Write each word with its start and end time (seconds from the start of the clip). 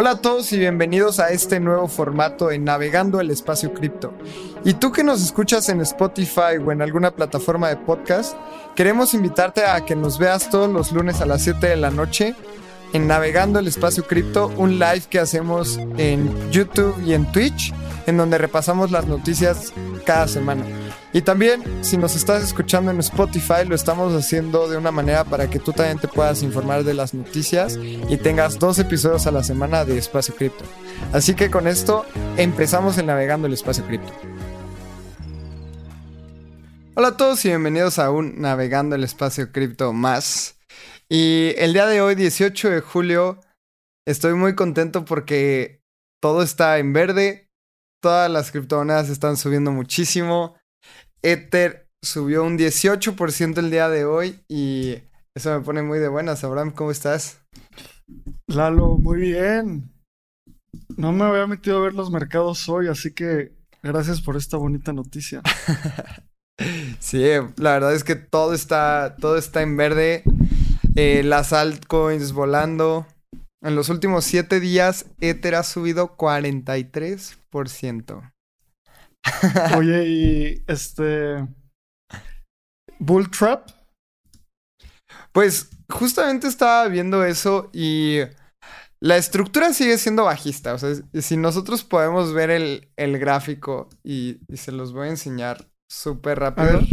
Hola 0.00 0.10
a 0.10 0.20
todos 0.20 0.52
y 0.52 0.58
bienvenidos 0.60 1.18
a 1.18 1.30
este 1.30 1.58
nuevo 1.58 1.88
formato 1.88 2.52
en 2.52 2.62
Navegando 2.62 3.20
el 3.20 3.32
Espacio 3.32 3.74
Cripto. 3.74 4.14
Y 4.64 4.74
tú 4.74 4.92
que 4.92 5.02
nos 5.02 5.20
escuchas 5.20 5.68
en 5.70 5.80
Spotify 5.80 6.56
o 6.64 6.70
en 6.70 6.82
alguna 6.82 7.10
plataforma 7.10 7.68
de 7.68 7.78
podcast, 7.78 8.36
queremos 8.76 9.12
invitarte 9.12 9.64
a 9.64 9.84
que 9.84 9.96
nos 9.96 10.20
veas 10.20 10.50
todos 10.50 10.70
los 10.70 10.92
lunes 10.92 11.20
a 11.20 11.26
las 11.26 11.42
7 11.42 11.66
de 11.66 11.76
la 11.76 11.90
noche 11.90 12.36
en 12.92 13.08
Navegando 13.08 13.58
el 13.58 13.66
Espacio 13.66 14.06
Cripto, 14.06 14.52
un 14.56 14.78
live 14.78 15.02
que 15.10 15.18
hacemos 15.18 15.80
en 15.96 16.52
YouTube 16.52 16.94
y 17.04 17.14
en 17.14 17.32
Twitch, 17.32 17.74
en 18.06 18.18
donde 18.18 18.38
repasamos 18.38 18.92
las 18.92 19.08
noticias 19.08 19.72
cada 20.04 20.28
semana. 20.28 20.62
Y 21.10 21.22
también, 21.22 21.62
si 21.82 21.96
nos 21.96 22.14
estás 22.14 22.42
escuchando 22.42 22.90
en 22.90 22.98
Spotify, 22.98 23.64
lo 23.66 23.74
estamos 23.74 24.12
haciendo 24.12 24.68
de 24.68 24.76
una 24.76 24.90
manera 24.90 25.24
para 25.24 25.48
que 25.48 25.58
tú 25.58 25.72
también 25.72 25.98
te 25.98 26.06
puedas 26.06 26.42
informar 26.42 26.84
de 26.84 26.92
las 26.92 27.14
noticias 27.14 27.78
y 27.78 28.18
tengas 28.18 28.58
dos 28.58 28.78
episodios 28.78 29.26
a 29.26 29.30
la 29.30 29.42
semana 29.42 29.86
de 29.86 29.96
Espacio 29.96 30.34
Cripto. 30.36 30.64
Así 31.14 31.34
que 31.34 31.50
con 31.50 31.66
esto 31.66 32.04
empezamos 32.36 32.98
el 32.98 33.06
Navegando 33.06 33.46
el 33.46 33.54
Espacio 33.54 33.86
Cripto. 33.86 34.12
Hola 36.94 37.08
a 37.08 37.16
todos 37.16 37.42
y 37.46 37.48
bienvenidos 37.48 37.98
a 37.98 38.10
un 38.10 38.38
Navegando 38.42 38.94
el 38.94 39.04
Espacio 39.04 39.50
Cripto 39.50 39.94
más. 39.94 40.58
Y 41.08 41.54
el 41.56 41.72
día 41.72 41.86
de 41.86 42.02
hoy, 42.02 42.16
18 42.16 42.68
de 42.68 42.80
julio, 42.82 43.40
estoy 44.06 44.34
muy 44.34 44.54
contento 44.54 45.06
porque 45.06 45.80
todo 46.20 46.42
está 46.42 46.76
en 46.76 46.92
verde, 46.92 47.48
todas 48.02 48.30
las 48.30 48.50
criptomonedas 48.50 49.08
están 49.08 49.38
subiendo 49.38 49.72
muchísimo. 49.72 50.57
Ether 51.22 51.88
subió 52.02 52.44
un 52.44 52.58
18% 52.58 53.58
el 53.58 53.70
día 53.70 53.88
de 53.88 54.04
hoy 54.04 54.40
y 54.48 54.98
eso 55.34 55.58
me 55.58 55.64
pone 55.64 55.82
muy 55.82 55.98
de 55.98 56.08
buenas. 56.08 56.44
Abraham, 56.44 56.72
¿cómo 56.72 56.90
estás? 56.90 57.40
Lalo, 58.46 58.98
muy 58.98 59.20
bien. 59.20 59.90
No 60.96 61.12
me 61.12 61.24
había 61.24 61.46
metido 61.46 61.78
a 61.78 61.82
ver 61.82 61.94
los 61.94 62.10
mercados 62.10 62.68
hoy, 62.68 62.88
así 62.88 63.12
que 63.12 63.52
gracias 63.82 64.20
por 64.20 64.36
esta 64.36 64.56
bonita 64.56 64.92
noticia. 64.92 65.42
sí, 66.98 67.24
la 67.56 67.72
verdad 67.72 67.94
es 67.94 68.04
que 68.04 68.16
todo 68.16 68.54
está, 68.54 69.16
todo 69.20 69.36
está 69.36 69.62
en 69.62 69.76
verde. 69.76 70.22
Eh, 70.96 71.22
las 71.22 71.52
altcoins 71.52 72.32
volando. 72.32 73.06
En 73.60 73.74
los 73.74 73.88
últimos 73.88 74.24
7 74.24 74.60
días, 74.60 75.06
Ether 75.20 75.56
ha 75.56 75.64
subido 75.64 76.16
43%. 76.16 78.32
Oye, 79.76 80.06
y 80.06 80.64
este. 80.66 81.46
Bull 82.98 83.30
Trap. 83.30 83.68
Pues 85.32 85.70
justamente 85.90 86.48
estaba 86.48 86.88
viendo 86.88 87.24
eso 87.24 87.70
y 87.72 88.18
la 89.00 89.16
estructura 89.16 89.72
sigue 89.72 89.98
siendo 89.98 90.24
bajista. 90.24 90.74
O 90.74 90.78
sea, 90.78 90.94
si 91.20 91.36
nosotros 91.36 91.84
podemos 91.84 92.32
ver 92.32 92.50
el, 92.50 92.88
el 92.96 93.18
gráfico 93.18 93.88
y, 94.04 94.38
y, 94.48 94.56
se 94.56 94.72
los 94.72 94.92
voy 94.92 95.08
a 95.08 95.10
enseñar 95.10 95.68
súper 95.90 96.40
rápido. 96.40 96.68
A 96.68 96.72
ver, 96.72 96.86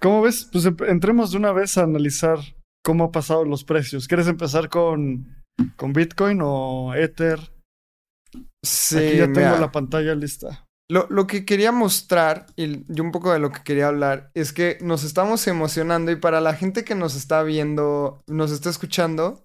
¿cómo 0.00 0.22
ves? 0.22 0.48
Pues 0.50 0.66
entremos 0.88 1.32
de 1.32 1.36
una 1.38 1.52
vez 1.52 1.76
a 1.76 1.82
analizar 1.82 2.38
cómo 2.84 3.04
han 3.04 3.12
pasado 3.12 3.44
los 3.44 3.64
precios. 3.64 4.08
¿Quieres 4.08 4.26
empezar 4.28 4.68
con, 4.68 5.42
con 5.76 5.92
Bitcoin 5.92 6.40
o 6.42 6.94
Ether? 6.94 7.38
Sí, 8.64 8.96
Aquí 8.96 9.16
ya 9.18 9.24
tengo 9.26 9.40
mira. 9.40 9.58
la 9.58 9.72
pantalla 9.72 10.14
lista. 10.14 10.66
Lo, 10.92 11.06
lo, 11.08 11.26
que 11.26 11.46
quería 11.46 11.72
mostrar 11.72 12.46
y, 12.54 12.84
y, 12.92 13.00
un 13.00 13.12
poco 13.12 13.32
de 13.32 13.38
lo 13.38 13.50
que 13.50 13.62
quería 13.62 13.88
hablar 13.88 14.30
es 14.34 14.52
que 14.52 14.76
nos 14.82 15.04
estamos 15.04 15.46
emocionando 15.46 16.10
y 16.12 16.16
para 16.16 16.42
la 16.42 16.54
gente 16.54 16.84
que 16.84 16.94
nos 16.94 17.14
está 17.14 17.42
viendo, 17.42 18.22
nos 18.26 18.50
está 18.50 18.68
escuchando, 18.68 19.42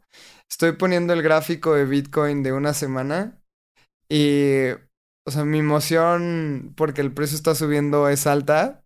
estoy 0.50 0.74
poniendo 0.74 1.13
el 1.13 1.22
gráfico 1.22 1.74
de 1.74 1.85
Bitcoin 1.85 2.44
de 2.44 2.52
una 2.52 2.74
semana 2.74 3.40
y, 4.09 4.72
o 5.25 5.31
sea, 5.31 5.46
mi 5.46 5.59
emoción 5.59 6.74
porque 6.75 7.00
el 7.00 7.13
precio 7.13 7.38
está 7.38 7.56
subiendo 7.56 8.09
es 8.09 8.28
alta, 8.28 8.84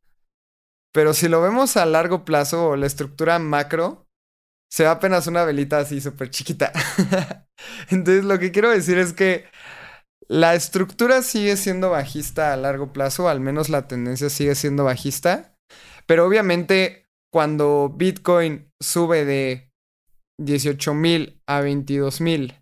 pero 0.94 1.14
si 1.14 1.30
lo 1.30 1.42
vemos 1.42 1.78
a 1.78 1.86
largo 1.88 2.26
plazo 2.26 2.70
o 2.70 2.76
la 2.76 2.86
estructura 2.86 3.40
macro, 3.40 4.06
se 4.70 4.84
ve 4.84 4.90
apenas 4.90 5.28
una 5.28 5.44
velita 5.44 5.80
así 5.80 6.00
súper 6.00 6.30
chiquita. 6.30 6.72
Entonces 7.90 8.24
lo 8.24 8.40
que 8.40 8.52
quiero 8.52 8.70
decir 8.70 8.98
es 8.98 9.14
que 9.14 9.46
la 10.32 10.56
estructura 10.56 11.24
sigue 11.24 11.58
siendo 11.58 11.90
bajista 11.90 12.54
a 12.54 12.56
largo 12.56 12.94
plazo, 12.94 13.28
al 13.28 13.42
menos 13.42 13.68
la 13.68 13.90
tendencia 13.90 14.30
sigue 14.30 14.56
siendo 14.56 14.86
bajista, 14.86 15.58
pero 16.06 16.26
obviamente 16.26 17.06
cuando 17.34 17.94
Bitcoin 17.94 18.72
sube 18.82 19.26
de 19.26 19.70
18 20.40 20.94
mil 20.94 21.42
a 21.50 21.60
22 21.60 22.22
mil 22.22 22.56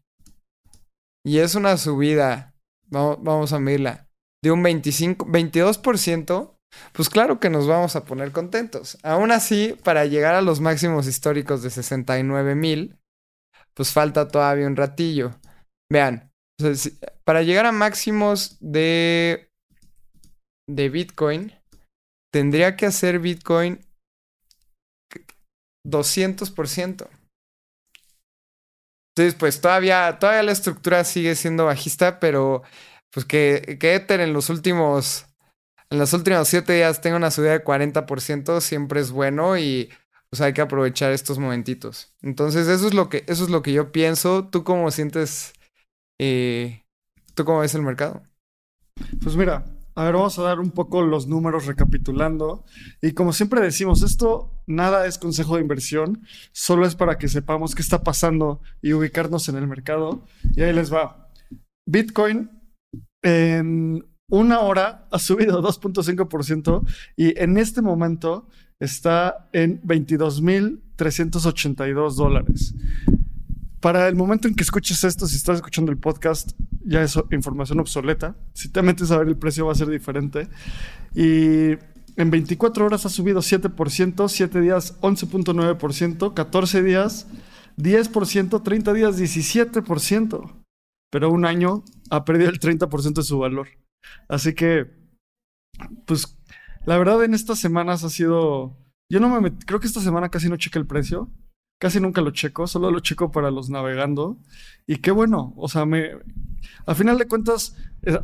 y 1.24 1.38
es 1.38 1.54
una 1.54 1.78
subida, 1.78 2.56
vamos, 2.90 3.54
a 3.54 3.60
medirla, 3.60 4.08
de 4.44 4.50
un 4.50 4.64
25, 4.64 5.28
22%, 5.28 6.56
pues 6.92 7.08
claro 7.08 7.40
que 7.40 7.52
nos 7.52 7.68
vamos 7.68 7.96
a 7.96 8.04
poner 8.04 8.32
contentos. 8.32 8.98
Aún 9.04 9.32
así, 9.32 9.78
para 9.84 10.06
llegar 10.06 10.34
a 10.34 10.42
los 10.42 10.60
máximos 10.60 11.06
históricos 11.06 11.62
de 11.62 11.70
69 11.70 12.56
mil, 12.56 12.98
pues 13.76 13.94
falta 13.94 14.28
todavía 14.28 14.66
un 14.66 14.76
ratillo. 14.76 15.36
Vean, 15.92 16.29
para 17.24 17.44
llegar 17.44 17.66
a 17.66 17.72
máximos 17.72 18.58
de, 18.60 19.50
de 20.68 20.90
Bitcoin, 20.90 21.54
tendría 22.32 22.76
que 22.76 22.86
hacer 22.86 23.20
Bitcoin 23.20 23.80
200%. 25.88 27.08
Entonces, 29.16 29.36
pues 29.38 29.60
todavía, 29.60 30.18
todavía 30.20 30.44
la 30.44 30.52
estructura 30.52 31.04
sigue 31.04 31.36
siendo 31.36 31.66
bajista, 31.66 32.20
pero 32.20 32.64
pues 33.12 33.26
que, 33.26 33.78
que 33.80 33.96
Ether 33.96 34.22
en 34.22 34.34
los 34.34 34.50
últimos, 34.50 35.26
en 35.90 36.00
los 36.00 36.14
últimos 36.14 36.48
7 36.48 36.74
días 36.74 37.02
tenga 37.02 37.18
una 37.18 37.32
subida 37.32 37.52
de 37.52 37.64
40% 37.64 38.62
siempre 38.62 39.02
es 39.02 39.12
bueno 39.12 39.58
y 39.58 39.90
pues 40.30 40.42
hay 40.42 40.54
que 40.54 40.62
aprovechar 40.62 41.12
estos 41.12 41.40
momentitos. 41.40 42.14
Entonces, 42.22 42.68
eso 42.68 42.88
es 42.88 42.94
lo 42.94 43.10
que, 43.10 43.26
eso 43.28 43.44
es 43.44 43.50
lo 43.50 43.62
que 43.62 43.74
yo 43.74 43.92
pienso. 43.92 44.48
¿Tú 44.48 44.64
cómo 44.64 44.92
sientes? 44.92 45.54
Eh, 46.20 46.84
¿Tú 47.34 47.46
cómo 47.46 47.60
ves 47.60 47.76
el 47.76 47.82
mercado? 47.82 48.24
Pues 49.24 49.36
mira, 49.36 49.66
a 49.96 50.04
ver, 50.04 50.14
vamos 50.14 50.38
a 50.40 50.44
dar 50.44 50.60
un 50.60 50.72
poco 50.72 51.02
los 51.02 51.28
números 51.28 51.66
recapitulando. 51.66 52.64
Y 53.02 53.14
como 53.14 53.34
siempre 53.34 53.62
decimos, 53.62 54.04
esto 54.04 54.52
nada 54.68 55.08
es 55.08 55.18
consejo 55.18 55.56
de 55.56 55.62
inversión, 55.62 56.22
solo 56.52 56.86
es 56.86 56.96
para 56.96 57.18
que 57.18 57.28
sepamos 57.28 57.74
qué 57.76 57.82
está 57.82 58.04
pasando 58.04 58.62
y 58.82 58.94
ubicarnos 58.94 59.50
en 59.50 59.58
el 59.58 59.68
mercado. 59.68 60.26
Y 60.56 60.62
ahí 60.62 60.74
les 60.74 60.94
va. 60.94 61.32
Bitcoin 61.86 62.52
en 63.22 64.06
una 64.30 64.62
hora 64.62 65.08
ha 65.12 65.20
subido 65.20 65.62
2.5% 65.64 66.88
y 67.18 67.38
en 67.38 67.58
este 67.58 67.82
momento 67.82 68.48
está 68.80 69.50
en 69.52 69.82
22.382 69.82 72.16
dólares. 72.16 72.74
Para 73.80 74.08
el 74.08 74.16
momento 74.16 74.48
en 74.48 74.56
que 74.56 74.64
escuches 74.64 75.04
esto, 75.04 75.26
si 75.26 75.38
estás 75.38 75.58
escuchando 75.58 75.92
el 75.92 75.98
podcast, 75.98 76.52
ya 76.84 77.02
es 77.02 77.18
información 77.32 77.80
obsoleta. 77.80 78.36
Si 78.54 78.70
te 78.70 78.82
metes 78.82 79.12
a 79.12 79.18
ver 79.18 79.28
el 79.28 79.38
precio 79.38 79.66
va 79.66 79.72
a 79.72 79.76
ser 79.76 79.88
diferente. 79.88 80.50
Y 81.16 81.78
en 82.18 82.30
24 82.32 82.86
horas 82.86 83.06
ha 83.06 83.10
subido 83.10 83.40
7%, 83.40 84.28
7 84.28 84.62
días 84.62 85.00
11.9%, 85.02 86.34
14 86.34 86.84
días 86.84 87.28
10%, 87.78 88.64
30 88.64 88.94
días 88.94 89.20
17%. 89.20 90.64
Pero 91.12 91.32
un 91.32 91.46
año 91.46 91.84
ha 92.10 92.26
perdido 92.26 92.50
el 92.50 92.60
30% 92.60 93.14
de 93.14 93.24
su 93.24 93.40
valor. 93.40 93.70
Así 94.28 94.54
que, 94.54 94.92
pues, 96.06 96.38
la 96.86 96.98
verdad 96.98 97.24
en 97.24 97.34
estas 97.34 97.60
semanas 97.60 98.04
ha 98.04 98.10
sido... 98.10 98.78
Yo 99.10 99.20
no 99.20 99.30
me 99.30 99.42
met... 99.42 99.64
creo 99.66 99.80
que 99.80 99.88
esta 99.88 100.02
semana 100.02 100.30
casi 100.30 100.50
no 100.50 100.58
chequé 100.58 100.78
el 100.78 100.86
precio. 100.86 101.32
Casi 101.80 102.00
nunca 102.00 102.22
lo 102.22 102.32
checo, 102.32 102.68
solo 102.68 102.92
lo 102.92 103.00
checo 103.00 103.32
para 103.32 103.52
los 103.52 103.70
navegando. 103.70 104.38
Y 104.86 104.98
qué 104.98 105.12
bueno, 105.12 105.54
o 105.56 105.68
sea, 105.68 105.86
me, 105.86 106.12
a 106.86 106.94
final 106.94 107.18
de 107.18 107.28
cuentas 107.28 107.76
eh, 108.04 108.20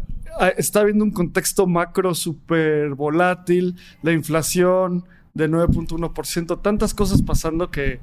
está 0.57 0.81
habiendo 0.81 1.03
un 1.03 1.11
contexto 1.11 1.65
macro 1.65 2.13
súper 2.13 2.95
volátil, 2.95 3.77
la 4.01 4.11
inflación, 4.11 5.05
de 5.35 5.49
9.1%. 5.49 6.61
Tantas 6.61 6.93
cosas 6.93 7.21
pasando 7.21 7.69
que, 7.69 7.99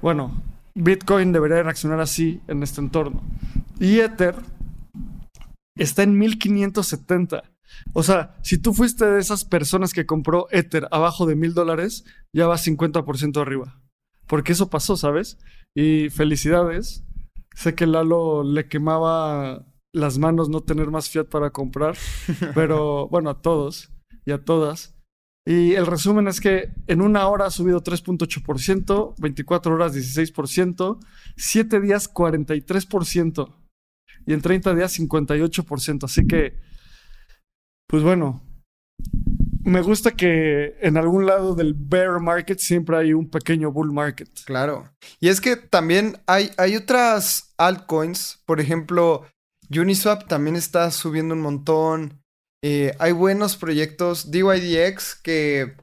bueno, 0.00 0.42
Bitcoin 0.74 1.32
debería 1.32 1.62
reaccionar 1.62 2.00
así 2.00 2.40
en 2.48 2.62
este 2.62 2.80
entorno. 2.80 3.22
Y 3.78 3.98
Ether 3.98 4.36
está 5.76 6.02
en 6.04 6.18
1570. 6.18 7.42
O 7.92 8.02
sea, 8.02 8.36
si 8.42 8.58
tú 8.58 8.72
fuiste 8.72 9.04
de 9.04 9.20
esas 9.20 9.44
personas 9.44 9.92
que 9.92 10.06
compró 10.06 10.46
Ether 10.50 10.88
abajo 10.90 11.26
de 11.26 11.36
mil 11.36 11.52
dólares, 11.52 12.04
ya 12.32 12.46
va 12.46 12.56
50% 12.56 13.40
arriba. 13.40 13.78
Porque 14.26 14.52
eso 14.52 14.70
pasó, 14.70 14.96
¿sabes? 14.96 15.38
Y 15.74 16.10
felicidades. 16.10 17.04
Sé 17.54 17.74
que 17.74 17.86
Lalo 17.86 18.44
le 18.44 18.68
quemaba 18.68 19.66
las 19.92 20.18
manos 20.18 20.48
no 20.48 20.62
tener 20.62 20.90
más 20.90 21.10
fiat 21.10 21.26
para 21.26 21.50
comprar, 21.50 21.96
pero 22.54 23.08
bueno, 23.08 23.30
a 23.30 23.42
todos 23.42 23.92
y 24.24 24.32
a 24.32 24.42
todas. 24.42 24.96
Y 25.44 25.74
el 25.74 25.86
resumen 25.86 26.28
es 26.28 26.40
que 26.40 26.72
en 26.86 27.02
una 27.02 27.26
hora 27.26 27.46
ha 27.46 27.50
subido 27.50 27.82
3.8%, 27.82 29.14
24 29.18 29.74
horas 29.74 29.94
16%, 29.94 30.98
7 31.36 31.80
días 31.80 32.12
43% 32.12 33.54
y 34.26 34.32
en 34.34 34.40
30 34.40 34.74
días 34.74 34.98
58%. 34.98 36.04
Así 36.04 36.26
que, 36.26 36.60
pues 37.88 38.04
bueno, 38.04 38.40
me 39.64 39.80
gusta 39.80 40.12
que 40.12 40.76
en 40.80 40.96
algún 40.96 41.26
lado 41.26 41.54
del 41.54 41.74
bear 41.74 42.20
market 42.20 42.58
siempre 42.58 42.96
hay 42.96 43.12
un 43.12 43.30
pequeño 43.30 43.70
bull 43.70 43.92
market. 43.92 44.28
Claro. 44.44 44.92
Y 45.20 45.28
es 45.28 45.40
que 45.40 45.56
también 45.56 46.18
hay, 46.26 46.50
hay 46.56 46.76
otras 46.76 47.54
altcoins, 47.58 48.42
por 48.44 48.60
ejemplo, 48.60 49.26
Uniswap 49.70 50.26
también 50.28 50.56
está 50.56 50.90
subiendo 50.90 51.34
un 51.34 51.40
montón. 51.40 52.22
Eh, 52.62 52.94
hay 52.98 53.12
buenos 53.12 53.56
proyectos. 53.56 54.30
DYDX, 54.30 55.14
que 55.14 55.76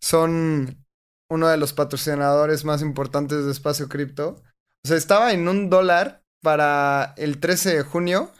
son 0.00 0.84
uno 1.30 1.48
de 1.48 1.56
los 1.56 1.72
patrocinadores 1.72 2.64
más 2.64 2.82
importantes 2.82 3.44
de 3.44 3.50
espacio 3.50 3.88
cripto. 3.88 4.42
O 4.84 4.88
sea, 4.88 4.96
estaba 4.96 5.32
en 5.32 5.48
un 5.48 5.70
dólar 5.70 6.22
para 6.42 7.14
el 7.16 7.38
13 7.38 7.76
de 7.76 7.82
junio. 7.82 8.30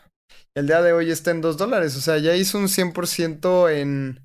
El 0.55 0.67
día 0.67 0.83
de 0.83 0.93
hoy 0.93 1.11
está 1.11 1.31
en 1.31 1.41
dos 1.41 1.56
dólares. 1.56 1.97
O 1.97 2.00
sea, 2.00 2.19
ya 2.19 2.37
hizo 2.37 2.59
un 2.59 2.69
100% 2.69 3.71
en, 3.71 4.21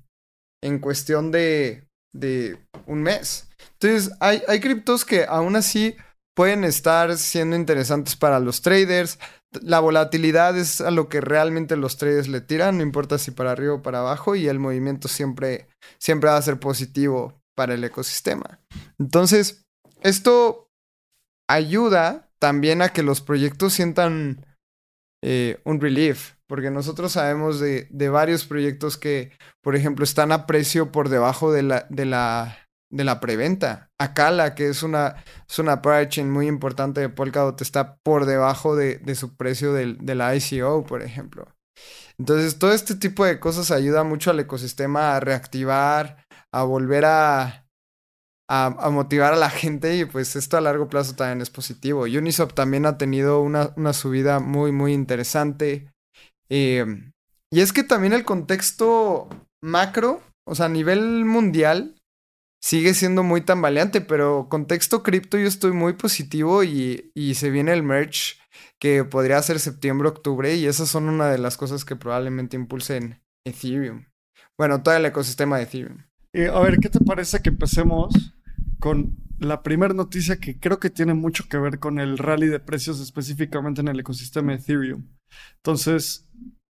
en 0.62 0.78
cuestión 0.78 1.30
de, 1.30 1.84
de 2.14 2.58
un 2.86 3.02
mes. 3.02 3.48
Entonces, 3.80 4.12
hay, 4.20 4.42
hay 4.48 4.60
criptos 4.60 5.04
que 5.04 5.24
aún 5.24 5.56
así 5.56 5.96
pueden 6.34 6.64
estar 6.64 7.16
siendo 7.16 7.56
interesantes 7.56 8.16
para 8.16 8.38
los 8.40 8.62
traders. 8.62 9.18
La 9.62 9.80
volatilidad 9.80 10.56
es 10.56 10.80
a 10.80 10.90
lo 10.90 11.08
que 11.08 11.20
realmente 11.20 11.76
los 11.76 11.96
traders 11.96 12.28
le 12.28 12.40
tiran, 12.40 12.76
no 12.76 12.82
importa 12.82 13.18
si 13.18 13.30
para 13.30 13.52
arriba 13.52 13.74
o 13.74 13.82
para 13.82 14.00
abajo, 14.00 14.36
y 14.36 14.46
el 14.46 14.58
movimiento 14.58 15.08
siempre, 15.08 15.68
siempre 15.98 16.30
va 16.30 16.36
a 16.36 16.42
ser 16.42 16.60
positivo 16.60 17.40
para 17.56 17.74
el 17.74 17.82
ecosistema. 17.82 18.60
Entonces, 19.00 19.64
esto 20.00 20.70
ayuda 21.48 22.30
también 22.38 22.82
a 22.82 22.90
que 22.90 23.02
los 23.02 23.20
proyectos 23.20 23.72
sientan 23.72 24.46
eh, 25.24 25.60
un 25.64 25.80
relief, 25.80 26.34
porque 26.48 26.70
nosotros 26.70 27.12
sabemos 27.12 27.60
de, 27.60 27.86
de, 27.90 28.08
varios 28.08 28.46
proyectos 28.46 28.96
que, 28.96 29.32
por 29.62 29.76
ejemplo, 29.76 30.04
están 30.04 30.32
a 30.32 30.46
precio 30.46 30.90
por 30.90 31.10
debajo 31.10 31.52
de 31.52 31.62
la, 31.62 31.86
de 31.90 32.06
la, 32.06 32.66
de 32.90 33.04
la 33.04 33.20
preventa. 33.20 33.90
Akala, 34.00 34.54
que 34.54 34.68
es 34.68 34.82
una, 34.82 35.22
es 35.48 35.58
una 35.58 35.80
chain 36.08 36.30
muy 36.30 36.46
importante 36.46 37.00
de 37.00 37.10
Polkadot, 37.10 37.60
está 37.60 37.96
por 38.02 38.24
debajo 38.24 38.76
de, 38.76 38.98
de 38.98 39.14
su 39.14 39.36
precio 39.36 39.72
de 39.74 40.14
la 40.14 40.34
ICO, 40.34 40.84
por 40.84 41.02
ejemplo. 41.02 41.46
Entonces, 42.18 42.58
todo 42.58 42.72
este 42.72 42.96
tipo 42.96 43.24
de 43.24 43.38
cosas 43.38 43.70
ayuda 43.70 44.02
mucho 44.02 44.30
al 44.30 44.40
ecosistema 44.40 45.14
a 45.14 45.20
reactivar, 45.20 46.24
a 46.52 46.62
volver 46.64 47.04
a, 47.04 47.66
a, 48.48 48.66
a, 48.66 48.90
motivar 48.90 49.34
a 49.34 49.36
la 49.36 49.50
gente 49.50 49.96
y 49.96 50.04
pues 50.04 50.34
esto 50.34 50.56
a 50.56 50.60
largo 50.60 50.88
plazo 50.88 51.14
también 51.14 51.42
es 51.42 51.50
positivo. 51.50 52.02
Uniswap 52.02 52.54
también 52.54 52.86
ha 52.86 52.98
tenido 52.98 53.40
una, 53.40 53.72
una 53.76 53.92
subida 53.92 54.40
muy, 54.40 54.72
muy 54.72 54.94
interesante. 54.94 55.92
Eh, 56.50 56.84
y 57.50 57.60
es 57.60 57.72
que 57.72 57.82
también 57.82 58.12
el 58.12 58.24
contexto 58.24 59.28
macro, 59.62 60.22
o 60.46 60.54
sea, 60.54 60.66
a 60.66 60.70
nivel 60.70 61.24
mundial, 61.24 61.94
sigue 62.60 62.94
siendo 62.94 63.22
muy 63.22 63.40
tambaleante, 63.40 64.00
pero 64.00 64.48
contexto 64.48 65.02
cripto 65.02 65.38
yo 65.38 65.46
estoy 65.46 65.72
muy 65.72 65.94
positivo 65.94 66.64
y, 66.64 67.10
y, 67.14 67.34
se 67.34 67.50
viene 67.50 67.72
el 67.72 67.82
merch 67.82 68.38
que 68.78 69.04
podría 69.04 69.40
ser 69.42 69.60
septiembre, 69.60 70.08
octubre 70.08 70.54
y 70.54 70.66
esas 70.66 70.88
son 70.88 71.08
una 71.08 71.28
de 71.28 71.38
las 71.38 71.56
cosas 71.56 71.84
que 71.84 71.96
probablemente 71.96 72.56
impulsen 72.56 73.22
Ethereum. 73.44 74.06
Bueno, 74.56 74.82
todo 74.82 74.96
el 74.96 75.06
ecosistema 75.06 75.56
de 75.56 75.64
Ethereum. 75.64 75.98
Eh, 76.32 76.48
a 76.48 76.60
ver, 76.60 76.78
¿qué 76.78 76.88
te 76.88 77.00
parece 77.00 77.40
que 77.40 77.48
empecemos 77.48 78.34
con 78.78 79.16
la 79.38 79.62
primera 79.62 79.94
noticia 79.94 80.38
que 80.38 80.58
creo 80.58 80.78
que 80.78 80.90
tiene 80.90 81.14
mucho 81.14 81.48
que 81.48 81.58
ver 81.58 81.78
con 81.78 81.98
el 81.98 82.18
rally 82.18 82.48
de 82.48 82.60
precios 82.60 83.00
específicamente 83.00 83.80
en 83.80 83.88
el 83.88 84.00
ecosistema 84.00 84.52
de 84.52 84.58
Ethereum? 84.58 85.06
Entonces, 85.56 86.27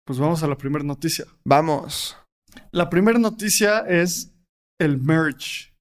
pues 0.09 0.17
vamos 0.17 0.41
a 0.41 0.47
la 0.47 0.57
primera 0.57 0.83
noticia. 0.83 1.25
Vamos. 1.45 2.17
La 2.71 2.89
primera 2.89 3.19
noticia 3.19 3.81
es 3.81 4.33
el 4.81 4.97
merge. 4.97 5.71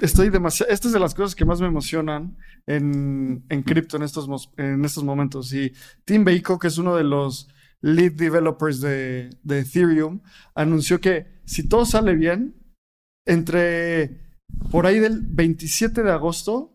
Estoy 0.00 0.30
demasiado. 0.30 0.70
Esta 0.70 0.86
es 0.86 0.94
de 0.94 1.00
las 1.00 1.16
cosas 1.16 1.34
que 1.34 1.44
más 1.44 1.60
me 1.60 1.66
emocionan 1.66 2.38
en, 2.64 3.44
en 3.48 3.62
cripto 3.64 3.96
en 3.96 4.04
estos, 4.04 4.52
en 4.56 4.84
estos 4.84 5.02
momentos. 5.02 5.52
Y 5.52 5.72
Tim 6.04 6.22
Beiko, 6.22 6.60
que 6.60 6.68
es 6.68 6.78
uno 6.78 6.94
de 6.94 7.02
los 7.02 7.48
lead 7.80 8.12
developers 8.12 8.80
de, 8.80 9.30
de 9.42 9.58
Ethereum, 9.58 10.20
anunció 10.54 11.00
que 11.00 11.40
si 11.44 11.68
todo 11.68 11.84
sale 11.84 12.14
bien, 12.14 12.54
entre 13.26 14.38
por 14.70 14.86
ahí 14.86 15.00
del 15.00 15.22
27 15.22 16.04
de 16.04 16.12
agosto 16.12 16.72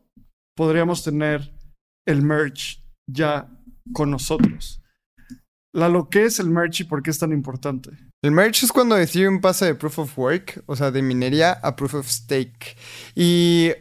podríamos 0.58 1.06
tener 1.06 1.58
el 2.06 2.22
merge 2.22 2.84
ya 3.10 3.50
con 3.94 4.12
nosotros. 4.12 4.83
La 5.74 5.90
lo 5.90 6.10
que 6.10 6.26
es 6.26 6.40
el 6.40 6.50
merge 6.50 6.84
y 6.84 6.86
por 6.86 7.02
qué 7.02 7.10
es 7.10 7.20
tan 7.20 7.32
importante. 7.32 7.90
El 8.24 8.32
merge 8.32 8.66
es 8.66 8.72
cuando 8.72 8.98
Ethereum 8.98 9.42
pasa 9.42 9.66
de 9.66 9.76
proof 9.76 10.00
of 10.00 10.18
work, 10.18 10.64
o 10.68 10.76
sea, 10.76 10.92
de 10.92 11.02
minería 11.02 11.52
a 11.52 11.76
proof 11.76 11.96
of 11.96 12.08
stake. 12.08 12.78
Y 13.16 13.72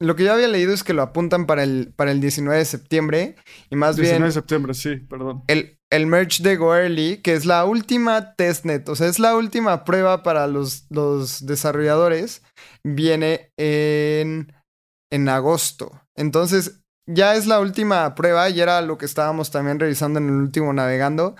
lo 0.00 0.16
que 0.16 0.24
yo 0.24 0.32
había 0.32 0.48
leído 0.48 0.72
es 0.72 0.82
que 0.82 0.94
lo 0.94 1.02
apuntan 1.02 1.46
para 1.46 1.62
el, 1.62 1.92
para 1.94 2.10
el 2.12 2.20
19 2.20 2.58
de 2.58 2.64
septiembre. 2.64 3.36
Y 3.70 3.76
más 3.76 3.96
19 3.96 4.18
bien. 4.18 4.28
de 4.28 4.32
septiembre, 4.32 4.74
sí, 4.74 4.96
perdón. 4.96 5.42
El, 5.46 5.78
el 5.90 6.06
merge 6.06 6.42
de 6.42 6.56
Goerli, 6.56 7.18
que 7.18 7.34
es 7.34 7.44
la 7.44 7.64
última 7.64 8.34
testnet, 8.34 8.88
o 8.88 8.96
sea, 8.96 9.06
es 9.08 9.18
la 9.18 9.36
última 9.36 9.84
prueba 9.84 10.22
para 10.22 10.46
los, 10.46 10.86
los 10.90 11.46
desarrolladores, 11.46 12.42
viene 12.82 13.52
en, 13.58 14.52
en 15.12 15.28
agosto. 15.28 16.02
Entonces, 16.16 16.80
ya 17.06 17.34
es 17.34 17.46
la 17.46 17.60
última 17.60 18.14
prueba 18.14 18.48
y 18.48 18.60
era 18.60 18.80
lo 18.80 18.98
que 18.98 19.06
estábamos 19.06 19.50
también 19.50 19.78
revisando 19.78 20.18
en 20.18 20.28
el 20.28 20.34
último 20.34 20.72
navegando. 20.72 21.36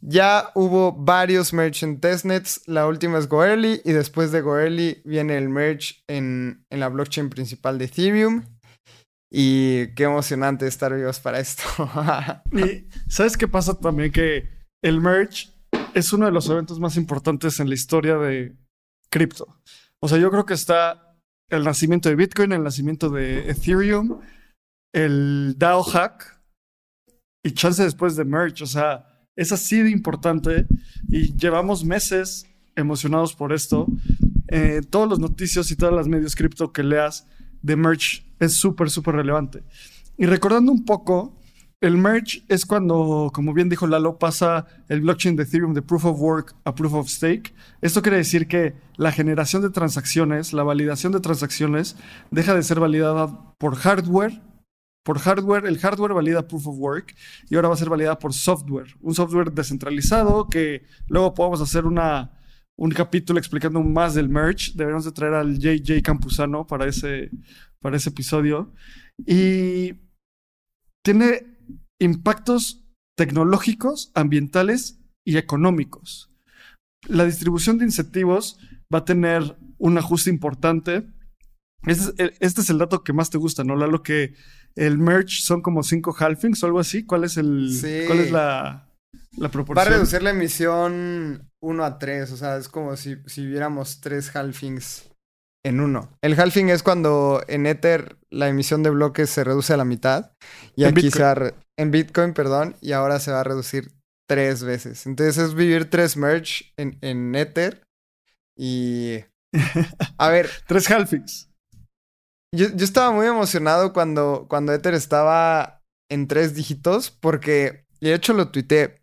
Ya 0.00 0.50
hubo 0.54 0.92
varios 0.92 1.52
merge 1.52 1.84
en 1.84 2.00
testnets. 2.00 2.62
La 2.66 2.86
última 2.86 3.18
es 3.18 3.28
Goerli 3.28 3.80
y 3.84 3.92
después 3.92 4.30
de 4.30 4.40
Goerli 4.40 5.02
viene 5.04 5.36
el 5.36 5.48
merge 5.48 5.96
en, 6.06 6.64
en, 6.70 6.80
la 6.80 6.88
blockchain 6.88 7.30
principal 7.30 7.78
de 7.78 7.86
Ethereum. 7.86 8.44
Y 9.30 9.88
qué 9.94 10.04
emocionante 10.04 10.66
estar 10.66 10.94
vivos 10.94 11.20
para 11.20 11.40
esto. 11.40 11.64
y 12.52 12.88
¿sabes 13.08 13.36
qué 13.36 13.48
pasa 13.48 13.78
también? 13.78 14.12
Que 14.12 14.48
el 14.82 15.00
merge 15.00 15.48
es 15.94 16.12
uno 16.12 16.26
de 16.26 16.32
los 16.32 16.48
eventos 16.48 16.78
más 16.78 16.96
importantes 16.96 17.60
en 17.60 17.68
la 17.68 17.74
historia 17.74 18.16
de 18.16 18.56
cripto. 19.10 19.60
O 20.00 20.08
sea, 20.08 20.18
yo 20.18 20.30
creo 20.30 20.46
que 20.46 20.54
está 20.54 21.16
el 21.50 21.64
nacimiento 21.64 22.08
de 22.08 22.14
Bitcoin, 22.14 22.52
el 22.52 22.62
nacimiento 22.62 23.10
de 23.10 23.50
Ethereum, 23.50 24.20
el 24.92 25.54
DAO 25.56 25.82
hack 25.82 26.40
y 27.42 27.52
chance 27.52 27.82
después 27.82 28.16
de 28.16 28.24
merge. 28.24 28.64
O 28.64 28.66
sea, 28.66 29.06
es 29.36 29.52
así 29.52 29.82
de 29.82 29.90
importante 29.90 30.66
y 31.08 31.36
llevamos 31.36 31.84
meses 31.84 32.46
emocionados 32.74 33.34
por 33.34 33.52
esto. 33.52 33.86
Eh, 34.48 34.80
todos 34.88 35.08
los 35.08 35.18
noticios 35.18 35.70
y 35.70 35.76
todas 35.76 35.94
las 35.94 36.08
medios 36.08 36.34
cripto 36.34 36.72
que 36.72 36.82
leas 36.82 37.26
de 37.62 37.76
merge 37.76 38.24
es 38.38 38.54
súper, 38.54 38.90
súper 38.90 39.16
relevante. 39.16 39.62
Y 40.16 40.26
recordando 40.26 40.72
un 40.72 40.84
poco, 40.84 41.38
el 41.80 41.96
merge 41.96 42.42
es 42.48 42.66
cuando, 42.66 43.30
como 43.32 43.54
bien 43.54 43.68
dijo 43.68 43.86
Lalo, 43.86 44.18
pasa 44.18 44.66
el 44.88 45.00
blockchain 45.02 45.36
de 45.36 45.44
Ethereum 45.44 45.74
de 45.74 45.82
Proof 45.82 46.06
of 46.06 46.20
Work 46.20 46.56
a 46.64 46.74
Proof 46.74 46.94
of 46.94 47.08
Stake. 47.08 47.54
Esto 47.80 48.02
quiere 48.02 48.16
decir 48.16 48.48
que 48.48 48.74
la 48.96 49.12
generación 49.12 49.62
de 49.62 49.70
transacciones, 49.70 50.52
la 50.52 50.64
validación 50.64 51.12
de 51.12 51.20
transacciones, 51.20 51.96
deja 52.32 52.54
de 52.54 52.64
ser 52.64 52.80
validada 52.80 53.54
por 53.58 53.76
hardware 53.76 54.40
por 55.08 55.20
hardware, 55.20 55.64
el 55.64 55.78
hardware 55.78 56.12
valida 56.12 56.46
proof 56.46 56.66
of 56.66 56.76
work 56.76 57.16
y 57.48 57.54
ahora 57.54 57.68
va 57.68 57.74
a 57.74 57.78
ser 57.78 57.88
validada 57.88 58.18
por 58.18 58.34
software, 58.34 58.94
un 59.00 59.14
software 59.14 59.50
descentralizado 59.50 60.48
que 60.50 60.84
luego 61.06 61.32
podamos 61.32 61.62
hacer 61.62 61.86
una, 61.86 62.38
un 62.76 62.90
capítulo 62.90 63.38
explicando 63.38 63.82
más 63.82 64.12
del 64.12 64.28
merge. 64.28 64.72
Deberíamos 64.74 65.06
de 65.06 65.12
traer 65.12 65.32
al 65.32 65.58
JJ 65.58 66.02
Campuzano 66.02 66.66
para 66.66 66.84
ese, 66.84 67.30
para 67.80 67.96
ese 67.96 68.10
episodio. 68.10 68.74
Y 69.24 69.94
tiene 71.02 71.56
impactos 71.98 72.84
tecnológicos, 73.16 74.12
ambientales 74.14 75.00
y 75.24 75.38
económicos. 75.38 76.34
La 77.06 77.24
distribución 77.24 77.78
de 77.78 77.86
incentivos 77.86 78.58
va 78.94 78.98
a 78.98 79.04
tener 79.06 79.56
un 79.78 79.96
ajuste 79.96 80.28
importante. 80.28 81.08
Este 81.86 82.04
es, 82.04 82.14
el, 82.18 82.34
este 82.40 82.74
dato 82.74 83.02
que 83.02 83.14
más 83.14 83.30
te 83.30 83.38
gusta, 83.38 83.64
¿no? 83.64 83.74
Lo 83.74 84.02
que 84.02 84.34
el 84.86 84.98
merch 84.98 85.40
son 85.42 85.60
como 85.62 85.82
cinco 85.82 86.14
halfings 86.18 86.62
o 86.62 86.66
algo 86.66 86.78
así. 86.80 87.04
¿Cuál 87.04 87.24
es 87.24 87.36
el 87.36 87.70
Sí. 87.72 88.04
cuál 88.06 88.20
es 88.20 88.30
la, 88.30 88.88
la 89.36 89.46
Va 89.46 89.50
proporción? 89.50 89.86
a 89.86 89.90
reducir 89.90 90.22
la 90.22 90.30
emisión 90.30 91.50
1 91.60 91.84
a 91.84 91.98
3, 91.98 92.30
o 92.32 92.36
sea, 92.36 92.56
es 92.56 92.68
como 92.68 92.96
si, 92.96 93.16
si 93.26 93.44
viéramos 93.46 94.00
tres 94.00 94.34
halfings 94.34 95.10
en 95.64 95.80
uno. 95.80 96.08
El 96.22 96.38
halving 96.38 96.68
es 96.70 96.82
cuando 96.82 97.42
en 97.48 97.66
Ether 97.66 98.16
la 98.30 98.48
emisión 98.48 98.82
de 98.82 98.90
bloques 98.90 99.28
se 99.28 99.42
reduce 99.44 99.72
a 99.72 99.76
la 99.76 99.84
mitad 99.84 100.32
y 100.76 100.84
En 100.84 100.90
aquí 100.90 101.02
Bitcoin. 101.02 101.12
se 101.12 101.22
va 101.22 101.52
en 101.76 101.90
Bitcoin, 101.90 102.32
perdón, 102.32 102.76
y 102.80 102.92
ahora 102.92 103.18
se 103.18 103.32
va 103.32 103.40
a 103.40 103.44
reducir 103.44 103.90
tres 104.28 104.62
veces. 104.62 105.06
Entonces 105.06 105.38
es 105.38 105.54
vivir 105.54 105.90
tres 105.90 106.16
merge 106.16 106.66
en, 106.76 106.96
en 107.00 107.34
Ether 107.34 107.82
y... 108.56 109.18
A 110.18 110.28
ver, 110.28 110.48
Tres 110.66 110.90
halfings. 110.90 111.47
Yo, 112.54 112.68
yo 112.74 112.84
estaba 112.84 113.10
muy 113.12 113.26
emocionado 113.26 113.92
cuando, 113.92 114.46
cuando 114.48 114.72
Ether 114.72 114.94
estaba 114.94 115.82
en 116.10 116.28
tres 116.28 116.54
dígitos 116.54 117.10
porque, 117.10 117.86
de 118.00 118.14
hecho 118.14 118.32
lo 118.32 118.50
tuiteé. 118.50 119.02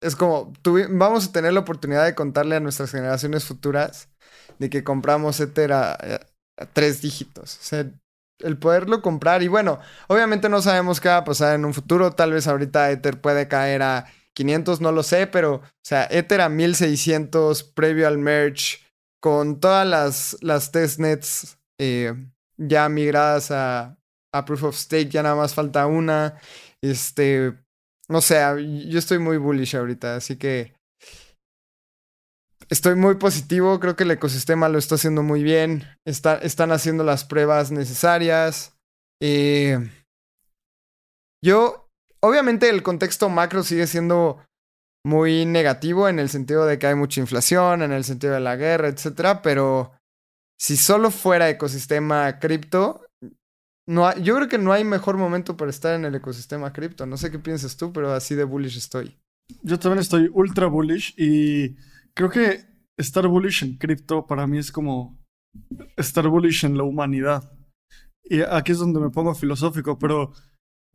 Es 0.00 0.14
como, 0.14 0.52
vamos 0.90 1.26
a 1.26 1.32
tener 1.32 1.52
la 1.52 1.60
oportunidad 1.60 2.04
de 2.04 2.14
contarle 2.14 2.56
a 2.56 2.60
nuestras 2.60 2.90
generaciones 2.90 3.44
futuras 3.44 4.08
de 4.58 4.70
que 4.70 4.84
compramos 4.84 5.40
Ether 5.40 5.72
a 5.72 5.98
tres 6.72 7.02
dígitos. 7.02 7.58
O 7.58 7.62
sea, 7.62 7.90
el 8.40 8.58
poderlo 8.58 9.02
comprar. 9.02 9.42
Y 9.42 9.48
bueno, 9.48 9.80
obviamente 10.08 10.48
no 10.48 10.62
sabemos 10.62 11.00
qué 11.00 11.08
va 11.08 11.18
a 11.18 11.24
pasar 11.24 11.54
en 11.54 11.64
un 11.64 11.74
futuro. 11.74 12.12
Tal 12.12 12.32
vez 12.32 12.46
ahorita 12.46 12.90
Ether 12.90 13.20
puede 13.20 13.48
caer 13.48 13.82
a 13.82 14.06
500, 14.34 14.80
no 14.80 14.92
lo 14.92 15.02
sé, 15.02 15.26
pero, 15.26 15.54
o 15.54 15.62
sea, 15.82 16.06
Ether 16.10 16.40
a 16.40 16.48
1600 16.48 17.64
previo 17.64 18.06
al 18.06 18.18
merge, 18.18 18.78
con 19.20 19.58
todas 19.58 19.86
las, 19.86 20.36
las 20.42 20.70
testnets 20.70 21.57
eh, 21.78 22.14
ya 22.58 22.88
migradas 22.88 23.50
a, 23.50 23.96
a 24.34 24.44
Proof 24.44 24.64
of 24.64 24.76
Stake, 24.76 25.08
ya 25.10 25.22
nada 25.22 25.36
más 25.36 25.54
falta 25.54 25.86
una. 25.86 26.40
Este, 26.82 27.54
no 28.08 28.20
sé, 28.20 28.36
yo 28.88 28.98
estoy 28.98 29.18
muy 29.18 29.36
bullish 29.36 29.76
ahorita, 29.76 30.16
así 30.16 30.36
que 30.36 30.74
estoy 32.68 32.94
muy 32.94 33.16
positivo. 33.16 33.80
Creo 33.80 33.96
que 33.96 34.04
el 34.04 34.10
ecosistema 34.10 34.68
lo 34.68 34.78
está 34.78 34.96
haciendo 34.96 35.22
muy 35.22 35.42
bien. 35.42 35.84
Está- 36.06 36.38
están 36.38 36.72
haciendo 36.72 37.04
las 37.04 37.24
pruebas 37.24 37.70
necesarias. 37.70 38.76
Eh, 39.22 39.78
yo, 41.44 41.88
obviamente, 42.20 42.68
el 42.68 42.82
contexto 42.82 43.28
macro 43.28 43.62
sigue 43.62 43.86
siendo 43.86 44.44
muy 45.06 45.46
negativo 45.46 46.08
en 46.08 46.18
el 46.18 46.28
sentido 46.28 46.66
de 46.66 46.78
que 46.78 46.88
hay 46.88 46.94
mucha 46.94 47.20
inflación, 47.20 47.82
en 47.82 47.92
el 47.92 48.04
sentido 48.04 48.34
de 48.34 48.40
la 48.40 48.56
guerra, 48.56 48.88
etcétera, 48.88 49.42
pero 49.42 49.92
si 50.58 50.76
solo 50.76 51.10
fuera 51.10 51.48
ecosistema 51.48 52.38
cripto, 52.38 53.02
no 53.86 54.14
yo 54.18 54.36
creo 54.36 54.48
que 54.48 54.58
no 54.58 54.72
hay 54.72 54.84
mejor 54.84 55.16
momento 55.16 55.56
para 55.56 55.70
estar 55.70 55.94
en 55.94 56.04
el 56.04 56.14
ecosistema 56.14 56.72
cripto. 56.72 57.06
No 57.06 57.16
sé 57.16 57.30
qué 57.30 57.38
piensas 57.38 57.76
tú, 57.76 57.92
pero 57.92 58.12
así 58.12 58.34
de 58.34 58.44
bullish 58.44 58.76
estoy. 58.76 59.16
Yo 59.62 59.78
también 59.78 60.00
estoy 60.00 60.30
ultra 60.32 60.66
bullish 60.66 61.14
y 61.16 61.76
creo 62.14 62.28
que 62.28 62.66
estar 62.98 63.26
bullish 63.26 63.62
en 63.64 63.78
cripto 63.78 64.26
para 64.26 64.46
mí 64.46 64.58
es 64.58 64.70
como 64.70 65.18
estar 65.96 66.28
bullish 66.28 66.64
en 66.64 66.76
la 66.76 66.82
humanidad. 66.82 67.50
Y 68.24 68.42
aquí 68.42 68.72
es 68.72 68.78
donde 68.78 69.00
me 69.00 69.10
pongo 69.10 69.34
filosófico, 69.34 69.98
pero 69.98 70.32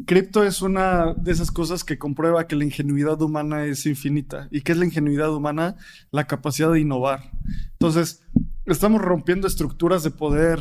cripto 0.05 0.43
es 0.43 0.61
una 0.61 1.13
de 1.15 1.31
esas 1.31 1.51
cosas 1.51 1.83
que 1.83 1.97
comprueba 1.97 2.47
que 2.47 2.55
la 2.55 2.65
ingenuidad 2.65 3.19
humana 3.21 3.65
es 3.65 3.85
infinita. 3.85 4.47
¿Y 4.51 4.61
qué 4.61 4.73
es 4.73 4.77
la 4.77 4.85
ingenuidad 4.85 5.33
humana? 5.33 5.77
La 6.11 6.27
capacidad 6.27 6.71
de 6.71 6.81
innovar. 6.81 7.31
Entonces, 7.71 8.23
estamos 8.65 9.01
rompiendo 9.01 9.47
estructuras 9.47 10.03
de 10.03 10.11
poder 10.11 10.59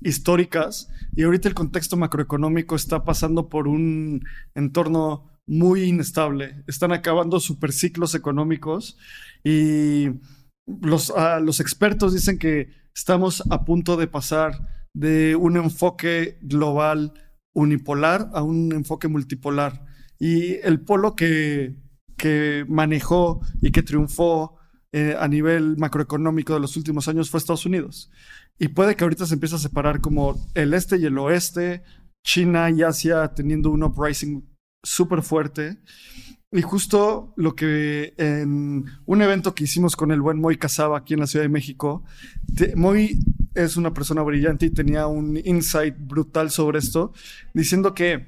históricas 0.00 0.88
y 1.14 1.22
ahorita 1.22 1.48
el 1.48 1.54
contexto 1.54 1.96
macroeconómico 1.96 2.74
está 2.74 3.04
pasando 3.04 3.48
por 3.48 3.68
un 3.68 4.24
entorno 4.54 5.30
muy 5.46 5.84
inestable. 5.84 6.64
Están 6.66 6.92
acabando 6.92 7.40
superciclos 7.40 8.14
económicos 8.14 8.98
y 9.44 10.08
los, 10.66 11.12
ah, 11.16 11.40
los 11.40 11.60
expertos 11.60 12.14
dicen 12.14 12.38
que 12.38 12.68
estamos 12.94 13.42
a 13.50 13.64
punto 13.64 13.96
de 13.96 14.06
pasar 14.06 14.68
de 14.94 15.36
un 15.36 15.56
enfoque 15.56 16.38
global 16.42 17.12
unipolar 17.54 18.30
a 18.34 18.42
un 18.42 18.72
enfoque 18.72 19.08
multipolar. 19.08 19.84
Y 20.18 20.54
el 20.62 20.80
polo 20.80 21.16
que, 21.16 21.76
que 22.16 22.64
manejó 22.68 23.40
y 23.60 23.72
que 23.72 23.82
triunfó 23.82 24.56
eh, 24.92 25.16
a 25.18 25.26
nivel 25.26 25.76
macroeconómico 25.78 26.54
de 26.54 26.60
los 26.60 26.76
últimos 26.76 27.08
años 27.08 27.30
fue 27.30 27.38
Estados 27.38 27.66
Unidos. 27.66 28.10
Y 28.58 28.68
puede 28.68 28.94
que 28.94 29.04
ahorita 29.04 29.26
se 29.26 29.34
empiece 29.34 29.56
a 29.56 29.58
separar 29.58 30.00
como 30.00 30.48
el 30.54 30.74
este 30.74 30.98
y 30.98 31.06
el 31.06 31.18
oeste, 31.18 31.82
China 32.24 32.70
y 32.70 32.82
Asia 32.82 33.32
teniendo 33.34 33.70
un 33.70 33.82
uprising 33.82 34.44
súper 34.82 35.22
fuerte. 35.22 35.78
Y 36.50 36.60
justo 36.60 37.32
lo 37.36 37.54
que 37.54 38.12
en 38.18 38.84
un 39.06 39.22
evento 39.22 39.54
que 39.54 39.64
hicimos 39.64 39.96
con 39.96 40.12
el 40.12 40.20
buen 40.20 40.38
Moy 40.38 40.58
Casaba 40.58 40.98
aquí 40.98 41.14
en 41.14 41.20
la 41.20 41.26
Ciudad 41.26 41.44
de 41.44 41.48
México, 41.48 42.04
Moy 42.76 43.18
es 43.54 43.78
una 43.78 43.94
persona 43.94 44.22
brillante 44.22 44.66
y 44.66 44.70
tenía 44.70 45.06
un 45.06 45.38
insight 45.42 45.94
brutal 45.98 46.50
sobre 46.50 46.78
esto, 46.78 47.12
diciendo 47.54 47.94
que 47.94 48.26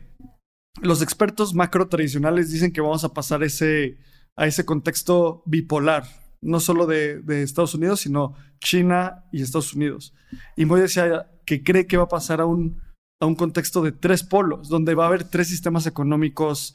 los 0.81 1.03
expertos 1.03 1.55
macro 1.55 1.89
tradicionales 1.89 2.51
dicen 2.51 2.73
que 2.73 2.81
vamos 2.81 3.05
a 3.05 3.13
pasar 3.13 3.43
ese, 3.43 3.99
a 4.37 4.47
ese 4.47 4.65
contexto 4.65 5.43
bipolar, 5.47 6.05
no 6.45 6.61
solo 6.61 6.87
de, 6.87 7.23
Estados 7.43 7.75
Unidos, 7.75 8.01
sino 8.01 8.35
China 8.61 9.25
y 9.33 9.43
Estados 9.43 9.75
Unidos. 9.75 10.15
Y 10.57 10.65
Moy 10.65 10.81
decía 10.81 11.31
que 11.45 11.63
cree 11.63 11.87
que 11.87 11.97
va 11.97 12.05
a 12.05 12.09
pasar 12.09 12.41
a 12.41 12.47
un, 12.47 12.81
a 13.21 13.27
un 13.27 13.35
contexto 13.35 13.83
de 13.83 13.93
tres 13.93 14.23
polos, 14.23 14.69
donde 14.69 14.95
va 14.95 15.05
a 15.05 15.09
haber 15.09 15.25
tres 15.25 15.49
sistemas 15.49 15.87
económicos 15.87 16.75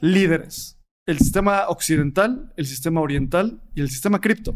líderes. 0.00 0.78
El 1.06 1.18
sistema 1.18 1.68
occidental, 1.68 2.52
el 2.56 2.66
sistema 2.66 3.00
oriental 3.00 3.60
y 3.74 3.80
el 3.80 3.90
sistema 3.90 4.20
cripto, 4.20 4.54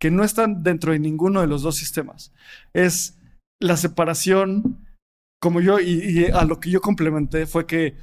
que 0.00 0.10
no 0.10 0.22
están 0.22 0.62
dentro 0.62 0.92
de 0.92 1.00
ninguno 1.00 1.40
de 1.40 1.48
los 1.48 1.62
dos 1.62 1.76
sistemas. 1.76 2.32
Es 2.72 3.18
la 3.60 3.76
separación, 3.76 4.86
como 5.40 5.60
yo, 5.60 5.80
y, 5.80 6.02
y 6.04 6.24
a 6.26 6.44
lo 6.44 6.60
que 6.60 6.70
yo 6.70 6.80
complementé 6.80 7.46
fue 7.46 7.66
que 7.66 7.96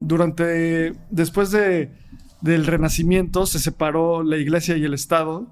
durante, 0.00 0.94
después 1.10 1.50
de, 1.50 1.92
del 2.40 2.66
renacimiento, 2.66 3.46
se 3.46 3.58
separó 3.58 4.22
la 4.22 4.36
iglesia 4.36 4.76
y 4.76 4.84
el 4.84 4.94
Estado, 4.94 5.46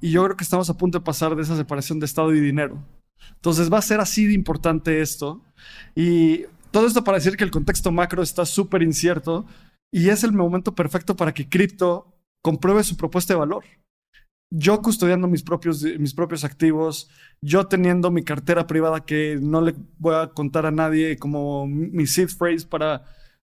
y 0.00 0.10
yo 0.10 0.24
creo 0.24 0.36
que 0.36 0.44
estamos 0.44 0.68
a 0.70 0.76
punto 0.76 0.98
de 0.98 1.04
pasar 1.04 1.36
de 1.36 1.42
esa 1.42 1.56
separación 1.56 2.00
de 2.00 2.06
Estado 2.06 2.34
y 2.34 2.40
dinero. 2.40 2.78
Entonces 3.36 3.72
va 3.72 3.78
a 3.78 3.82
ser 3.82 4.00
así 4.00 4.26
de 4.26 4.34
importante 4.34 5.00
esto. 5.00 5.42
Y 5.94 6.44
todo 6.70 6.86
esto 6.86 7.04
para 7.04 7.18
decir 7.18 7.36
que 7.36 7.44
el 7.44 7.50
contexto 7.50 7.92
macro 7.92 8.22
está 8.22 8.46
súper 8.46 8.82
incierto 8.82 9.46
y 9.92 10.08
es 10.08 10.24
el 10.24 10.32
momento 10.32 10.74
perfecto 10.74 11.16
para 11.16 11.32
que 11.32 11.48
cripto 11.48 12.12
compruebe 12.42 12.82
su 12.82 12.96
propuesta 12.96 13.34
de 13.34 13.40
valor. 13.40 13.64
Yo 14.54 14.82
custodiando 14.82 15.28
mis 15.28 15.42
propios, 15.42 15.82
mis 15.82 16.14
propios 16.14 16.44
activos, 16.44 17.08
yo 17.42 17.66
teniendo 17.66 18.10
mi 18.10 18.22
cartera 18.22 18.66
privada 18.66 19.04
que 19.04 19.38
no 19.40 19.60
le 19.60 19.74
voy 19.98 20.14
a 20.14 20.28
contar 20.28 20.66
a 20.66 20.70
nadie 20.70 21.16
como 21.16 21.66
mi 21.66 22.06
seed 22.06 22.28
phrase 22.28 22.66
para 22.66 23.04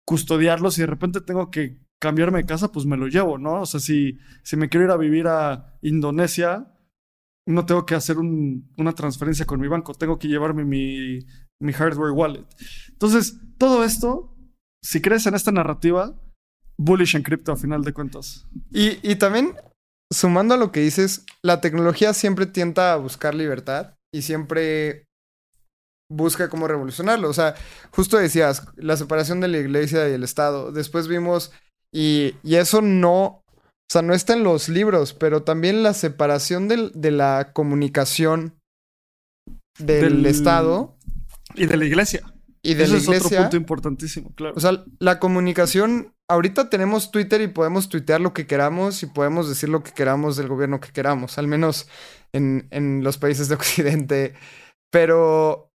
custodiarlos 0.06 0.78
y 0.78 0.82
de 0.82 0.88
repente 0.88 1.22
tengo 1.22 1.52
que 1.52 1.78
cambiarme 2.02 2.40
de 2.40 2.46
casa, 2.46 2.72
pues 2.72 2.86
me 2.86 2.98
lo 2.98 3.08
llevo, 3.08 3.38
¿no? 3.38 3.62
O 3.62 3.66
sea, 3.66 3.80
si, 3.80 4.18
si 4.44 4.56
me 4.58 4.70
quiero 4.70 4.86
ir 4.86 4.92
a 4.92 4.98
vivir 4.98 5.28
a 5.28 5.78
Indonesia, 5.82 6.74
no 7.48 7.66
tengo 7.66 7.86
que 7.86 7.96
hacer 7.96 8.18
un- 8.18 8.72
una 8.78 8.94
transferencia 8.94 9.46
con 9.46 9.60
mi 9.60 9.68
banco, 9.68 9.94
tengo 9.94 10.20
que 10.20 10.28
llevarme 10.28 10.66
mi, 10.66 11.20
mi 11.62 11.74
hardware 11.74 12.12
wallet. 12.12 12.46
Entonces, 12.90 13.40
todo 13.58 13.84
esto, 13.84 14.36
si 14.84 15.02
crees 15.02 15.26
en 15.26 15.34
esta 15.36 15.52
narrativa, 15.52 16.14
bullish 16.78 17.16
en 17.16 17.24
cripto 17.24 17.52
a 17.52 17.56
final 17.58 17.84
de 17.84 17.94
cuentas. 17.94 18.46
Y, 18.72 19.00
y 19.02 19.16
también, 19.16 19.56
sumando 20.14 20.54
a 20.54 20.58
lo 20.58 20.72
que 20.72 20.82
dices, 20.82 21.26
la 21.42 21.62
tecnología 21.62 22.14
siempre 22.14 22.46
tienta 22.46 22.94
a 22.94 22.98
buscar 22.98 23.34
libertad 23.34 23.96
y 24.14 24.22
siempre 24.22 25.06
busca 26.10 26.50
cómo 26.50 26.68
revolucionarlo. 26.68 27.30
O 27.30 27.34
sea, 27.34 27.56
justo 27.92 28.18
decías, 28.18 28.68
la 28.76 28.98
separación 28.98 29.40
de 29.42 29.48
la 29.48 29.58
iglesia 29.58 30.08
y 30.10 30.14
el 30.14 30.24
Estado. 30.24 30.72
Después 30.72 31.08
vimos, 31.08 31.52
y, 31.94 32.36
y 32.44 32.56
eso 32.56 32.82
no, 32.82 33.24
o 33.26 33.44
sea, 33.90 34.02
no 34.02 34.14
está 34.14 34.34
en 34.34 34.44
los 34.44 34.70
libros, 34.70 35.14
pero 35.14 35.44
también 35.44 35.84
la 35.84 35.94
separación 35.94 36.68
del- 36.68 36.92
de 36.94 37.12
la 37.12 37.52
comunicación 37.54 38.60
del, 39.80 40.16
Del- 40.24 40.26
Estado 40.26 40.98
Y 41.56 41.66
de 41.68 41.78
la 41.78 41.86
iglesia. 41.86 42.22
y 42.64 42.74
de 42.74 42.84
Eso 42.84 42.94
la 42.94 42.98
es 43.00 43.04
otro 43.08 43.16
iglesia. 43.18 43.42
punto 43.42 43.58
importantísimo, 43.58 44.32
claro. 44.36 44.54
O 44.58 44.60
sea, 44.60 44.84
la 45.00 45.20
comunicación, 45.20 46.14
ahorita 46.30 46.70
tenemos 46.70 47.12
Twitter 47.12 47.42
y 47.42 47.48
podemos 47.48 47.88
tuitear 47.90 48.20
lo 48.22 48.34
que 48.34 48.48
queramos 48.48 49.04
y 49.04 49.06
podemos 49.06 49.48
decir 49.48 49.70
lo 49.70 49.84
que 49.84 49.92
queramos 49.92 50.36
del 50.38 50.48
gobierno 50.48 50.80
que 50.80 50.92
queramos, 50.92 51.38
al 51.38 51.48
menos 51.48 51.88
en, 52.34 52.68
en 52.72 53.04
los 53.04 53.18
países 53.18 53.48
de 53.50 53.56
Occidente. 53.62 54.34
Pero 54.92 55.70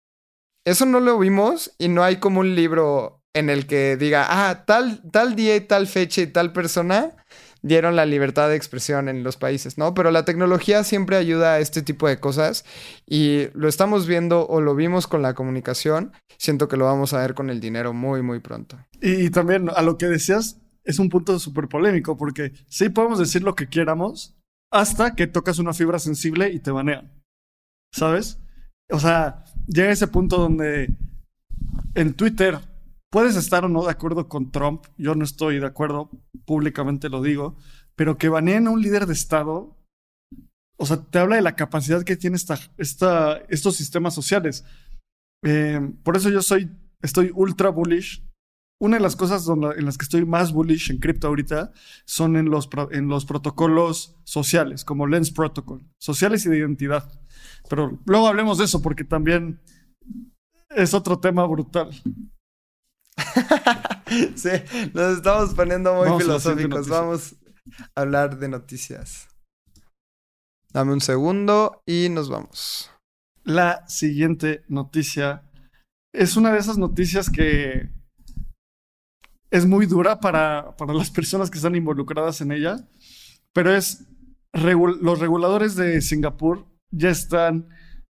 eso 0.65 0.85
no 0.85 0.99
lo 0.99 1.17
vimos 1.19 1.73
y 1.79 1.87
no 1.87 2.03
hay 2.03 2.17
como 2.17 2.39
un 2.41 2.55
libro 2.55 3.20
en 3.33 3.49
el 3.49 3.65
que 3.67 3.97
diga, 3.97 4.25
ah, 4.29 4.65
tal, 4.65 5.01
tal 5.11 5.35
día 5.35 5.55
y 5.55 5.61
tal 5.61 5.87
fecha 5.87 6.21
y 6.21 6.27
tal 6.27 6.51
persona 6.51 7.15
dieron 7.61 7.95
la 7.95 8.05
libertad 8.05 8.49
de 8.49 8.55
expresión 8.55 9.07
en 9.07 9.23
los 9.23 9.37
países, 9.37 9.77
¿no? 9.77 9.93
Pero 9.93 10.11
la 10.11 10.25
tecnología 10.25 10.83
siempre 10.83 11.15
ayuda 11.15 11.53
a 11.53 11.59
este 11.59 11.81
tipo 11.81 12.07
de 12.07 12.19
cosas 12.19 12.65
y 13.05 13.47
lo 13.53 13.67
estamos 13.67 14.07
viendo 14.07 14.47
o 14.47 14.61
lo 14.61 14.75
vimos 14.75 15.07
con 15.07 15.21
la 15.21 15.33
comunicación, 15.33 16.11
siento 16.37 16.67
que 16.67 16.77
lo 16.77 16.85
vamos 16.85 17.13
a 17.13 17.19
ver 17.19 17.33
con 17.33 17.49
el 17.49 17.59
dinero 17.59 17.93
muy, 17.93 18.21
muy 18.21 18.39
pronto. 18.39 18.77
Y, 19.01 19.29
también 19.29 19.69
a 19.69 19.81
lo 19.81 19.97
que 19.97 20.07
decías, 20.07 20.59
es 20.83 20.97
un 20.97 21.09
punto 21.09 21.37
súper 21.37 21.67
polémico 21.67 22.17
porque 22.17 22.53
sí 22.67 22.89
podemos 22.89 23.19
decir 23.19 23.43
lo 23.43 23.55
que 23.55 23.67
quieramos 23.67 24.35
hasta 24.71 25.15
que 25.15 25.27
tocas 25.27 25.59
una 25.59 25.73
fibra 25.73 25.99
sensible 25.99 26.49
y 26.49 26.59
te 26.59 26.71
banean, 26.71 27.11
¿sabes? 27.93 28.39
O 28.89 28.99
sea, 28.99 29.45
llega 29.67 29.91
ese 29.91 30.07
punto 30.07 30.37
donde 30.37 30.89
en 31.93 32.13
Twitter 32.13 32.57
puedes 33.11 33.35
estar 33.35 33.65
o 33.65 33.69
no 33.69 33.83
de 33.83 33.91
acuerdo 33.91 34.27
con 34.27 34.51
Trump, 34.51 34.85
yo 34.97 35.13
no 35.13 35.23
estoy 35.23 35.59
de 35.59 35.67
acuerdo, 35.67 36.09
públicamente 36.45 37.09
lo 37.09 37.21
digo, 37.21 37.57
pero 37.95 38.17
que 38.17 38.29
baneen 38.29 38.67
a 38.67 38.71
un 38.71 38.81
líder 38.81 39.05
de 39.05 39.13
Estado, 39.13 39.77
o 40.77 40.85
sea, 40.85 40.97
te 40.97 41.19
habla 41.19 41.35
de 41.35 41.43
la 41.43 41.55
capacidad 41.55 42.03
que 42.03 42.15
tiene 42.15 42.37
esta, 42.37 42.57
esta, 42.77 43.37
estos 43.49 43.75
sistemas 43.75 44.15
sociales. 44.15 44.65
Eh, 45.43 45.79
por 46.03 46.17
eso 46.17 46.29
yo 46.29 46.41
soy, 46.41 46.71
estoy 47.03 47.31
ultra 47.35 47.69
bullish. 47.69 48.27
Una 48.79 48.97
de 48.97 49.03
las 49.03 49.15
cosas 49.15 49.47
en 49.47 49.85
las 49.85 49.97
que 49.99 50.05
estoy 50.05 50.25
más 50.25 50.51
bullish 50.51 50.89
en 50.89 50.97
cripto 50.97 51.27
ahorita 51.27 51.71
son 52.05 52.35
en 52.35 52.49
los, 52.49 52.67
en 52.89 53.09
los 53.09 53.25
protocolos 53.25 54.15
sociales, 54.23 54.83
como 54.83 55.05
Lens 55.05 55.29
Protocol, 55.29 55.85
sociales 55.99 56.47
y 56.47 56.49
de 56.49 56.57
identidad. 56.57 57.11
Pero 57.69 57.99
luego 58.05 58.27
hablemos 58.27 58.57
de 58.57 58.65
eso 58.65 58.81
porque 58.81 59.03
también 59.03 59.61
es 60.71 60.95
otro 60.95 61.19
tema 61.19 61.45
brutal. 61.45 61.91
sí, 64.35 64.49
nos 64.93 65.17
estamos 65.17 65.53
poniendo 65.53 65.93
muy 65.93 66.19
filosóficos. 66.21 66.87
Vamos 66.87 67.35
a 67.95 68.01
hablar 68.01 68.37
de 68.37 68.47
noticias. 68.49 69.27
Dame 70.73 70.93
un 70.93 71.01
segundo 71.01 71.81
y 71.85 72.09
nos 72.09 72.29
vamos. 72.29 72.91
La 73.43 73.85
siguiente 73.87 74.63
noticia 74.67 75.43
es 76.13 76.37
una 76.37 76.51
de 76.51 76.59
esas 76.59 76.77
noticias 76.77 77.29
que 77.29 77.89
es 79.49 79.65
muy 79.65 79.85
dura 79.85 80.19
para, 80.19 80.75
para 80.77 80.93
las 80.93 81.09
personas 81.09 81.49
que 81.49 81.57
están 81.57 81.75
involucradas 81.75 82.41
en 82.41 82.51
ella, 82.51 82.87
pero 83.53 83.75
es 83.75 84.07
los 84.53 85.19
reguladores 85.19 85.75
de 85.75 86.01
Singapur 86.01 86.67
ya 86.91 87.09
están 87.09 87.69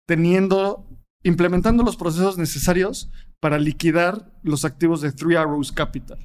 teniendo, 0.07 0.87
implementando 1.23 1.83
los 1.83 1.97
procesos 1.97 2.37
necesarios 2.37 3.11
para 3.39 3.57
liquidar 3.57 4.31
los 4.43 4.65
activos 4.65 5.01
de 5.01 5.11
Three 5.11 5.35
Arrows 5.35 5.71
Capital. 5.71 6.19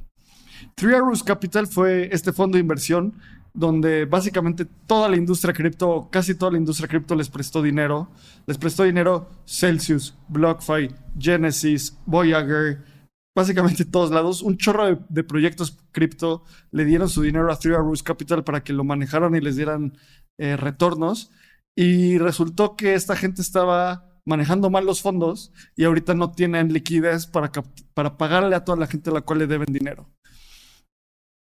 Three 0.74 0.94
Arrows 0.94 1.22
Capital 1.22 1.66
fue 1.66 2.08
este 2.12 2.32
fondo 2.32 2.56
de 2.56 2.60
inversión 2.60 3.14
donde 3.54 4.04
básicamente 4.04 4.64
toda 4.64 5.08
la 5.08 5.16
industria 5.16 5.54
cripto, 5.54 6.08
casi 6.10 6.34
toda 6.34 6.52
la 6.52 6.58
industria 6.58 6.88
cripto 6.88 7.14
les 7.14 7.30
prestó 7.30 7.62
dinero. 7.62 8.10
Les 8.46 8.58
prestó 8.58 8.82
dinero 8.82 9.30
Celsius, 9.46 10.16
BlockFi, 10.28 10.90
Genesis, 11.16 11.96
Voyager, 12.04 12.84
básicamente 13.34 13.84
todos 13.84 14.10
lados. 14.10 14.42
Un 14.42 14.56
chorro 14.56 15.06
de, 15.08 15.24
proyectos 15.24 15.78
cripto 15.92 16.42
le 16.72 16.84
dieron 16.84 17.08
su 17.08 17.22
dinero 17.22 17.50
a 17.50 17.56
Three 17.56 17.74
Arrows 17.74 18.02
Capital 18.02 18.42
para 18.42 18.64
que 18.64 18.72
lo 18.72 18.82
manejaran 18.82 19.36
y 19.36 19.40
les 19.40 19.54
dieran 19.54 19.96
eh, 20.36 20.56
retornos. 20.56 21.30
Y 21.76 22.18
resultó 22.18 22.74
que 22.74 22.94
esta 22.94 23.14
gente 23.14 23.40
estaba 23.40 24.13
manejando 24.26 24.70
mal 24.70 24.86
los 24.86 25.02
fondos 25.02 25.52
y 25.76 25.84
ahorita 25.84 26.14
no 26.14 26.32
tienen 26.32 26.72
liquidez 26.72 27.26
para, 27.26 27.50
para 27.94 28.16
pagarle 28.16 28.56
a 28.56 28.64
toda 28.64 28.78
la 28.78 28.86
gente 28.86 29.10
a 29.10 29.14
la 29.14 29.20
cual 29.20 29.40
le 29.40 29.46
deben 29.46 29.72
dinero. 29.72 30.08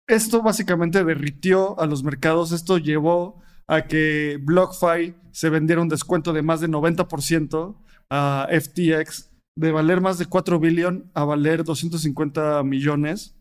Esto 0.07 0.41
básicamente 0.41 1.03
derritió 1.03 1.79
a 1.79 1.85
los 1.85 2.03
mercados, 2.03 2.51
esto 2.51 2.77
llevó 2.77 3.41
a 3.67 3.83
que 3.87 4.39
BlockFi 4.41 5.15
se 5.31 5.49
vendiera 5.49 5.81
un 5.81 5.89
descuento 5.89 6.31
de 6.31 6.41
más 6.41 6.61
de 6.61 6.69
90% 6.69 7.77
a 8.09 8.47
FTX, 8.49 9.31
de 9.57 9.71
valer 9.71 9.99
más 9.99 10.17
de 10.17 10.27
4 10.27 10.59
billones 10.59 11.03
a 11.13 11.25
valer 11.25 11.63
250 11.63 12.63
millones. 12.63 13.35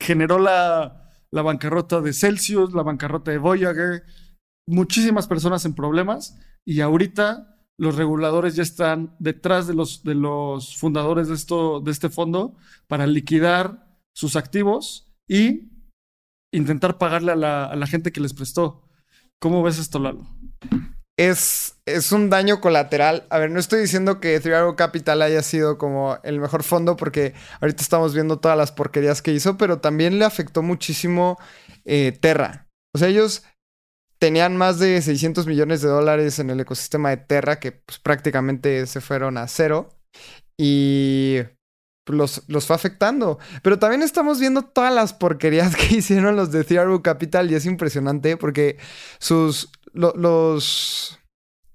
Generó 0.00 0.38
la, 0.38 1.10
la 1.32 1.42
bancarrota 1.42 2.02
de 2.02 2.12
Celsius, 2.12 2.74
la 2.74 2.82
bancarrota 2.82 3.30
de 3.30 3.38
Voyager, 3.38 4.02
muchísimas 4.68 5.26
personas 5.26 5.64
en 5.64 5.74
problemas 5.74 6.38
y 6.66 6.80
ahorita 6.80 7.53
los 7.78 7.96
reguladores 7.96 8.54
ya 8.56 8.62
están 8.62 9.16
detrás 9.18 9.66
de 9.66 9.74
los, 9.74 10.02
de 10.04 10.14
los 10.14 10.76
fundadores 10.76 11.28
de, 11.28 11.34
esto, 11.34 11.80
de 11.80 11.90
este 11.90 12.08
fondo 12.08 12.54
para 12.86 13.06
liquidar 13.06 13.88
sus 14.14 14.36
activos 14.36 15.12
y 15.28 15.70
intentar 16.52 16.98
pagarle 16.98 17.32
a 17.32 17.36
la, 17.36 17.66
a 17.66 17.76
la 17.76 17.86
gente 17.86 18.12
que 18.12 18.20
les 18.20 18.32
prestó. 18.32 18.88
¿Cómo 19.40 19.62
ves 19.62 19.78
esto, 19.78 19.98
Lalo? 19.98 20.26
Es, 21.16 21.76
es, 21.86 22.10
un 22.12 22.28
daño 22.28 22.60
colateral. 22.60 23.26
A 23.30 23.38
ver, 23.38 23.50
no 23.50 23.60
estoy 23.60 23.80
diciendo 23.80 24.20
que 24.20 24.40
Three 24.40 24.54
Capital 24.76 25.22
haya 25.22 25.42
sido 25.42 25.78
como 25.78 26.18
el 26.24 26.40
mejor 26.40 26.64
fondo 26.64 26.96
porque 26.96 27.34
ahorita 27.60 27.82
estamos 27.82 28.14
viendo 28.14 28.40
todas 28.40 28.58
las 28.58 28.72
porquerías 28.72 29.22
que 29.22 29.32
hizo, 29.32 29.56
pero 29.56 29.78
también 29.78 30.18
le 30.18 30.24
afectó 30.24 30.62
muchísimo 30.62 31.38
eh, 31.84 32.16
Terra. 32.20 32.68
O 32.92 32.98
sea, 32.98 33.08
ellos 33.08 33.44
tenían 34.18 34.56
más 34.56 34.78
de 34.78 35.00
600 35.00 35.46
millones 35.46 35.82
de 35.82 35.88
dólares 35.88 36.38
en 36.38 36.50
el 36.50 36.60
ecosistema 36.60 37.10
de 37.10 37.18
Terra, 37.18 37.60
que 37.60 37.72
pues, 37.72 37.98
prácticamente 37.98 38.86
se 38.86 39.00
fueron 39.00 39.38
a 39.38 39.48
cero. 39.48 39.90
Y 40.56 41.40
pues, 42.04 42.18
los, 42.18 42.42
los 42.48 42.66
fue 42.66 42.76
afectando. 42.76 43.38
Pero 43.62 43.78
también 43.78 44.02
estamos 44.02 44.40
viendo 44.40 44.62
todas 44.62 44.94
las 44.94 45.12
porquerías 45.12 45.76
que 45.76 45.96
hicieron 45.96 46.36
los 46.36 46.52
de 46.52 46.64
Theater 46.64 47.00
Capital 47.02 47.50
y 47.50 47.54
es 47.54 47.66
impresionante 47.66 48.36
porque 48.36 48.78
sus... 49.18 49.70
los... 49.92 51.18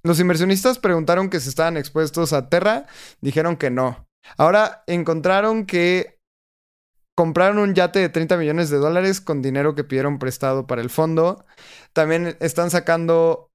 Los 0.02 0.17
inversionistas 0.21 0.80
preguntaron 0.80 1.30
que 1.30 1.41
si 1.41 1.49
estaban 1.49 1.75
expuestos 1.75 2.32
a 2.32 2.47
Terra, 2.47 2.86
dijeron 3.19 3.58
que 3.58 3.69
no. 3.69 4.08
Ahora 4.38 4.84
encontraron 4.88 5.65
que 5.65 6.18
compraron 7.19 7.58
un 7.58 7.75
yate 7.75 7.99
de 7.99 8.08
30 8.08 8.38
millones 8.38 8.69
de 8.69 8.77
dólares 8.77 9.19
con 9.19 9.41
dinero 9.41 9.75
que 9.75 9.84
pidieron 9.84 10.19
prestado 10.19 10.67
para 10.67 10.82
el 10.82 10.89
fondo. 10.89 11.45
También 11.91 12.38
están 12.39 12.71
sacando 12.71 13.51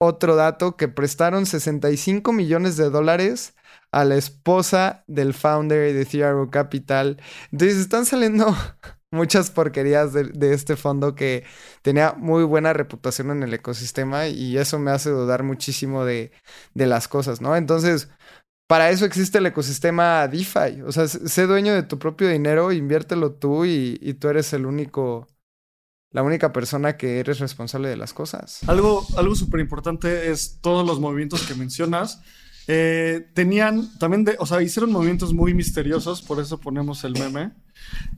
otro 0.00 0.36
dato 0.36 0.76
que 0.76 0.86
prestaron 0.86 1.44
65 1.44 2.32
millones 2.32 2.76
de 2.76 2.90
dólares 2.90 3.56
a 3.90 4.04
la 4.04 4.14
esposa 4.14 5.02
del 5.08 5.34
founder 5.34 5.92
de 5.94 6.06
Thearo 6.06 6.48
Capital. 6.48 7.20
Entonces 7.50 7.78
están 7.78 8.06
saliendo 8.06 8.56
muchas 9.10 9.50
porquerías 9.50 10.12
de, 10.12 10.54
este 10.54 10.76
fondo 10.76 11.16
que 11.16 11.42
tenía 11.82 12.12
muy 12.16 12.44
buena 12.44 12.72
reputación 12.72 13.32
en 13.32 13.42
el 13.42 13.52
ecosistema 13.52 14.28
y 14.28 14.58
eso 14.58 14.78
me 14.78 14.92
hace 14.92 15.10
dudar 15.10 15.42
muchísimo 15.42 16.04
de 16.04 16.30
las 16.74 17.08
cosas, 17.08 17.40
¿no? 17.40 17.56
Entonces, 17.56 18.10
para 18.68 18.90
eso 18.90 19.06
existe 19.06 19.38
el 19.38 19.46
ecosistema 19.46 20.28
DeFi. 20.28 20.82
O 20.86 20.92
sea, 20.92 21.08
sé 21.08 21.46
dueño 21.46 21.74
de 21.74 21.82
tu 21.82 21.98
propio 21.98 22.28
dinero, 22.28 22.70
inviértelo 22.70 23.32
tú 23.32 23.64
y, 23.64 23.96
tú 24.20 24.28
eres 24.28 24.52
el 24.52 24.66
único, 24.66 25.26
la 26.10 26.22
única 26.22 26.52
persona 26.52 26.98
que 26.98 27.18
eres 27.18 27.38
responsable 27.38 27.88
de 27.88 27.96
las 27.96 28.12
cosas. 28.12 28.60
Algo, 28.68 29.06
algo 29.16 29.34
súper 29.34 29.60
importante 29.60 30.30
es 30.30 30.58
todos 30.60 30.86
los 30.86 31.00
movimientos 31.00 31.46
que 31.46 31.54
mencionas. 31.54 32.20
Eh, 32.66 33.26
tenían 33.32 33.98
también, 33.98 34.26
de, 34.26 34.36
o 34.38 34.44
sea, 34.44 34.60
hicieron 34.60 34.92
movimientos 34.92 35.32
muy 35.32 35.54
misteriosos, 35.54 36.20
por 36.20 36.38
eso 36.38 36.60
ponemos 36.60 37.02
el 37.04 37.14
meme. 37.14 37.52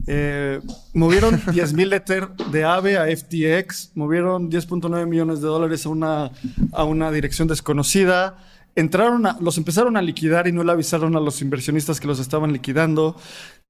Eh, 0.08 0.60
movieron 0.92 1.40
10.000 1.42 1.94
Ether 1.94 2.28
de 2.50 2.64
AVE 2.64 2.98
a 2.98 3.04
FTX, 3.04 3.92
movieron 3.94 4.50
10.9 4.50 5.06
millones 5.06 5.40
de 5.42 5.46
dólares 5.46 5.86
a 5.86 5.90
una, 5.90 6.32
a 6.72 6.82
una 6.82 7.12
dirección 7.12 7.46
desconocida 7.46 8.36
entraron 8.74 9.24
los 9.40 9.58
empezaron 9.58 9.96
a 9.96 10.02
liquidar 10.02 10.46
y 10.46 10.52
no 10.52 10.64
le 10.64 10.72
avisaron 10.72 11.16
a 11.16 11.20
los 11.20 11.42
inversionistas 11.42 12.00
que 12.00 12.06
los 12.06 12.20
estaban 12.20 12.52
liquidando. 12.52 13.16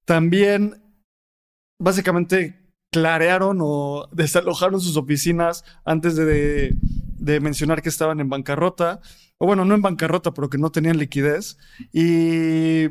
También, 0.05 0.83
básicamente, 1.79 2.61
clarearon 2.93 3.59
o 3.63 4.09
desalojaron 4.13 4.81
sus 4.81 4.97
oficinas 4.97 5.65
antes 5.85 6.17
de, 6.17 6.77
mencionar 7.41 7.83
que 7.83 7.89
estaban 7.89 8.21
en 8.21 8.29
bancarrota. 8.29 9.01
O 9.39 9.47
bueno, 9.47 9.65
no 9.65 9.75
en 9.75 9.83
bancarrota, 9.83 10.33
pero 10.33 10.51
que 10.51 10.59
no 10.59 10.71
tenían 10.71 10.99
liquidez. 10.99 11.57
Y 11.93 12.91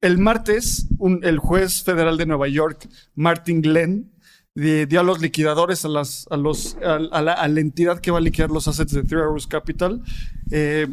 el 0.00 0.18
martes, 0.18 0.88
el 1.22 1.38
juez 1.38 1.82
federal 1.82 2.16
de 2.16 2.26
Nueva 2.26 2.48
York, 2.48 2.88
Martin 3.14 3.60
Glenn, 3.60 4.12
dio 4.54 5.00
a 5.00 5.02
los 5.04 5.20
liquidadores, 5.20 5.84
a, 5.84 5.88
las, 5.88 6.26
a, 6.30 6.36
los, 6.36 6.76
a, 6.82 7.22
la, 7.22 7.60
entidad 7.60 8.00
que 8.00 8.10
va 8.10 8.18
a 8.18 8.22
liquidar 8.22 8.50
los 8.50 8.66
assets 8.66 8.92
de 8.92 9.02
Three 9.02 9.20
Arrows 9.20 9.46
Capital, 9.46 10.02
eh, 10.50 10.88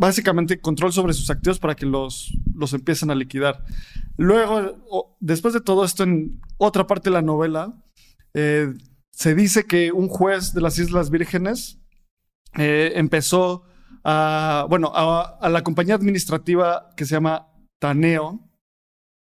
básicamente 0.00 0.58
control 0.62 0.94
sobre 0.94 1.12
sus 1.12 1.28
activos 1.28 1.58
para 1.58 1.76
que 1.76 1.84
los, 1.84 2.32
los 2.54 2.72
empiecen 2.72 3.10
a 3.10 3.14
liquidar. 3.14 3.62
Luego, 4.16 5.14
después 5.20 5.52
de 5.52 5.60
todo 5.60 5.84
esto, 5.84 6.04
en 6.04 6.40
otra 6.56 6.86
parte 6.86 7.10
de 7.10 7.14
la 7.14 7.22
novela, 7.22 7.74
eh, 8.32 8.72
se 9.12 9.34
dice 9.34 9.66
que 9.66 9.92
un 9.92 10.08
juez 10.08 10.54
de 10.54 10.62
las 10.62 10.78
Islas 10.78 11.10
Vírgenes 11.10 11.78
eh, 12.56 12.92
empezó 12.94 13.64
a, 14.02 14.66
bueno, 14.70 14.90
a, 14.94 15.50
la 15.50 15.62
compañía 15.62 15.96
administrativa 15.96 16.88
que 16.96 17.04
se 17.04 17.16
llama 17.16 17.48
Taneo. 17.78 18.48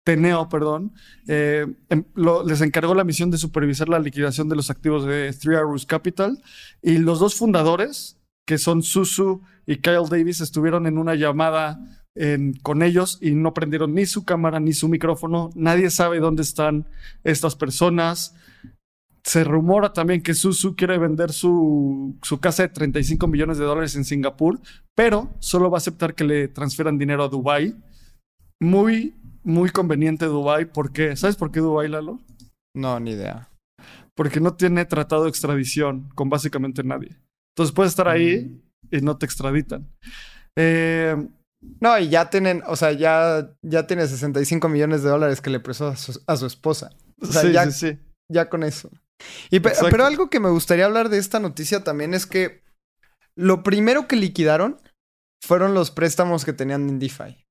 Teneo, 0.04 0.48
perdón, 0.48 0.92
eh, 1.26 1.66
em- 1.90 2.04
les 2.46 2.60
encargó 2.60 2.94
la 2.94 3.04
misión 3.04 3.32
de 3.32 3.36
supervisar 3.36 3.88
la 3.88 3.98
liquidación 3.98 4.48
de 4.48 4.54
los 4.54 4.70
activos 4.70 5.04
de 5.04 5.32
Three 5.32 5.56
Arrows 5.56 5.86
Capital 5.86 6.40
y 6.80 6.98
los 6.98 7.18
dos 7.18 7.34
fundadores, 7.34 8.17
que 8.48 8.56
son 8.56 8.82
Susu 8.82 9.42
y 9.66 9.76
Kyle 9.76 10.08
Davis, 10.10 10.40
estuvieron 10.40 10.86
en 10.86 10.96
una 10.96 11.14
llamada 11.14 11.78
en- 12.14 12.54
con 12.62 12.82
ellos 12.82 13.18
y 13.20 13.32
no 13.32 13.52
prendieron 13.52 13.92
ni 13.94 14.06
su 14.06 14.24
cámara 14.24 14.58
ni 14.58 14.72
su 14.72 14.88
micrófono. 14.88 15.50
Nadie 15.54 15.90
sabe 15.90 16.18
dónde 16.18 16.40
están 16.42 16.86
estas 17.24 17.54
personas. 17.56 18.34
Se 19.22 19.44
rumora 19.44 19.92
también 19.92 20.22
que 20.22 20.32
Susu 20.32 20.74
quiere 20.74 20.96
vender 20.96 21.30
su, 21.30 22.16
su 22.22 22.40
casa 22.40 22.62
de 22.62 22.70
35 22.70 23.26
millones 23.26 23.58
de 23.58 23.66
dólares 23.66 23.94
en 23.96 24.06
Singapur, 24.06 24.58
pero 24.96 25.28
solo 25.40 25.70
va 25.70 25.76
a 25.76 25.82
aceptar 25.84 26.14
que 26.14 26.24
le 26.24 26.48
transfieran 26.48 26.96
dinero 26.96 27.24
a 27.24 27.28
Dubai. 27.28 27.76
Muy, 28.60 29.14
muy 29.44 29.68
conveniente 29.68 30.24
Dubai. 30.24 30.64
¿Por 30.72 30.90
qué? 30.92 31.14
¿Sabes 31.16 31.36
por 31.36 31.52
qué 31.52 31.60
Dubai, 31.60 31.88
Lalo? 31.88 32.18
No, 32.74 32.98
ni 32.98 33.10
idea. 33.10 33.50
Porque 34.14 34.40
no 34.40 34.54
tiene 34.54 34.86
tratado 34.86 35.24
de 35.24 35.28
extradición 35.28 36.08
con 36.14 36.30
básicamente 36.30 36.82
nadie. 36.82 37.18
Entonces 37.54 37.74
puedes 37.74 37.92
estar 37.92 38.08
ahí 38.08 38.60
y 38.90 39.00
no 39.00 39.18
te 39.18 39.26
extraditan. 39.26 39.88
Eh, 40.56 41.16
No, 41.80 41.98
y 41.98 42.08
ya 42.08 42.30
tienen, 42.30 42.62
o 42.66 42.76
sea, 42.76 42.92
ya, 42.92 43.50
ya 43.62 43.86
tiene 43.86 44.06
65 44.06 44.68
millones 44.68 45.02
de 45.02 45.10
dólares 45.10 45.40
que 45.40 45.50
le 45.50 45.58
prestó 45.60 45.88
a 45.88 45.96
su, 45.96 46.20
a 46.26 46.36
su 46.36 46.46
esposa. 46.46 46.90
O 47.20 47.26
sea, 47.26 47.42
sí, 47.42 47.52
ya, 47.52 47.70
sí, 47.70 47.90
sí. 47.90 47.98
ya 48.30 48.48
con 48.48 48.62
eso. 48.62 48.90
Y 49.50 49.58
pe- 49.58 49.70
Exacto. 49.70 49.90
pero 49.90 50.04
algo 50.06 50.30
que 50.30 50.38
me 50.38 50.50
gustaría 50.50 50.84
hablar 50.86 51.08
de 51.08 51.18
esta 51.18 51.40
noticia 51.40 51.82
también 51.82 52.14
es 52.14 52.26
que 52.26 52.62
lo 53.36 53.64
primero 53.64 54.06
que 54.06 54.14
liquidaron 54.16 54.80
fueron 55.44 55.74
los 55.74 55.90
préstamos 55.90 56.44
que 56.44 56.52
tenían 56.52 56.88
en 56.88 56.98
DeFi. 57.00 57.44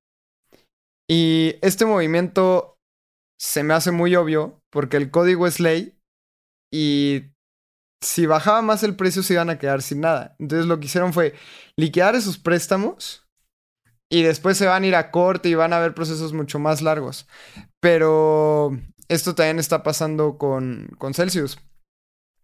Y 1.09 1.55
este 1.61 1.85
movimiento 1.85 2.75
se 3.39 3.63
me 3.63 3.73
hace 3.73 3.91
muy 3.91 4.15
obvio 4.15 4.59
porque 4.71 4.97
el 4.97 5.11
código 5.11 5.47
es 5.47 5.59
ley 5.59 5.97
y 6.73 7.23
si 8.01 8.25
bajaba 8.25 8.61
más 8.61 8.83
el 8.83 8.95
precio 8.95 9.23
se 9.23 9.33
iban 9.33 9.49
a 9.49 9.57
quedar 9.57 9.81
sin 9.81 10.01
nada. 10.01 10.35
Entonces 10.39 10.67
lo 10.67 10.79
que 10.79 10.85
hicieron 10.85 11.13
fue 11.13 11.33
liquidar 11.75 12.15
esos 12.15 12.37
préstamos 12.37 13.25
y 14.09 14.23
después 14.23 14.57
se 14.57 14.67
van 14.67 14.83
a 14.83 14.87
ir 14.87 14.95
a 14.95 15.11
corte 15.11 15.49
y 15.49 15.55
van 15.55 15.73
a 15.73 15.77
haber 15.77 15.93
procesos 15.93 16.33
mucho 16.33 16.59
más 16.59 16.81
largos. 16.81 17.27
Pero 17.79 18.71
esto 19.09 19.35
también 19.35 19.59
está 19.59 19.83
pasando 19.83 20.37
con, 20.37 20.89
con 20.97 21.13
Celsius. 21.13 21.57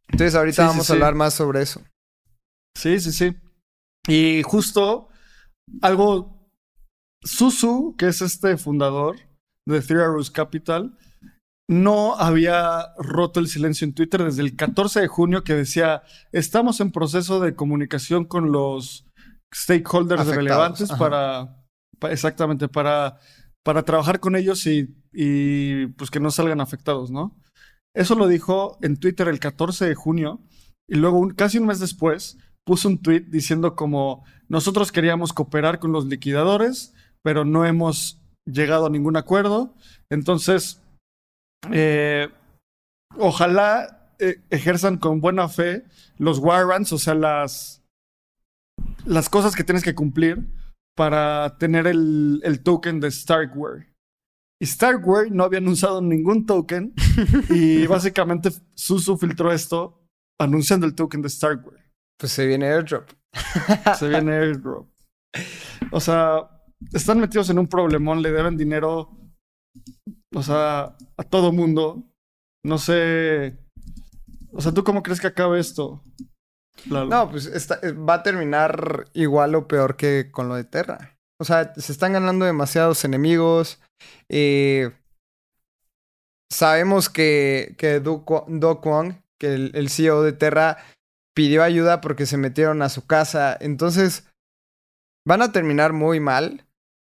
Entonces 0.09 0.35
ahorita 0.35 0.63
Sí, 0.63 0.67
vamos 0.67 0.85
sí. 0.87 0.91
a 0.91 0.95
hablar 0.95 1.15
más 1.15 1.33
sobre 1.33 1.61
eso. 1.61 1.81
Sí, 2.77 2.99
sí, 2.99 3.11
sí. 3.11 3.35
Y 4.07 4.41
justo 4.43 5.09
algo. 5.81 6.33
Susu, 7.25 7.95
que 7.97 8.07
es 8.07 8.21
este 8.21 8.57
fundador 8.57 9.15
de 9.65 9.77
Arrows 9.77 10.29
Capital, 10.29 10.97
no 11.69 12.15
había 12.15 12.88
roto 12.97 13.39
el 13.39 13.47
silencio 13.47 13.86
en 13.86 13.93
Twitter 13.93 14.23
desde 14.23 14.41
el 14.41 14.56
14 14.56 15.02
de 15.02 15.08
junio 15.08 15.43
que 15.43 15.54
decía: 15.56 16.04
Estamos 16.32 16.80
en 16.82 16.91
proceso 16.91 17.39
de 17.39 17.56
comunicación 17.56 18.26
con 18.26 18.52
los 18.52 19.06
stakeholders 19.56 20.21
Afectados, 20.21 20.36
relevantes 20.43 20.91
para, 20.91 21.63
pa- 21.99 22.12
exactamente, 22.12 22.67
para, 22.67 23.17
para 23.63 23.84
trabajar 23.84 24.19
con 24.19 24.36
ellos 24.36 24.65
y, 24.67 24.95
y 25.13 25.88
pues 25.88 26.10
que 26.12 26.19
no 26.19 26.32
salgan 26.32 26.60
afectados, 26.62 27.12
¿no? 27.12 27.39
Eso 27.95 28.15
lo 28.15 28.28
dijo 28.28 28.78
en 28.82 28.97
Twitter 28.97 29.28
el 29.28 29.39
14 29.39 29.86
de 29.86 29.95
junio 29.95 30.41
y 30.89 30.95
luego 30.95 31.19
un- 31.19 31.32
casi 31.34 31.60
un 31.60 31.67
mes 31.67 31.80
después 31.80 32.38
puso 32.65 32.88
un 32.88 33.02
tweet 33.02 33.21
diciendo 33.30 33.76
como 33.76 34.26
nosotros 34.49 34.91
queríamos 34.91 35.32
cooperar 35.34 35.80
con 35.80 35.91
los 35.91 36.06
liquidadores, 36.06 36.93
pero 37.23 37.45
no 37.45 37.65
hemos 37.65 38.19
llegado 38.45 38.88
a 38.88 38.89
ningún 38.89 39.15
acuerdo. 39.17 39.76
Entonces, 40.10 40.82
eh, 41.71 42.30
ojalá 43.17 44.13
eh, 44.19 44.41
ejerzan 44.49 44.97
con 44.97 45.21
buena 45.21 45.47
fe 45.49 45.86
los 46.17 46.39
warrants, 46.39 46.93
o 46.93 46.97
sea, 46.97 47.15
las, 47.15 47.84
las 49.06 49.30
cosas 49.30 49.56
que 49.56 49.63
tienes 49.63 49.84
que 49.84 49.95
cumplir 49.95 50.47
para 50.95 51.58
tener 51.58 51.88
el, 51.88 52.41
el 52.43 52.62
token 52.62 52.99
de 52.99 53.12
Starkware. 53.12 53.93
Y 54.62 54.65
Starkware 54.65 55.32
no 55.32 55.43
habían 55.43 55.67
usado 55.67 56.02
ningún 56.02 56.45
token 56.45 56.93
y 57.49 57.86
básicamente 57.88 58.49
Susu 58.76 59.17
filtró 59.17 59.52
esto 59.52 60.08
anunciando 60.39 60.86
el 60.86 60.95
token 60.95 61.21
de 61.21 61.30
Starkware. 61.30 61.91
Pues 62.17 62.32
se 62.32 62.47
viene 62.47 62.67
airdrop. 62.67 63.10
Se 63.97 64.08
viene 64.08 64.32
airdrop. 64.34 64.88
O 65.91 65.99
sea, 65.99 66.49
están 66.93 67.19
metidos 67.19 67.49
en 67.49 67.60
un 67.60 67.67
problemón, 67.67 68.21
le 68.21 68.32
deben 68.32 68.56
dinero, 68.56 69.17
o 70.33 70.43
sea, 70.43 70.95
a 71.17 71.23
todo 71.23 71.51
mundo. 71.51 72.03
No 72.63 72.77
sé. 72.77 73.57
O 74.51 74.61
sea, 74.61 74.71
¿tú 74.71 74.83
cómo 74.83 75.03
crees 75.03 75.19
que 75.19 75.27
acabe 75.27 75.59
esto? 75.59 76.01
No, 76.85 77.29
pues 77.29 77.47
eh, 77.47 77.91
va 77.91 78.15
a 78.15 78.23
terminar 78.23 79.05
igual 79.13 79.55
o 79.55 79.67
peor 79.67 79.95
que 79.95 80.31
con 80.31 80.49
lo 80.49 80.55
de 80.55 80.63
Terra. 80.63 81.17
O 81.39 81.45
sea, 81.45 81.73
se 81.75 81.91
están 81.91 82.13
ganando 82.13 82.45
demasiados 82.45 83.03
enemigos. 83.05 83.79
eh, 84.29 84.91
sabemos 86.51 87.09
que, 87.09 87.75
que 87.77 87.99
Do, 87.99 88.23
Do 88.47 88.81
que 89.39 89.53
el, 89.53 89.71
el 89.75 89.89
CEO 89.89 90.23
de 90.23 90.33
Terra, 90.33 90.77
pidió 91.35 91.63
ayuda 91.63 92.01
porque 92.01 92.25
se 92.25 92.37
metieron 92.37 92.81
a 92.81 92.89
su 92.89 93.05
casa. 93.05 93.57
Entonces, 93.59 94.27
van 95.25 95.41
a 95.41 95.51
terminar 95.51 95.93
muy 95.93 96.19
mal. 96.19 96.65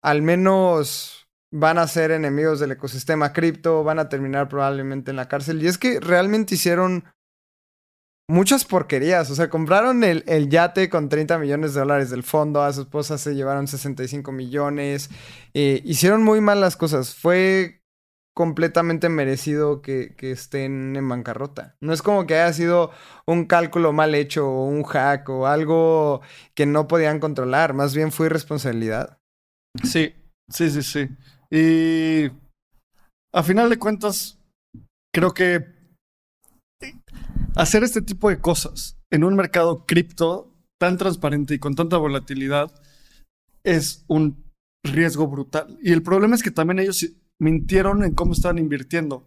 Al 0.02 0.22
menos 0.22 1.19
van 1.52 1.78
a 1.78 1.86
ser 1.88 2.10
enemigos 2.10 2.60
del 2.60 2.72
ecosistema 2.72 3.32
cripto, 3.32 3.82
van 3.84 3.98
a 3.98 4.08
terminar 4.08 4.48
probablemente 4.48 5.10
en 5.10 5.16
la 5.16 5.28
cárcel. 5.28 5.62
Y 5.62 5.66
es 5.66 5.78
que 5.78 6.00
realmente 6.00 6.54
hicieron 6.54 7.04
muchas 8.28 8.64
porquerías. 8.64 9.30
O 9.30 9.34
sea, 9.34 9.50
compraron 9.50 10.04
el, 10.04 10.24
el 10.26 10.48
yate 10.48 10.88
con 10.88 11.08
30 11.08 11.38
millones 11.38 11.74
de 11.74 11.80
dólares 11.80 12.10
del 12.10 12.22
fondo. 12.22 12.62
A 12.62 12.72
su 12.72 12.82
esposa 12.82 13.18
se 13.18 13.34
llevaron 13.34 13.66
65 13.68 14.32
millones. 14.32 15.10
eh, 15.54 15.82
hicieron 15.84 16.22
muy 16.22 16.40
mal 16.40 16.60
las 16.60 16.76
cosas. 16.76 17.14
Fue 17.14 17.82
completamente 18.34 19.08
merecido 19.08 19.82
que, 19.82 20.14
que 20.16 20.30
estén 20.30 20.96
en 20.96 21.08
bancarrota. 21.08 21.76
No 21.80 21.92
es 21.92 22.00
como 22.00 22.26
que 22.26 22.34
haya 22.36 22.52
sido 22.52 22.90
un 23.26 23.44
cálculo 23.44 23.92
mal 23.92 24.14
hecho 24.14 24.48
o 24.48 24.64
un 24.66 24.84
hack 24.84 25.28
o 25.28 25.46
algo 25.46 26.22
que 26.54 26.64
no 26.64 26.86
podían 26.88 27.18
controlar. 27.20 27.74
Más 27.74 27.94
bien 27.94 28.12
fue 28.12 28.26
irresponsabilidad. 28.26 29.18
Sí, 29.84 30.14
sí, 30.48 30.70
sí, 30.70 30.82
sí. 30.82 31.08
Y 31.52 32.30
a 33.32 33.42
final 33.42 33.70
de 33.70 33.78
cuentas, 33.78 34.38
creo 35.12 35.32
que 35.34 35.64
hacer 37.56 37.82
este 37.82 38.02
tipo 38.02 38.28
de 38.30 38.40
cosas 38.40 38.96
en 39.10 39.24
un 39.24 39.34
mercado 39.34 39.84
cripto 39.86 40.54
tan 40.80 40.96
transparente 40.96 41.54
y 41.54 41.58
con 41.58 41.74
tanta 41.74 41.96
volatilidad 41.96 42.72
es 43.64 44.04
un 44.08 44.44
riesgo 44.84 45.26
brutal. 45.26 45.78
Y 45.82 45.92
el 45.92 46.02
problema 46.02 46.34
es 46.34 46.42
que 46.42 46.50
también 46.50 46.78
ellos 46.78 47.06
mintieron 47.40 48.04
en 48.04 48.14
cómo 48.14 48.32
estaban 48.32 48.58
invirtiendo. 48.58 49.26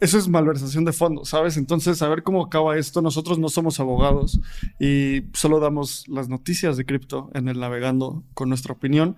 Eso 0.00 0.18
es 0.18 0.26
malversación 0.28 0.84
de 0.84 0.92
fondos, 0.92 1.28
¿sabes? 1.28 1.56
Entonces, 1.56 2.02
a 2.02 2.08
ver 2.08 2.24
cómo 2.24 2.44
acaba 2.44 2.76
esto. 2.76 3.00
Nosotros 3.00 3.38
no 3.38 3.48
somos 3.48 3.78
abogados 3.78 4.40
y 4.80 5.22
solo 5.32 5.60
damos 5.60 6.08
las 6.08 6.28
noticias 6.28 6.76
de 6.76 6.84
cripto 6.84 7.30
en 7.32 7.48
el 7.48 7.60
navegando 7.60 8.24
con 8.34 8.48
nuestra 8.48 8.72
opinión. 8.74 9.16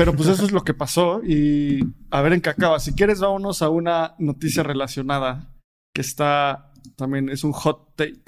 Pero 0.00 0.16
pues 0.16 0.30
eso 0.30 0.46
es 0.46 0.52
lo 0.52 0.64
que 0.64 0.72
pasó 0.72 1.22
y 1.22 1.80
a 2.10 2.22
ver 2.22 2.32
en 2.32 2.40
qué 2.40 2.48
acaba. 2.48 2.80
Si 2.80 2.94
quieres, 2.94 3.20
vámonos 3.20 3.60
a 3.60 3.68
una 3.68 4.14
noticia 4.18 4.62
relacionada 4.62 5.54
que 5.94 6.00
está 6.00 6.72
también, 6.96 7.28
es 7.28 7.44
un 7.44 7.52
hot 7.52 7.96
take. 7.96 8.24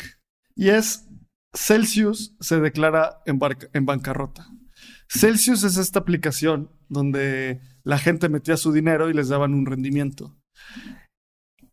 Y 0.55 0.69
es 0.69 1.09
Celsius 1.55 2.37
se 2.41 2.61
declara 2.61 3.23
en, 3.25 3.41
en 3.73 3.87
bancarrota. 3.87 4.51
Celsius 5.09 5.65
es 5.65 5.79
esta 5.79 6.01
aplicación 6.01 6.71
donde 6.91 7.63
la 7.85 7.97
gente 7.97 8.29
metía 8.29 8.59
su 8.59 8.71
dinero 8.71 9.09
y 9.09 9.15
les 9.15 9.29
daban 9.29 9.55
un 9.55 9.65
rendimiento. 9.65 10.37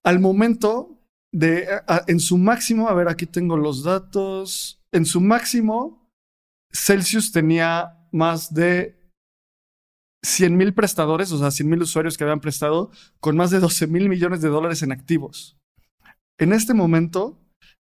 Al 0.06 0.22
momento 0.22 1.04
de, 1.34 1.68
en 2.08 2.22
su 2.22 2.38
máximo, 2.38 2.88
a 2.88 2.94
ver, 2.94 3.10
aquí 3.10 3.26
tengo 3.26 3.58
los 3.58 3.84
datos. 3.84 4.82
En 4.94 5.04
su 5.04 5.20
máximo, 5.20 6.10
Celsius 6.72 7.34
tenía 7.34 8.08
más 8.14 8.54
de 8.54 8.99
100 10.24 10.58
mil 10.58 10.74
prestadores, 10.74 11.32
o 11.32 11.38
sea, 11.38 11.52
100 11.52 11.70
mil 11.70 11.82
usuarios 11.82 12.18
que 12.18 12.24
habían 12.24 12.42
prestado, 12.42 12.92
con 13.20 13.38
más 13.38 13.52
de 13.52 13.60
12 13.60 13.88
mil 13.88 14.10
millones 14.10 14.42
de 14.42 14.50
dólares 14.50 14.84
en 14.84 14.92
activos. 14.92 15.58
En 16.38 16.54
este 16.54 16.74
momento 16.74 17.40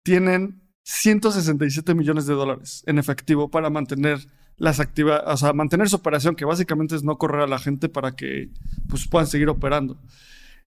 tienen 0.03 0.61
167 0.83 1.93
millones 1.93 2.25
de 2.25 2.33
dólares 2.33 2.83
en 2.87 2.97
efectivo 2.97 3.49
para 3.49 3.69
mantener 3.69 4.19
las 4.57 4.79
actividades, 4.79 5.23
o 5.27 5.37
sea, 5.37 5.53
mantener 5.53 5.89
su 5.89 5.95
operación, 5.95 6.35
que 6.35 6.45
básicamente 6.45 6.95
es 6.95 7.03
no 7.03 7.17
correr 7.17 7.41
a 7.41 7.47
la 7.47 7.59
gente 7.59 7.89
para 7.89 8.15
que 8.15 8.49
pues, 8.87 9.07
puedan 9.07 9.27
seguir 9.27 9.49
operando. 9.49 10.01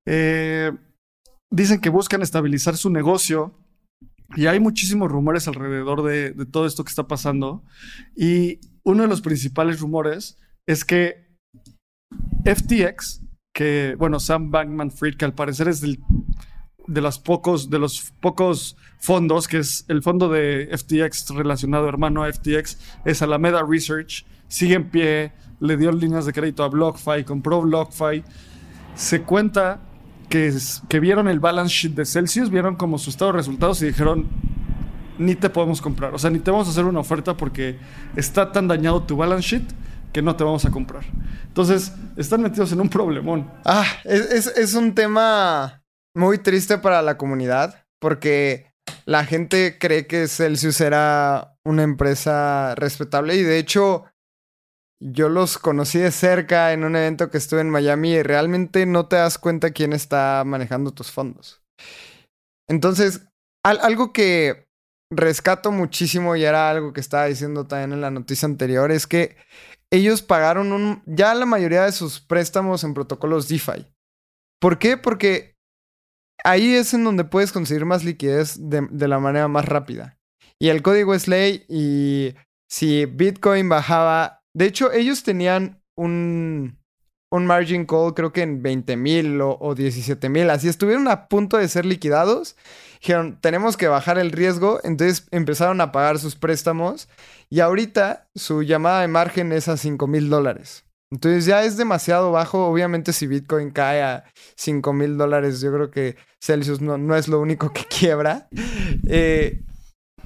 Eh, 0.07 0.73
dicen 1.51 1.81
que 1.81 1.91
buscan 1.91 2.23
estabilizar 2.23 2.77
su 2.77 2.91
negocio 2.91 3.55
y 4.35 4.47
hay 4.47 4.61
muchísimos 4.61 5.11
rumores 5.11 5.47
alrededor 5.47 6.03
de, 6.03 6.33
de 6.33 6.47
todo 6.47 6.67
esto 6.67 6.85
que 6.85 6.91
está 6.91 7.07
pasando. 7.07 7.63
Y 8.17 8.61
uno 8.85 9.03
de 9.03 9.09
los 9.09 9.21
principales 9.21 9.81
rumores 9.81 10.39
es 10.67 10.85
que 10.85 11.32
FTX, 12.45 13.23
que, 13.53 13.95
bueno, 13.99 14.19
Sam 14.19 14.51
Bankman 14.51 14.91
Fried, 14.91 15.17
que 15.17 15.25
al 15.25 15.35
parecer 15.35 15.69
es 15.69 15.81
de, 15.81 15.99
los 17.01 17.19
pocos, 17.19 17.71
de 17.71 17.79
los 17.79 18.13
pocos 18.21 18.77
fondos, 18.99 19.49
que 19.49 19.59
es 19.59 19.85
el 19.89 20.03
fondo 20.03 20.29
de 20.29 20.69
FTX 20.77 21.31
relacionado, 21.31 21.89
hermano 21.89 22.25
a 22.25 22.33
FTX, 22.33 22.79
es 23.05 23.23
Alameda 23.23 23.63
Research, 23.67 24.25
sigue 24.49 24.75
en 24.75 24.91
pie, 24.91 25.33
le 25.61 25.77
dio 25.77 25.93
líneas 25.93 26.27
de 26.27 26.33
crédito 26.33 26.65
a 26.65 26.69
BlockFi, 26.69 27.25
compró 27.25 27.63
BlockFi. 27.63 28.25
Se 28.95 29.23
cuenta 29.23 29.81
que, 30.29 30.53
que 30.89 31.01
vieron 31.01 31.29
el 31.29 31.41
balance 31.41 31.75
sheet 31.75 31.95
de 31.95 32.05
Celsius, 32.05 32.51
vieron 32.51 32.77
como 32.77 32.99
su 32.99 33.11
estado 33.11 33.33
de 33.33 33.39
resultados 33.39 33.81
y 33.83 33.87
dijeron, 33.87 34.29
ni 35.19 35.35
te 35.35 35.51
podemos 35.51 35.81
comprar. 35.81 36.15
O 36.15 36.19
sea, 36.19 36.31
ni 36.31 36.39
te 36.39 36.51
vamos 36.51 36.67
a 36.69 36.71
hacer 36.71 36.85
una 36.85 37.01
oferta 37.01 37.37
porque 37.37 37.79
está 38.17 38.51
tan 38.53 38.69
dañado 38.69 39.03
tu 39.03 39.17
balance 39.17 39.49
sheet 39.49 39.73
que 40.13 40.23
no 40.23 40.37
te 40.37 40.45
vamos 40.45 40.65
a 40.65 40.71
comprar. 40.71 41.05
Entonces, 41.47 41.93
están 42.17 42.43
metidos 42.43 42.73
en 42.73 42.81
un 42.81 42.89
problemón. 42.89 43.51
Ah, 43.65 43.87
es, 44.05 44.47
es- 44.47 44.75
un 44.75 44.95
tema 44.95 45.83
muy 46.15 46.39
triste 46.39 46.79
para 46.79 47.03
la 47.03 47.17
comunidad 47.17 47.85
porque 48.01 48.73
la 49.07 49.25
gente 49.25 49.79
cree 49.79 50.07
que 50.07 50.29
Celsius 50.29 50.81
era 50.81 51.57
una 51.65 51.83
empresa 51.83 52.75
respetable 52.75 53.37
y 53.37 53.43
de 53.43 53.59
hecho 53.59 54.05
yo 55.01 55.29
los 55.29 55.59
conocí 55.59 55.99
de 55.99 56.11
cerca 56.13 56.73
en 56.73 56.85
un 56.85 56.95
evento 56.97 57.31
que 57.31 57.39
estuve 57.39 57.61
en 57.61 57.71
Miami 57.71 58.13
y 58.13 58.23
realmente 58.23 58.87
no 58.87 59.07
te 59.07 59.17
das 59.17 59.39
cuenta 59.39 59.71
quién 59.71 59.93
está 59.93 60.43
manejando 60.47 60.93
tus 60.93 61.11
fondos. 61.11 61.63
Entonces, 62.69 63.27
al- 63.65 63.81
algo 63.81 64.13
que 64.13 64.67
rescato 65.11 65.73
muchísimo 65.73 66.37
y 66.37 66.45
era 66.45 66.71
algo 66.71 66.93
que 66.93 67.01
estaba 67.01 67.27
diciendo 67.27 67.67
también 67.67 67.93
en 67.93 68.01
la 68.01 68.11
noticia 68.11 68.47
anterior 68.47 68.91
es 68.91 69.07
que 69.07 69.37
ellos 69.93 70.23
pagaron 70.23 71.03
ya 71.05 71.35
la 71.35 71.45
mayoría 71.45 71.85
de 71.85 71.93
sus 71.93 72.19
préstamos 72.19 72.83
en 72.83 72.95
protocolos 72.95 73.47
DeFi. 73.47 73.87
¿Por 74.59 74.79
qué? 74.79 74.97
Porque 74.97 75.55
ahí 76.45 76.75
es 76.75 76.95
en 76.95 77.05
donde 77.05 77.25
puedes 77.25 77.53
conseguir 77.53 77.85
más 77.85 78.03
liquidez 78.03 78.57
de, 78.59 78.89
de 78.91 79.09
la 79.09 79.19
manera 79.19 79.49
más 79.49 79.67
rápida. 79.67 80.19
Y 80.59 80.71
el 80.71 80.81
código 80.81 81.15
es 81.15 81.29
ley 81.29 81.67
y 81.69 82.35
si 82.71 83.05
Bitcoin 83.05 83.69
bajaba... 83.69 84.41
De 84.55 84.65
hecho, 84.65 84.93
ellos 84.93 85.25
tenían 85.25 85.83
un, 85.95 86.79
un 87.31 87.47
margin 87.47 87.85
call 87.85 88.15
creo 88.15 88.33
que 88.33 88.43
en 88.43 88.63
20 88.63 88.97
mil 88.97 89.41
o, 89.43 89.59
o 89.61 89.75
17 89.75 90.29
mil. 90.31 90.49
Así 90.49 90.69
estuvieron 90.69 91.07
a 91.09 91.29
punto 91.29 91.59
de 91.59 91.69
ser 91.69 91.85
liquidados. 91.85 92.57
Dijeron, 93.01 93.39
tenemos 93.43 93.77
que 93.77 93.89
bajar 93.89 94.19
el 94.19 94.33
riesgo. 94.33 94.81
Entonces 94.85 95.27
empezaron 95.33 95.83
a 95.83 95.93
pagar 95.93 96.19
sus 96.19 96.37
préstamos. 96.37 97.09
Y 97.53 97.61
ahorita 97.61 98.29
su 98.35 98.63
llamada 98.63 99.03
de 99.03 99.09
margen 99.09 99.53
es 99.53 99.69
a 99.69 99.77
5 99.77 100.07
mil 100.07 100.31
dólares. 100.31 100.85
Entonces 101.13 101.45
ya 101.45 101.63
es 101.65 101.77
demasiado 101.77 102.33
bajo. 102.33 102.67
Obviamente 102.67 103.13
si 103.13 103.27
Bitcoin 103.27 103.71
cae 103.73 104.03
a 104.03 104.25
5 104.57 104.91
mil 104.95 105.19
dólares, 105.19 105.61
yo 105.61 105.71
creo 105.71 105.91
que 105.91 106.17
Celsius 106.41 106.81
no, 106.81 106.97
no 106.97 107.15
es 107.15 107.29
lo 107.29 107.41
único 107.41 107.71
que 107.71 107.85
quiebra. 107.99 108.49
Eh, 109.07 109.61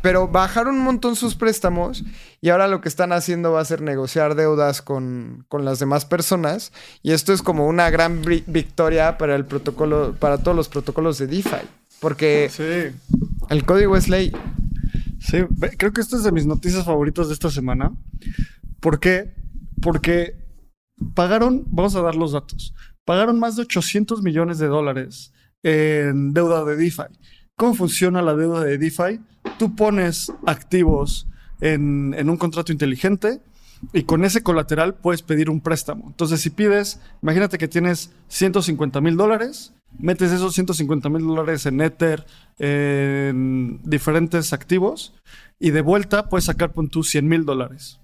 pero 0.02 0.28
bajaron 0.28 0.76
un 0.76 0.84
montón 0.84 1.16
sus 1.16 1.34
préstamos 1.34 2.04
y 2.40 2.50
ahora 2.50 2.68
lo 2.68 2.80
que 2.80 2.88
están 2.88 3.10
haciendo 3.12 3.50
va 3.50 3.60
a 3.60 3.64
ser 3.64 3.80
negociar 3.82 4.36
deudas 4.36 4.80
con, 4.80 5.44
con 5.48 5.64
las 5.64 5.80
demás 5.80 6.04
personas. 6.04 6.70
Y 7.02 7.10
esto 7.10 7.32
es 7.32 7.42
como 7.42 7.66
una 7.66 7.90
gran 7.90 8.22
vi- 8.22 8.44
victoria 8.46 9.18
para 9.18 9.34
el 9.34 9.46
protocolo, 9.46 10.14
para 10.20 10.38
todos 10.38 10.56
los 10.56 10.68
protocolos 10.68 11.18
de 11.18 11.26
DeFi. 11.26 11.66
Porque 11.98 12.48
Sí. 12.52 12.96
el 13.50 13.64
código 13.64 13.96
es 13.96 14.08
ley. 14.08 14.32
Sí, 15.26 15.38
creo 15.76 15.92
que 15.92 16.00
esta 16.00 16.16
es 16.16 16.22
de 16.22 16.30
mis 16.30 16.46
noticias 16.46 16.84
favoritas 16.84 17.26
de 17.26 17.34
esta 17.34 17.50
semana. 17.50 17.92
¿Por 18.78 19.00
qué? 19.00 19.34
Porque 19.82 20.36
pagaron, 21.14 21.66
vamos 21.68 21.96
a 21.96 22.00
dar 22.00 22.14
los 22.14 22.30
datos, 22.30 22.72
pagaron 23.04 23.40
más 23.40 23.56
de 23.56 23.62
800 23.62 24.22
millones 24.22 24.58
de 24.58 24.68
dólares 24.68 25.32
en 25.64 26.32
deuda 26.32 26.64
de 26.64 26.76
DeFi. 26.76 27.02
¿Cómo 27.56 27.74
funciona 27.74 28.22
la 28.22 28.36
deuda 28.36 28.62
de 28.62 28.78
DeFi? 28.78 29.20
Tú 29.58 29.74
pones 29.74 30.32
activos 30.46 31.26
en, 31.60 32.14
en 32.16 32.30
un 32.30 32.36
contrato 32.36 32.70
inteligente 32.70 33.40
y 33.92 34.04
con 34.04 34.24
ese 34.24 34.44
colateral 34.44 34.94
puedes 34.94 35.22
pedir 35.22 35.50
un 35.50 35.60
préstamo. 35.60 36.04
Entonces, 36.06 36.40
si 36.40 36.50
pides, 36.50 37.00
imagínate 37.20 37.58
que 37.58 37.66
tienes 37.66 38.12
150 38.28 39.00
mil 39.00 39.16
dólares, 39.16 39.74
metes 39.98 40.32
esos 40.32 40.54
150 40.54 41.08
mil 41.08 41.26
dólares 41.26 41.66
en 41.66 41.80
Ether, 41.80 42.26
en 42.58 43.80
diferentes 43.84 44.52
activos, 44.52 45.14
y 45.58 45.70
de 45.70 45.80
vuelta 45.80 46.28
puedes 46.28 46.44
sacar 46.44 46.72
pon 46.72 46.88
tú 46.88 47.02
100 47.02 47.26
mil 47.28 47.44
dólares. 47.44 48.00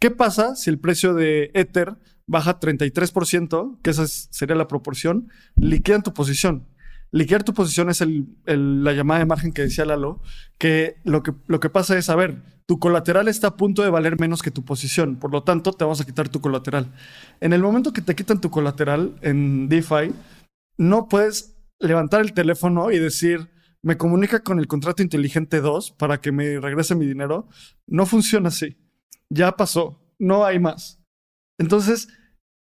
¿Qué 0.00 0.10
pasa 0.10 0.56
si 0.56 0.70
el 0.70 0.78
precio 0.78 1.14
de 1.14 1.50
Ether 1.54 1.96
baja 2.26 2.58
33%, 2.60 3.78
que 3.82 3.90
esa 3.90 4.04
es- 4.04 4.28
sería 4.30 4.56
la 4.56 4.68
proporción? 4.68 5.28
Liquidan 5.56 6.02
tu 6.02 6.12
posición. 6.14 6.66
Liquidar 7.12 7.44
tu 7.44 7.54
posición 7.54 7.90
es 7.90 8.00
el- 8.00 8.26
la 8.46 8.92
llamada 8.92 9.20
de 9.20 9.26
margen 9.26 9.52
que 9.52 9.62
decía 9.62 9.84
Lalo, 9.84 10.20
que 10.58 10.96
lo, 11.04 11.22
que 11.22 11.32
lo 11.46 11.60
que 11.60 11.70
pasa 11.70 11.96
es, 11.96 12.10
a 12.10 12.16
ver, 12.16 12.42
tu 12.66 12.80
colateral 12.80 13.28
está 13.28 13.48
a 13.48 13.56
punto 13.56 13.82
de 13.82 13.90
valer 13.90 14.18
menos 14.18 14.42
que 14.42 14.50
tu 14.50 14.64
posición, 14.64 15.16
por 15.16 15.30
lo 15.30 15.44
tanto 15.44 15.72
te 15.72 15.84
vamos 15.84 16.00
a 16.00 16.04
quitar 16.06 16.28
tu 16.28 16.40
colateral. 16.40 16.92
En 17.40 17.52
el 17.52 17.62
momento 17.62 17.92
que 17.92 18.00
te 18.02 18.16
quitan 18.16 18.40
tu 18.40 18.50
colateral 18.50 19.14
en 19.22 19.68
DeFi, 19.68 20.12
no 20.76 21.08
puedes 21.08 21.56
levantar 21.78 22.20
el 22.20 22.32
teléfono 22.32 22.90
y 22.90 22.98
decir, 22.98 23.50
me 23.82 23.96
comunica 23.96 24.40
con 24.40 24.58
el 24.58 24.66
contrato 24.66 25.02
inteligente 25.02 25.60
2 25.60 25.92
para 25.92 26.20
que 26.20 26.32
me 26.32 26.58
regrese 26.58 26.94
mi 26.94 27.06
dinero. 27.06 27.48
No 27.86 28.06
funciona 28.06 28.48
así. 28.48 28.78
Ya 29.28 29.52
pasó. 29.52 30.00
No 30.18 30.44
hay 30.44 30.58
más. 30.58 31.02
Entonces, 31.58 32.08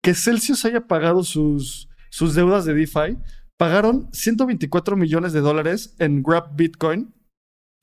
que 0.02 0.14
Celsius 0.14 0.64
haya 0.64 0.86
pagado 0.86 1.24
sus, 1.24 1.88
sus 2.10 2.34
deudas 2.34 2.64
de 2.64 2.74
DeFi, 2.74 3.18
pagaron 3.56 4.08
124 4.12 4.96
millones 4.96 5.32
de 5.32 5.40
dólares 5.40 5.94
en 5.98 6.22
Grab 6.22 6.54
Bitcoin 6.54 7.14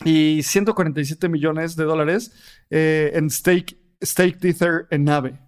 y 0.04 0.44
147 0.44 1.30
millones 1.30 1.76
de 1.76 1.84
dólares 1.84 2.32
eh, 2.70 3.12
en 3.16 3.30
stake, 3.30 3.78
Ether 4.02 4.88
en 4.92 5.04
Nave. 5.04 5.40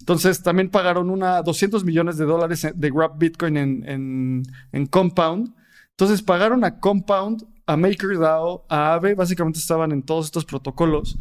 Entonces 0.00 0.42
también 0.42 0.70
pagaron 0.70 1.10
una 1.10 1.42
200 1.42 1.84
millones 1.84 2.16
de 2.16 2.24
dólares 2.24 2.66
de 2.74 2.90
Grab 2.90 3.18
Bitcoin 3.18 3.56
en, 3.56 3.88
en, 3.88 4.42
en 4.72 4.86
Compound. 4.86 5.54
Entonces 5.90 6.22
pagaron 6.22 6.64
a 6.64 6.78
Compound, 6.78 7.46
a 7.66 7.76
MakerDAO, 7.76 8.66
a 8.68 8.92
Aave, 8.92 9.14
básicamente 9.14 9.58
estaban 9.58 9.92
en 9.92 10.02
todos 10.02 10.26
estos 10.26 10.44
protocolos. 10.44 11.18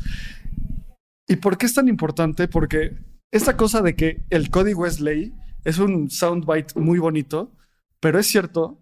¿Y 1.27 1.37
por 1.37 1.57
qué 1.57 1.65
es 1.65 1.73
tan 1.73 1.87
importante? 1.87 2.47
Porque 2.47 2.97
esta 3.31 3.57
cosa 3.57 3.81
de 3.81 3.95
que 3.95 4.25
el 4.29 4.49
código 4.49 4.85
es 4.85 4.99
ley 4.99 5.33
es 5.63 5.79
un 5.79 6.09
soundbite 6.11 6.79
muy 6.79 6.99
bonito, 6.99 7.51
pero 7.99 8.19
es 8.19 8.27
cierto. 8.27 8.79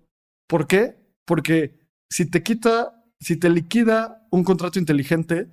¿Por 0.48 0.68
qué? 0.68 0.98
Porque 1.26 1.80
si 2.10 2.30
te 2.30 2.44
quita, 2.44 3.04
si 3.20 3.38
te 3.38 3.50
liquida 3.50 4.28
un 4.32 4.44
contrato 4.44 4.80
inteligente, 4.80 5.50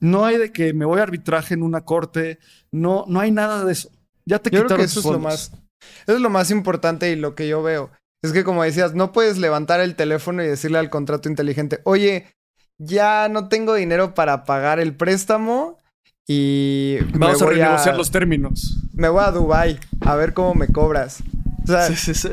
no 0.00 0.24
hay 0.24 0.38
de 0.38 0.52
que 0.52 0.72
me 0.72 0.84
voy 0.84 1.00
a 1.00 1.04
arbitraje 1.04 1.54
en 1.54 1.62
una 1.62 1.82
corte, 1.82 2.38
no, 2.72 3.04
no 3.08 3.20
hay 3.20 3.30
nada 3.30 3.64
de 3.64 3.72
eso. 3.72 3.90
Ya 4.26 4.38
te 4.38 4.50
Yo 4.50 4.64
creo 4.64 4.76
que 4.78 4.84
eso 4.84 5.00
es 5.00 5.06
lo 5.06 5.18
más, 5.18 5.52
eso 6.06 6.16
es 6.16 6.20
lo 6.20 6.30
más 6.30 6.50
importante 6.50 7.10
y 7.10 7.16
lo 7.16 7.34
que 7.34 7.48
yo 7.48 7.62
veo. 7.62 7.90
Es 8.22 8.32
que 8.32 8.44
como 8.44 8.62
decías, 8.62 8.94
no 8.94 9.12
puedes 9.12 9.38
levantar 9.38 9.80
el 9.80 9.94
teléfono 9.96 10.42
y 10.42 10.46
decirle 10.46 10.78
al 10.78 10.90
contrato 10.90 11.28
inteligente, 11.28 11.80
oye, 11.84 12.26
ya 12.78 13.28
no 13.30 13.48
tengo 13.48 13.74
dinero 13.74 14.14
para 14.14 14.44
pagar 14.44 14.78
el 14.80 14.94
préstamo 14.94 15.78
y 16.28 16.98
Vamos 17.14 17.42
a 17.42 17.46
renegociar 17.46 17.96
los 17.96 18.10
términos. 18.10 18.78
me 18.92 19.08
voy 19.08 19.22
a 19.24 19.30
Dubai 19.30 19.78
a 20.02 20.14
ver 20.16 20.32
cómo 20.34 20.54
me 20.54 20.68
cobras. 20.68 21.22
O 21.64 21.66
sea, 21.66 21.86
Sí, 21.88 21.96
sí, 21.96 22.14
sí. 22.14 22.28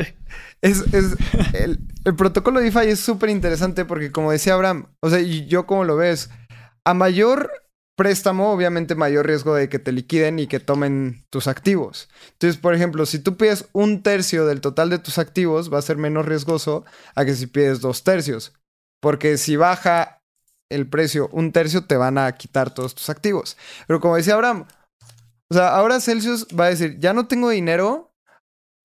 es, 0.62 0.82
es- 0.94 1.16
el, 1.54 1.80
el 2.06 2.16
protocolo 2.16 2.60
DeFi 2.60 2.88
es 2.90 3.00
súper 3.00 3.30
interesante 3.30 3.86
porque, 3.86 4.12
como 4.12 4.32
decía 4.32 4.54
Abraham, 4.54 4.88
o 5.02 5.10
sea, 5.10 5.20
y 5.20 5.48
yo 5.48 5.66
como 5.66 5.84
lo 5.84 5.96
ves, 5.96 6.30
a 6.88 6.94
mayor 6.94 7.52
préstamo, 7.98 8.54
obviamente 8.54 8.96
mayor 8.96 9.28
riesgo 9.28 9.56
de 9.56 9.68
que 9.68 9.78
te 9.78 9.92
liquiden 9.92 10.40
y 10.40 10.48
que 10.48 10.62
tomen 10.62 11.26
tus 11.30 11.48
activos. 11.48 12.08
Entonces, 12.32 12.58
por 12.58 12.74
ejemplo, 12.74 13.06
si 13.06 13.20
tú 13.20 13.36
pides 13.36 13.68
un 13.74 14.04
tercio 14.04 14.46
del 14.46 14.62
total 14.62 14.90
de 14.90 15.00
tus 15.00 15.18
activos, 15.18 15.74
va 15.74 15.80
a 15.80 15.82
ser 15.82 15.98
menos 15.98 16.26
riesgoso 16.26 16.86
a 17.14 17.26
que 17.26 17.36
si 17.36 17.48
pides 17.48 17.82
dos 17.82 18.06
tercios. 18.06 18.54
Porque 19.02 19.38
si 19.38 19.58
baja 19.58 20.24
el 20.70 20.88
precio 20.88 21.28
un 21.34 21.52
tercio, 21.52 21.86
te 21.86 21.98
van 21.98 22.18
a 22.18 22.32
quitar 22.32 22.74
todos 22.74 22.96
tus 22.96 23.10
activos. 23.10 23.58
Pero 23.86 24.00
como 24.00 24.16
decía 24.16 24.36
Abraham, 24.36 24.66
o 25.50 25.56
sea, 25.56 25.76
ahora 25.76 26.00
Celsius 26.00 26.48
va 26.58 26.66
a 26.66 26.70
decir, 26.70 27.00
ya 27.00 27.14
no 27.14 27.28
tengo 27.28 27.50
dinero, 27.50 28.14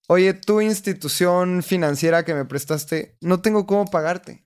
Oye, 0.09 0.35
tu 0.35 0.61
institución 0.61 1.62
financiera 1.62 2.25
que 2.25 2.35
me 2.35 2.45
prestaste, 2.45 3.17
no 3.21 3.41
tengo 3.41 3.67
cómo 3.67 3.87
pagarte. 3.87 4.45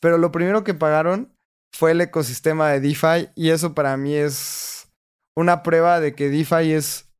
Pero 0.00 0.18
lo 0.18 0.30
primero 0.30 0.62
que 0.62 0.74
pagaron 0.74 1.34
fue 1.72 1.92
el 1.92 2.00
ecosistema 2.00 2.70
de 2.70 2.80
DeFi 2.80 3.30
y 3.34 3.50
eso 3.50 3.74
para 3.74 3.96
mí 3.96 4.14
es 4.14 4.90
una 5.36 5.62
prueba 5.62 6.00
de 6.00 6.14
que 6.14 6.28
DeFi 6.28 6.72
es 6.72 7.12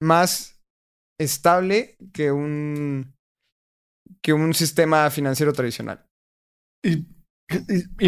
más 0.00 0.60
estable 1.18 1.96
que 2.12 2.32
un 2.32 3.14
que 4.22 4.32
un 4.32 4.54
sistema 4.54 5.10
financiero 5.10 5.52
tradicional. 5.52 6.06
Y, 6.84 7.06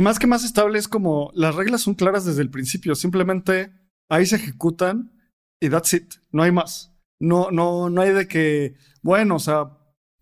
más 0.01 0.19
que 0.19 0.27
más 0.27 0.45
estable 0.45 0.79
es 0.79 0.89
como 0.89 1.31
las 1.35 1.55
reglas 1.55 1.83
son 1.83 1.95
claras 1.95 2.25
desde 2.25 2.43
el 2.43 2.51
principio. 2.51 2.95
Simplemente 2.95 3.73
ahí 4.09 4.27
se 4.27 4.37
ejecutan 4.37 5.13
y 5.61 5.69
that's 5.69 5.93
it. 5.93 6.15
No 6.31 6.43
hay 6.43 6.53
más. 6.53 6.95
No, 7.21 7.51
no, 7.51 7.91
no 7.91 8.01
hay 8.01 8.13
de 8.13 8.27
que, 8.27 8.77
bueno, 9.03 9.37
o 9.37 9.39
sea, 9.39 9.77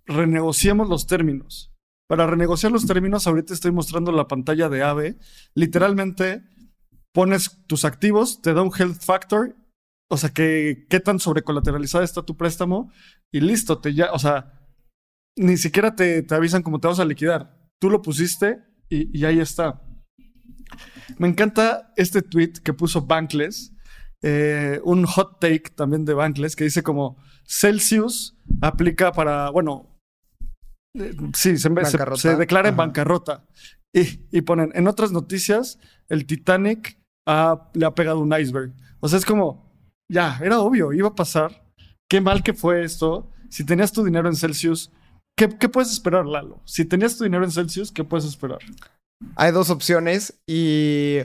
renegociemos 0.06 0.88
los 0.88 1.06
términos. 1.06 1.71
Para 2.08 2.26
renegociar 2.26 2.72
los 2.72 2.86
términos, 2.86 3.26
ahorita 3.26 3.54
estoy 3.54 3.72
mostrando 3.72 4.12
la 4.12 4.28
pantalla 4.28 4.68
de 4.68 4.82
AVE. 4.82 5.18
Literalmente 5.54 6.42
pones 7.12 7.64
tus 7.66 7.84
activos, 7.84 8.42
te 8.42 8.54
da 8.54 8.62
un 8.62 8.72
health 8.76 9.02
factor, 9.02 9.56
o 10.10 10.16
sea, 10.16 10.30
que 10.30 10.86
qué 10.90 11.00
tan 11.00 11.18
sobrecolateralizada 11.18 12.04
está 12.04 12.22
tu 12.22 12.36
préstamo 12.36 12.90
y 13.30 13.40
listo, 13.40 13.80
te 13.80 13.94
ya, 13.94 14.12
o 14.12 14.18
sea, 14.18 14.60
ni 15.36 15.56
siquiera 15.56 15.94
te, 15.94 16.22
te 16.22 16.34
avisan 16.34 16.62
cómo 16.62 16.80
te 16.80 16.88
vas 16.88 17.00
a 17.00 17.04
liquidar. 17.04 17.56
Tú 17.80 17.90
lo 17.90 18.02
pusiste 18.02 18.62
y, 18.88 19.24
ahí 19.24 19.40
está. 19.40 19.82
Me 21.18 21.28
encanta 21.28 21.92
este 21.96 22.22
tweet 22.22 22.52
que 22.62 22.74
puso 22.74 23.06
Bankless, 23.06 23.72
eh, 24.22 24.80
un 24.84 25.04
hot 25.04 25.40
take 25.40 25.70
también 25.74 26.04
de 26.04 26.14
Bankless, 26.14 26.56
que 26.56 26.64
dice 26.64 26.82
como 26.82 27.16
Celsius 27.46 28.38
aplica 28.60 29.12
para, 29.12 29.50
bueno, 29.50 29.91
sí, 31.34 31.56
se, 31.56 31.58
se- 31.58 31.68
Bancarrota. 31.68 32.20
se 32.20 32.36
declara 32.36 32.68
en 32.68 32.76
bancarrota. 32.76 33.44
Y, 33.94 34.20
y 34.30 34.42
ponen, 34.42 34.70
en 34.74 34.86
otras 34.88 35.12
noticias, 35.12 35.78
el 36.08 36.26
Titanic 36.26 36.98
ha- 37.26 37.70
le 37.74 37.86
ha 37.86 37.94
pegado 37.94 38.20
un 38.20 38.32
iceberg. 38.38 38.72
O 39.00 39.08
sea, 39.08 39.18
es 39.18 39.24
como, 39.24 39.70
ya, 40.10 40.38
era 40.42 40.60
obvio, 40.60 40.92
iba 40.92 41.08
a 41.08 41.14
pasar. 41.14 41.64
Qué 42.10 42.20
mal 42.20 42.42
que 42.42 42.54
fue 42.54 42.84
esto. 42.84 43.30
Si 43.50 43.64
tenías 43.64 43.92
tu 43.92 44.04
dinero 44.04 44.28
en 44.28 44.36
Celsius, 44.36 44.90
¿qué, 45.36 45.48
qué 45.58 45.68
puedes 45.68 45.92
esperar, 45.92 46.26
Lalo? 46.26 46.60
Si 46.64 46.84
tenías 46.84 47.16
tu 47.18 47.24
dinero 47.24 47.44
en 47.44 47.50
Celsius, 47.50 47.92
¿qué 47.92 48.04
puedes 48.04 48.24
esperar? 48.26 48.58
Hay 49.36 49.52
dos 49.52 49.70
opciones 49.70 50.40
y 50.48 51.18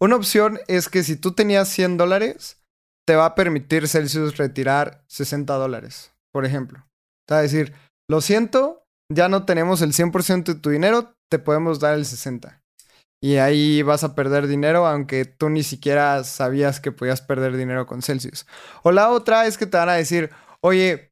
una 0.00 0.16
opción 0.16 0.58
es 0.68 0.88
que 0.88 1.02
si 1.02 1.16
tú 1.16 1.32
tenías 1.32 1.68
100 1.68 1.96
dólares, 1.96 2.62
te 3.06 3.16
va 3.16 3.26
a 3.26 3.34
permitir 3.34 3.86
Celsius 3.88 4.36
retirar 4.36 5.04
60 5.08 5.52
dólares, 5.54 6.12
por 6.32 6.46
ejemplo. 6.46 6.86
Te 7.28 7.34
va 7.34 7.40
a 7.40 7.42
decir, 7.42 7.74
lo 8.08 8.20
siento, 8.20 8.83
ya 9.12 9.28
no 9.28 9.44
tenemos 9.44 9.82
el 9.82 9.92
100% 9.92 10.44
de 10.44 10.60
tu 10.60 10.70
dinero, 10.70 11.14
te 11.30 11.38
podemos 11.38 11.80
dar 11.80 11.94
el 11.94 12.06
60. 12.06 12.62
Y 13.22 13.36
ahí 13.36 13.82
vas 13.82 14.04
a 14.04 14.14
perder 14.14 14.46
dinero, 14.46 14.86
aunque 14.86 15.24
tú 15.24 15.48
ni 15.48 15.62
siquiera 15.62 16.24
sabías 16.24 16.80
que 16.80 16.92
podías 16.92 17.22
perder 17.22 17.56
dinero 17.56 17.86
con 17.86 18.02
Celsius. 18.02 18.46
O 18.82 18.92
la 18.92 19.10
otra 19.10 19.46
es 19.46 19.56
que 19.56 19.66
te 19.66 19.78
van 19.78 19.88
a 19.88 19.94
decir, 19.94 20.30
oye, 20.60 21.10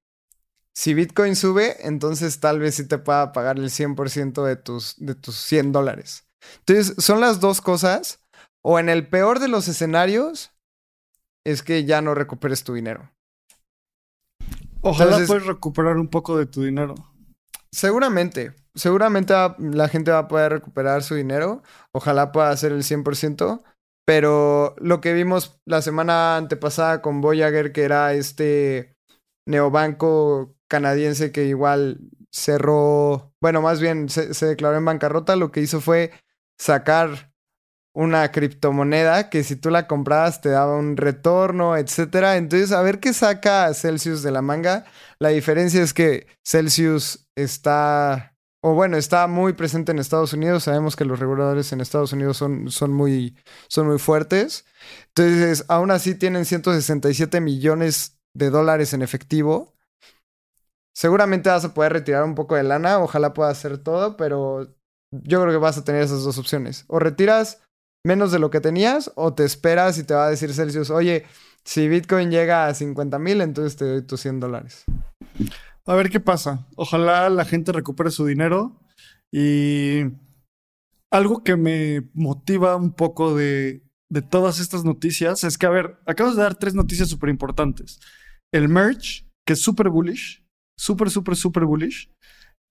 si 0.75 0.95
Bitcoin 0.95 1.37
sube, 1.37 1.77
entonces 1.87 2.41
tal 2.41 2.59
vez 2.59 2.75
sí 2.75 2.87
te 2.87 2.99
pueda 2.99 3.33
pagar 3.33 3.59
el 3.59 3.71
100% 3.71 4.45
de 4.45 4.57
tus, 4.57 4.95
de 4.99 5.15
tus 5.15 5.37
100 5.37 5.73
dólares. 5.73 6.27
Entonces, 6.67 7.03
son 7.03 7.21
las 7.21 7.41
dos 7.41 7.61
cosas. 7.61 8.21
O 8.65 8.79
en 8.79 8.89
el 8.89 9.09
peor 9.09 9.41
de 9.41 9.49
los 9.49 9.67
escenarios, 9.69 10.53
es 11.45 11.63
que 11.63 11.85
ya 11.85 12.01
no 12.01 12.15
recuperes 12.15 12.63
tu 12.63 12.75
dinero. 12.75 13.11
Ojalá 14.83 15.19
puedas 15.27 15.47
recuperar 15.47 15.97
un 15.97 16.09
poco 16.09 16.39
de 16.39 16.47
tu 16.47 16.63
dinero. 16.63 16.95
Seguramente, 17.73 18.53
seguramente 18.75 19.35
la 19.59 19.89
gente 19.89 20.11
va 20.11 20.19
a 20.19 20.29
poder 20.29 20.53
recuperar 20.53 21.03
su 21.03 21.15
dinero. 21.15 21.63
Ojalá 21.93 22.31
pueda 22.33 22.51
hacer 22.51 22.73
el 22.73 22.85
100%. 22.85 23.63
Pero 24.05 24.75
lo 24.79 25.01
que 25.01 25.13
vimos 25.13 25.61
la 25.65 25.81
semana 25.81 26.37
antepasada 26.37 27.03
con 27.03 27.21
Voyager, 27.21 27.73
que 27.73 27.83
era 27.83 28.13
este 28.15 28.97
neobanco 29.47 30.55
canadiense 30.69 31.33
que 31.33 31.45
igual 31.45 32.01
cerró, 32.33 33.33
bueno, 33.41 33.63
más 33.63 33.81
bien 33.81 34.09
se, 34.09 34.35
se 34.35 34.47
declaró 34.47 34.77
en 34.77 34.85
bancarrota, 34.85 35.37
lo 35.37 35.53
que 35.53 35.61
hizo 35.61 35.81
fue 35.81 36.11
sacar 36.59 37.32
una 37.95 38.33
criptomoneda 38.33 39.29
que 39.29 39.45
si 39.45 39.57
tú 39.57 39.71
la 39.71 39.87
comprabas 39.87 40.41
te 40.41 40.49
daba 40.49 40.77
un 40.77 40.97
retorno, 40.97 41.77
etcétera. 41.77 42.37
Entonces, 42.37 42.73
a 42.73 42.83
ver 42.83 43.01
qué 43.01 43.13
saca 43.13 43.73
Celsius 43.75 44.23
de 44.23 44.31
la 44.31 44.43
manga. 44.43 44.85
La 45.19 45.29
diferencia 45.29 45.83
es 45.83 45.93
que 45.93 46.27
Celsius 46.45 47.29
está, 47.37 48.35
o 48.63 48.75
bueno, 48.75 48.97
está 48.97 49.27
muy 49.27 49.53
presente 49.53 49.93
en 49.93 49.99
Estados 49.99 50.33
Unidos. 50.33 50.65
Sabemos 50.65 50.97
que 50.97 51.05
los 51.05 51.19
reguladores 51.19 51.73
en 51.73 51.81
Estados 51.81 52.13
Unidos 52.13 52.37
son, 52.39 52.71
son, 52.71 52.93
muy, 52.93 53.37
son 53.69 53.87
muy 53.89 53.99
fuertes. 53.99 54.65
Entonces, 55.09 55.65
aún 55.69 55.91
así 55.91 56.15
tienen 56.15 56.47
167 56.47 57.41
millones 57.41 58.19
de 58.35 58.49
dólares 58.51 58.95
en 58.95 59.03
efectivo. 59.03 59.75
Seguramente 60.95 61.51
vas 61.51 61.65
a 61.65 61.75
poder 61.75 61.93
retirar 61.93 62.25
un 62.25 62.35
poco 62.35 62.55
de 62.55 62.63
lana, 62.63 62.99
ojalá 62.99 63.33
pueda 63.33 63.51
hacer 63.51 63.79
todo, 63.79 64.17
pero 64.17 64.75
yo 65.11 65.41
creo 65.43 65.53
que 65.53 65.59
vas 65.59 65.79
a 65.79 65.85
tener 65.85 66.03
esas 66.03 66.23
dos 66.23 66.39
opciones. 66.39 66.85
O 66.89 66.99
retiras 66.99 67.63
menos 68.05 68.33
de 68.33 68.39
lo 68.39 68.51
que 68.51 68.61
tenías 68.61 69.13
o 69.15 69.35
te 69.35 69.45
esperas 69.45 69.99
y 69.99 70.05
te 70.05 70.15
va 70.15 70.27
a 70.27 70.31
decir 70.31 70.53
Celsius, 70.53 70.91
oye, 70.91 71.25
si 71.65 71.89
Bitcoin 71.89 72.31
llega 72.31 72.67
a 72.67 72.75
50 72.75 73.19
mil, 73.19 73.41
entonces 73.41 73.77
te 73.77 73.85
doy 73.85 74.03
tus 74.03 74.21
100 74.21 74.41
dólares. 74.41 74.85
A 75.87 75.95
ver 75.95 76.11
qué 76.11 76.21
pasa. 76.21 76.67
Ojalá 76.77 77.29
la 77.31 77.45
gente 77.45 77.73
recupere 77.73 78.11
su 78.11 78.27
dinero. 78.27 78.81
Y 79.33 80.03
algo 81.11 81.43
que 81.43 81.57
me 81.57 82.11
motiva 82.15 82.77
un 82.77 82.93
poco 82.93 83.35
de, 83.35 83.83
de 84.11 84.23
todas 84.23 84.61
estas 84.61 84.85
noticias 84.85 85.45
es 85.45 85.57
que, 85.57 85.67
a 85.67 85.71
ver, 85.71 85.99
acabas 86.07 86.37
de 86.37 86.43
dar 86.43 86.57
tres 86.57 86.75
noticias 86.75 87.09
súper 87.09 87.31
importantes. 87.31 88.01
El 88.53 88.69
merch, 88.69 89.27
que 89.47 89.55
es 89.55 89.61
súper 89.61 89.89
bullish. 89.89 90.45
Súper, 90.79 91.11
súper, 91.11 91.37
súper 91.37 91.65
bullish. 91.65 92.11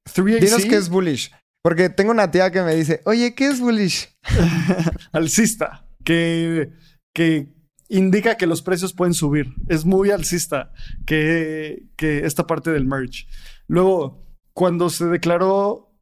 3AC, 0.08 0.40
Dinos 0.40 0.66
qué 0.66 0.76
es 0.76 0.90
bullish. 0.90 1.32
Porque 1.64 1.90
tengo 1.90 2.12
una 2.12 2.32
tía 2.32 2.52
que 2.52 2.62
me 2.64 2.76
dice, 2.76 3.02
oye, 3.06 3.36
¿qué 3.36 3.48
es 3.48 3.60
bullish? 3.60 4.10
alcista, 5.12 5.88
que, 6.04 6.72
que 7.14 7.54
indica 7.88 8.36
que 8.36 8.48
los 8.48 8.62
precios 8.62 8.94
pueden 8.94 9.14
subir. 9.14 9.54
Es 9.68 9.86
muy 9.86 10.10
alcista 10.10 10.72
que, 11.06 11.90
que 11.98 12.26
esta 12.26 12.48
parte 12.48 12.72
del 12.72 12.88
merge. 12.88 13.28
Luego, 13.68 14.26
cuando 14.54 14.90
se 14.90 15.06
declaró 15.06 15.94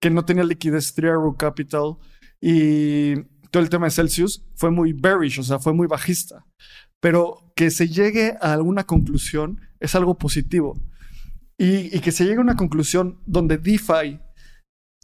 que 0.00 0.10
no 0.10 0.24
tenía 0.24 0.44
liquidez 0.44 0.94
3 0.94 1.10
Arrow 1.10 1.36
Capital 1.36 1.96
y 2.40 3.16
todo 3.50 3.62
el 3.62 3.68
tema 3.68 3.86
de 3.86 3.90
Celsius, 3.90 4.46
fue 4.54 4.70
muy 4.70 4.92
bearish, 4.92 5.40
o 5.40 5.42
sea, 5.42 5.58
fue 5.58 5.74
muy 5.74 5.88
bajista. 5.88 6.46
Pero 7.00 7.52
que 7.56 7.70
se 7.70 7.88
llegue 7.88 8.36
a 8.40 8.52
alguna 8.52 8.84
conclusión 8.84 9.60
es 9.80 9.94
algo 9.94 10.18
positivo. 10.18 10.78
Y, 11.58 11.94
y 11.94 12.00
que 12.00 12.12
se 12.12 12.24
llegue 12.24 12.38
a 12.38 12.42
una 12.42 12.56
conclusión 12.56 13.20
donde 13.26 13.58
DeFi, 13.58 14.20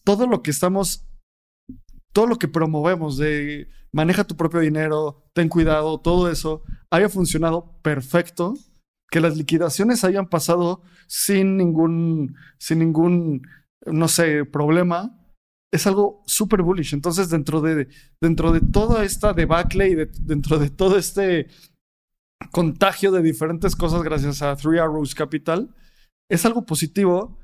todo 0.07 0.27
lo 0.27 0.43
que 0.43 0.51
estamos 0.53 1.03
todo 2.13 2.27
lo 2.27 2.37
que 2.39 2.49
promovemos 2.49 3.19
de 3.19 3.69
maneja 3.93 4.25
tu 4.25 4.37
propio 4.37 4.61
dinero, 4.61 5.25
ten 5.35 5.51
cuidado, 5.51 6.01
todo 6.01 6.31
eso 6.31 6.63
haya 6.91 7.11
funcionado 7.11 7.79
perfecto, 7.83 8.55
que 9.11 9.21
las 9.21 9.37
liquidaciones 9.37 10.03
hayan 10.03 10.27
pasado 10.29 10.81
sin 11.07 11.59
ningún, 11.59 12.35
sin 12.59 12.79
ningún, 12.79 13.43
no 13.85 14.09
sé, 14.09 14.47
problema, 14.47 15.19
es 15.73 15.87
algo 15.87 16.23
súper 16.27 16.63
bullish. 16.63 16.95
Entonces, 16.95 17.29
dentro 17.29 17.61
de, 17.61 17.89
dentro 18.23 18.51
de 18.53 18.61
toda 18.63 19.05
esta 19.05 19.35
debacle 19.35 19.89
y 19.91 19.95
de- 19.95 20.11
dentro 20.21 20.59
de 20.59 20.71
todo 20.71 20.97
este 20.97 21.49
contagio 22.51 23.13
de 23.13 23.23
diferentes 23.23 23.77
cosas 23.77 24.03
gracias 24.03 24.41
a 24.41 24.57
Three 24.57 24.79
Arrows 24.79 25.15
Capital, 25.15 25.75
es 26.31 26.47
algo 26.47 26.65
positivo. 26.65 27.39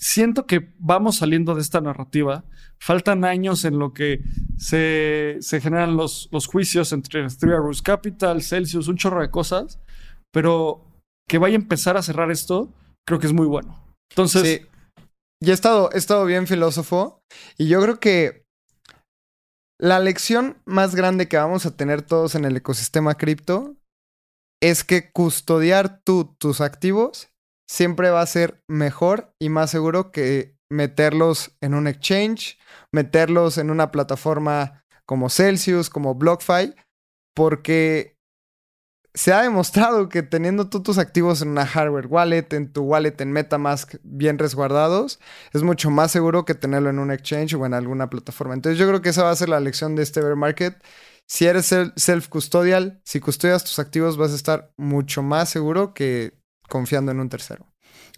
Siento 0.00 0.46
que 0.46 0.72
vamos 0.78 1.16
saliendo 1.16 1.54
de 1.54 1.60
esta 1.60 1.80
narrativa. 1.80 2.44
Faltan 2.80 3.24
años 3.24 3.64
en 3.64 3.78
lo 3.78 3.92
que 3.92 4.22
se, 4.56 5.36
se 5.40 5.60
generan 5.60 5.96
los, 5.96 6.28
los 6.32 6.46
juicios 6.46 6.92
entre 6.92 7.26
Three 7.28 7.52
Arrows 7.52 7.82
Capital, 7.82 8.42
Celsius, 8.42 8.88
un 8.88 8.96
chorro 8.96 9.20
de 9.20 9.30
cosas, 9.30 9.78
pero 10.32 10.86
que 11.28 11.38
vaya 11.38 11.56
a 11.56 11.60
empezar 11.60 11.96
a 11.96 12.02
cerrar 12.02 12.30
esto, 12.30 12.72
creo 13.06 13.20
que 13.20 13.26
es 13.26 13.32
muy 13.32 13.46
bueno. 13.46 13.84
Entonces, 14.10 14.62
Sí. 14.62 14.66
Y 15.42 15.50
he 15.50 15.54
estado, 15.54 15.90
he 15.92 15.98
estado 15.98 16.26
bien 16.26 16.46
filósofo. 16.46 17.22
Y 17.56 17.68
yo 17.68 17.80
creo 17.80 17.98
que 17.98 18.44
la 19.78 19.98
lección 19.98 20.58
más 20.66 20.94
grande 20.94 21.28
que 21.28 21.38
vamos 21.38 21.64
a 21.64 21.74
tener 21.74 22.02
todos 22.02 22.34
en 22.34 22.44
el 22.44 22.56
ecosistema 22.56 23.14
cripto 23.14 23.76
es 24.62 24.84
que 24.84 25.10
custodiar 25.10 26.02
tú 26.04 26.36
tus 26.38 26.60
activos 26.60 27.29
siempre 27.70 28.10
va 28.10 28.20
a 28.20 28.26
ser 28.26 28.64
mejor 28.68 29.32
y 29.38 29.48
más 29.48 29.70
seguro 29.70 30.10
que 30.10 30.56
meterlos 30.68 31.56
en 31.60 31.74
un 31.74 31.86
exchange, 31.86 32.58
meterlos 32.92 33.58
en 33.58 33.70
una 33.70 33.92
plataforma 33.92 34.84
como 35.06 35.30
Celsius, 35.30 35.88
como 35.88 36.16
BlockFi, 36.16 36.74
porque 37.32 38.16
se 39.14 39.32
ha 39.32 39.42
demostrado 39.42 40.08
que 40.08 40.24
teniendo 40.24 40.68
tú 40.68 40.82
tus 40.82 40.98
activos 40.98 41.42
en 41.42 41.50
una 41.50 41.64
hardware 41.64 42.08
wallet, 42.08 42.52
en 42.52 42.72
tu 42.72 42.82
wallet 42.82 43.20
en 43.20 43.30
MetaMask 43.30 43.94
bien 44.02 44.38
resguardados, 44.40 45.20
es 45.52 45.62
mucho 45.62 45.90
más 45.90 46.10
seguro 46.10 46.44
que 46.44 46.56
tenerlo 46.56 46.90
en 46.90 46.98
un 46.98 47.12
exchange 47.12 47.54
o 47.54 47.66
en 47.66 47.74
alguna 47.74 48.10
plataforma. 48.10 48.54
Entonces 48.54 48.80
yo 48.80 48.88
creo 48.88 49.00
que 49.00 49.10
esa 49.10 49.22
va 49.22 49.30
a 49.30 49.36
ser 49.36 49.48
la 49.48 49.60
lección 49.60 49.94
de 49.94 50.02
este 50.02 50.20
bear 50.20 50.34
market. 50.34 50.82
Si 51.28 51.46
eres 51.46 51.70
sel- 51.70 51.92
self-custodial, 51.94 53.00
si 53.04 53.20
custodias 53.20 53.62
tus 53.62 53.78
activos 53.78 54.16
vas 54.16 54.32
a 54.32 54.36
estar 54.36 54.72
mucho 54.76 55.22
más 55.22 55.48
seguro 55.48 55.94
que 55.94 56.39
confiando 56.70 57.12
en 57.12 57.20
un 57.20 57.28
tercero. 57.28 57.66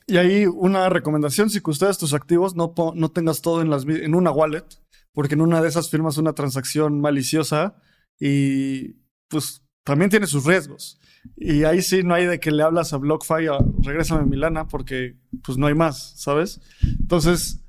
Y 0.07 0.19
ahí 0.19 0.47
una 0.47 0.89
recomendación, 0.89 1.51
si 1.51 1.61
custodias 1.61 1.99
tus 1.99 2.15
activos, 2.15 2.55
no, 2.55 2.75
no 2.95 3.11
tengas 3.11 3.41
todo 3.41 3.63
en, 3.63 3.71
las, 3.71 3.85
en 3.85 4.15
una 4.15 4.31
wallet, 4.31 4.65
porque 5.13 5.35
en 5.35 5.41
una 5.41 5.61
de 5.61 5.69
esas 5.69 5.91
firmas 5.91 6.19
una 6.19 6.33
transacción 6.33 7.01
maliciosa 7.01 7.75
y 8.21 8.95
pues 9.29 9.63
también 9.85 10.11
tiene 10.11 10.27
sus 10.27 10.45
riesgos. 10.45 11.01
Y 11.37 11.65
ahí 11.65 11.83
sí 11.83 12.03
no 12.03 12.15
hay 12.15 12.27
de 12.27 12.41
que 12.41 12.51
le 12.51 12.63
hablas 12.63 12.93
a 12.93 12.99
BlockFi 12.99 13.47
a 13.47 13.59
regrésame 13.83 14.27
mi 14.27 14.37
lana 14.37 14.67
porque 14.67 15.19
pues 15.43 15.57
no 15.57 15.67
hay 15.67 15.75
más, 15.75 16.15
¿sabes? 16.17 16.61
Entonces, 17.01 17.65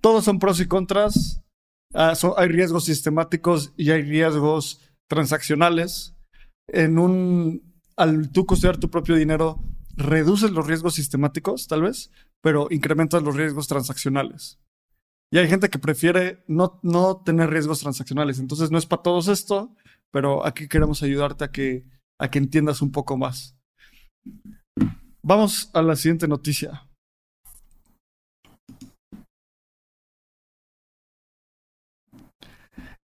todos 0.00 0.24
son 0.24 0.38
pros 0.38 0.60
y 0.60 0.66
contras. 0.66 1.42
Ah, 1.94 2.14
hay 2.36 2.48
riesgos 2.48 2.84
sistemáticos 2.84 3.72
y 3.76 3.90
hay 3.90 4.02
riesgos 4.02 4.80
transaccionales. 5.08 6.14
En 6.68 6.98
un, 6.98 7.74
al 7.96 8.30
tú 8.30 8.46
custodiar 8.46 8.76
tu 8.76 8.90
propio 8.90 9.16
dinero, 9.16 9.62
reduces 10.00 10.50
los 10.50 10.66
riesgos 10.66 10.94
sistemáticos, 10.94 11.66
tal 11.68 11.82
vez, 11.82 12.10
pero 12.40 12.68
incrementas 12.70 13.22
los 13.22 13.36
riesgos 13.36 13.68
transaccionales. 13.68 14.58
Y 15.32 15.38
hay 15.38 15.48
gente 15.48 15.68
que 15.68 15.78
prefiere 15.78 16.42
no, 16.48 16.80
no 16.82 17.22
tener 17.22 17.50
riesgos 17.50 17.80
transaccionales. 17.80 18.40
Entonces 18.40 18.70
no 18.70 18.78
es 18.78 18.86
para 18.86 19.02
todos 19.02 19.28
esto, 19.28 19.74
pero 20.10 20.44
aquí 20.44 20.66
queremos 20.68 21.02
ayudarte 21.02 21.44
a 21.44 21.52
que, 21.52 21.84
a 22.18 22.30
que 22.30 22.38
entiendas 22.38 22.82
un 22.82 22.90
poco 22.90 23.16
más. 23.16 23.56
Vamos 25.22 25.70
a 25.72 25.82
la 25.82 25.94
siguiente 25.94 26.26
noticia. 26.26 26.88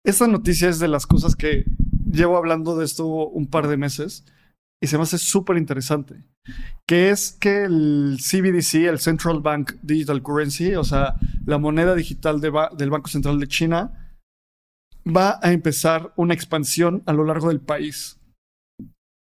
Esta 0.05 0.27
noticia 0.27 0.69
es 0.71 0.79
de 0.79 0.89
las 0.89 1.07
cosas 1.07 1.37
que 1.37 1.65
llevo 2.11 2.37
hablando 2.37 2.77
de 2.77 2.85
esto 2.85 3.07
un 3.07 3.47
par 3.47 3.69
de 3.69 3.77
meses 3.77 4.25
y 4.81 4.87
se 4.87 4.97
me 4.97 5.03
hace 5.03 5.19
súper 5.19 5.57
interesante, 5.57 6.23
que 6.87 7.11
es 7.11 7.33
que 7.33 7.65
el 7.65 8.19
CBDC, 8.19 8.87
el 8.87 9.01
Central 9.01 9.41
Bank 9.41 9.73
Digital 9.83 10.23
Currency, 10.23 10.75
o 10.77 10.85
sea, 10.85 11.17
la 11.45 11.59
moneda 11.59 11.95
digital 11.95 12.41
del 12.41 12.91
Banco 12.91 13.09
Central 13.09 13.41
de 13.41 13.49
China, 13.49 14.15
va 15.05 15.41
a 15.43 15.53
empezar 15.53 16.13
una 16.17 16.35
expansión 16.35 17.03
a 17.07 17.13
lo 17.13 17.25
largo 17.25 17.49
del 17.49 17.61
país. 17.61 18.21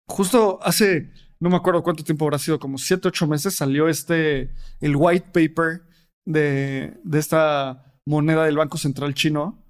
Justo 0.08 0.60
hace, 0.62 1.12
no 1.40 1.50
me 1.50 1.56
acuerdo 1.56 1.84
cuánto 1.84 2.04
tiempo 2.04 2.26
habrá 2.26 2.38
sido, 2.38 2.60
como 2.60 2.78
7, 2.78 3.08
8 3.08 3.28
meses, 3.28 3.56
salió 3.56 3.88
este, 3.88 4.54
el 4.82 4.96
white 4.96 5.28
paper 5.32 5.84
de, 6.26 7.00
de 7.04 7.20
esta 7.20 8.00
moneda 8.06 8.44
del 8.44 8.58
Banco 8.58 8.78
Central 8.78 9.14
chino. 9.14 9.64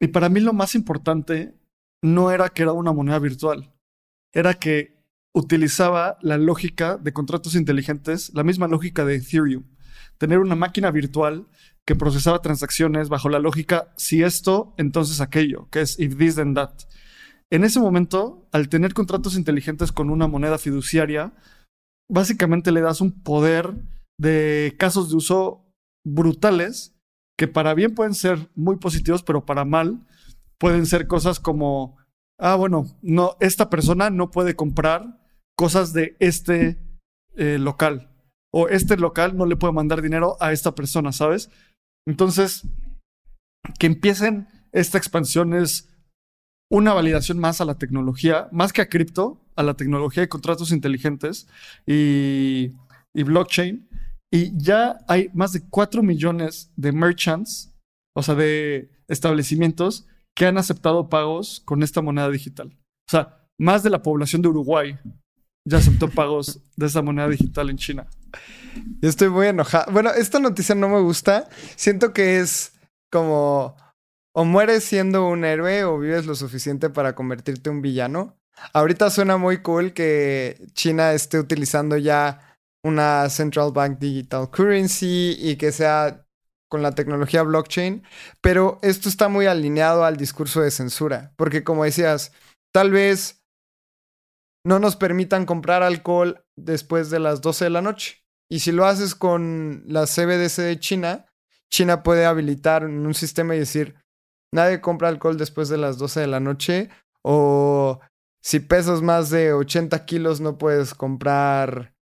Y 0.00 0.08
para 0.08 0.28
mí 0.28 0.40
lo 0.40 0.52
más 0.52 0.74
importante 0.74 1.54
no 2.02 2.32
era 2.32 2.48
que 2.48 2.62
era 2.62 2.72
una 2.72 2.92
moneda 2.92 3.18
virtual, 3.20 3.72
era 4.32 4.54
que 4.54 4.93
utilizaba 5.34 6.16
la 6.22 6.38
lógica 6.38 6.96
de 6.96 7.12
contratos 7.12 7.56
inteligentes, 7.56 8.30
la 8.34 8.44
misma 8.44 8.68
lógica 8.68 9.04
de 9.04 9.16
Ethereum. 9.16 9.64
Tener 10.16 10.38
una 10.38 10.54
máquina 10.54 10.90
virtual 10.90 11.48
que 11.84 11.96
procesaba 11.96 12.40
transacciones 12.40 13.08
bajo 13.08 13.28
la 13.28 13.40
lógica 13.40 13.92
si 13.96 14.22
esto, 14.22 14.74
entonces 14.78 15.20
aquello, 15.20 15.68
que 15.70 15.80
es 15.80 15.98
if 15.98 16.16
this, 16.16 16.36
then 16.36 16.54
that. 16.54 16.72
En 17.50 17.64
ese 17.64 17.80
momento, 17.80 18.48
al 18.52 18.68
tener 18.68 18.94
contratos 18.94 19.36
inteligentes 19.36 19.92
con 19.92 20.08
una 20.08 20.28
moneda 20.28 20.56
fiduciaria, 20.56 21.34
básicamente 22.08 22.72
le 22.72 22.80
das 22.80 23.00
un 23.00 23.22
poder 23.22 23.74
de 24.18 24.74
casos 24.78 25.10
de 25.10 25.16
uso 25.16 25.66
brutales 26.06 26.94
que 27.36 27.48
para 27.48 27.74
bien 27.74 27.94
pueden 27.94 28.14
ser 28.14 28.50
muy 28.54 28.76
positivos, 28.76 29.22
pero 29.22 29.44
para 29.44 29.64
mal 29.64 30.06
pueden 30.58 30.86
ser 30.86 31.08
cosas 31.08 31.40
como, 31.40 31.96
ah, 32.38 32.54
bueno, 32.54 32.86
no, 33.02 33.36
esta 33.40 33.68
persona 33.68 34.10
no 34.10 34.30
puede 34.30 34.54
comprar 34.54 35.23
cosas 35.56 35.92
de 35.92 36.16
este 36.18 36.78
eh, 37.36 37.58
local 37.58 38.10
o 38.56 38.68
este 38.68 38.96
local 38.96 39.36
no 39.36 39.46
le 39.46 39.56
puede 39.56 39.72
mandar 39.72 40.00
dinero 40.00 40.36
a 40.40 40.52
esta 40.52 40.76
persona, 40.76 41.10
¿sabes? 41.10 41.50
Entonces, 42.06 42.62
que 43.80 43.88
empiecen 43.88 44.46
esta 44.70 44.96
expansión 44.96 45.54
es 45.54 45.88
una 46.70 46.94
validación 46.94 47.40
más 47.40 47.60
a 47.60 47.64
la 47.64 47.78
tecnología, 47.78 48.48
más 48.52 48.72
que 48.72 48.80
a 48.80 48.88
cripto, 48.88 49.40
a 49.56 49.64
la 49.64 49.74
tecnología 49.74 50.22
de 50.22 50.28
contratos 50.28 50.70
inteligentes 50.70 51.48
y, 51.84 52.72
y 53.12 53.22
blockchain. 53.24 53.88
Y 54.32 54.56
ya 54.56 54.98
hay 55.08 55.30
más 55.34 55.52
de 55.52 55.68
4 55.68 56.04
millones 56.04 56.72
de 56.76 56.92
merchants, 56.92 57.74
o 58.14 58.22
sea, 58.22 58.36
de 58.36 58.88
establecimientos 59.08 60.06
que 60.36 60.46
han 60.46 60.58
aceptado 60.58 61.08
pagos 61.08 61.60
con 61.64 61.82
esta 61.82 62.02
moneda 62.02 62.30
digital. 62.30 62.76
O 63.08 63.10
sea, 63.10 63.48
más 63.58 63.82
de 63.82 63.90
la 63.90 64.02
población 64.02 64.42
de 64.42 64.48
Uruguay 64.48 64.96
ya 65.64 65.78
aceptó 65.78 66.08
pagos 66.08 66.60
de 66.76 66.86
esa 66.86 67.02
moneda 67.02 67.28
digital 67.28 67.70
en 67.70 67.76
China. 67.76 68.06
Estoy 69.02 69.28
muy 69.28 69.46
enojado. 69.46 69.90
Bueno, 69.92 70.10
esta 70.10 70.38
noticia 70.38 70.74
no 70.74 70.88
me 70.88 71.00
gusta. 71.00 71.48
Siento 71.76 72.12
que 72.12 72.38
es 72.40 72.72
como 73.10 73.76
o 74.34 74.44
mueres 74.44 74.84
siendo 74.84 75.28
un 75.28 75.44
héroe 75.44 75.84
o 75.84 75.98
vives 75.98 76.26
lo 76.26 76.34
suficiente 76.34 76.90
para 76.90 77.14
convertirte 77.14 77.70
en 77.70 77.76
un 77.76 77.82
villano. 77.82 78.36
Ahorita 78.72 79.10
suena 79.10 79.36
muy 79.36 79.62
cool 79.62 79.92
que 79.92 80.60
China 80.74 81.12
esté 81.12 81.38
utilizando 81.38 81.96
ya 81.96 82.58
una 82.82 83.30
Central 83.30 83.72
Bank 83.72 83.98
Digital 83.98 84.50
Currency 84.50 85.36
y 85.38 85.56
que 85.56 85.72
sea 85.72 86.26
con 86.68 86.82
la 86.82 86.92
tecnología 86.92 87.42
blockchain, 87.42 88.02
pero 88.40 88.80
esto 88.82 89.08
está 89.08 89.28
muy 89.28 89.46
alineado 89.46 90.04
al 90.04 90.16
discurso 90.16 90.60
de 90.60 90.72
censura, 90.72 91.32
porque 91.36 91.62
como 91.62 91.84
decías, 91.84 92.32
tal 92.72 92.90
vez 92.90 93.43
no 94.64 94.78
nos 94.78 94.96
permitan 94.96 95.46
comprar 95.46 95.82
alcohol 95.82 96.44
después 96.56 97.10
de 97.10 97.20
las 97.20 97.40
12 97.40 97.64
de 97.64 97.70
la 97.70 97.82
noche. 97.82 98.24
Y 98.50 98.60
si 98.60 98.72
lo 98.72 98.86
haces 98.86 99.14
con 99.14 99.84
la 99.86 100.06
CBDC 100.06 100.62
de 100.62 100.78
China, 100.80 101.26
China 101.70 102.02
puede 102.02 102.24
habilitar 102.24 102.84
un 102.84 103.14
sistema 103.14 103.54
y 103.54 103.58
decir, 103.58 103.96
nadie 104.52 104.80
compra 104.80 105.08
alcohol 105.08 105.36
después 105.36 105.68
de 105.68 105.78
las 105.78 105.98
12 105.98 106.20
de 106.20 106.26
la 106.26 106.40
noche, 106.40 106.88
o 107.22 108.00
si 108.42 108.60
pesas 108.60 109.02
más 109.02 109.30
de 109.30 109.52
80 109.52 110.04
kilos 110.04 110.40
no 110.40 110.58
puedes 110.58 110.94
comprar 110.94 111.94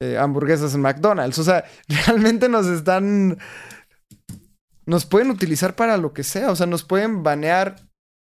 eh, 0.00 0.18
hamburguesas 0.18 0.74
en 0.74 0.80
McDonald's. 0.80 1.38
O 1.38 1.44
sea, 1.44 1.64
realmente 2.06 2.48
nos 2.48 2.66
están... 2.66 3.38
Nos 4.84 5.06
pueden 5.06 5.30
utilizar 5.30 5.76
para 5.76 5.96
lo 5.96 6.12
que 6.12 6.24
sea, 6.24 6.50
o 6.50 6.56
sea, 6.56 6.66
nos 6.66 6.82
pueden 6.82 7.22
banear 7.22 7.76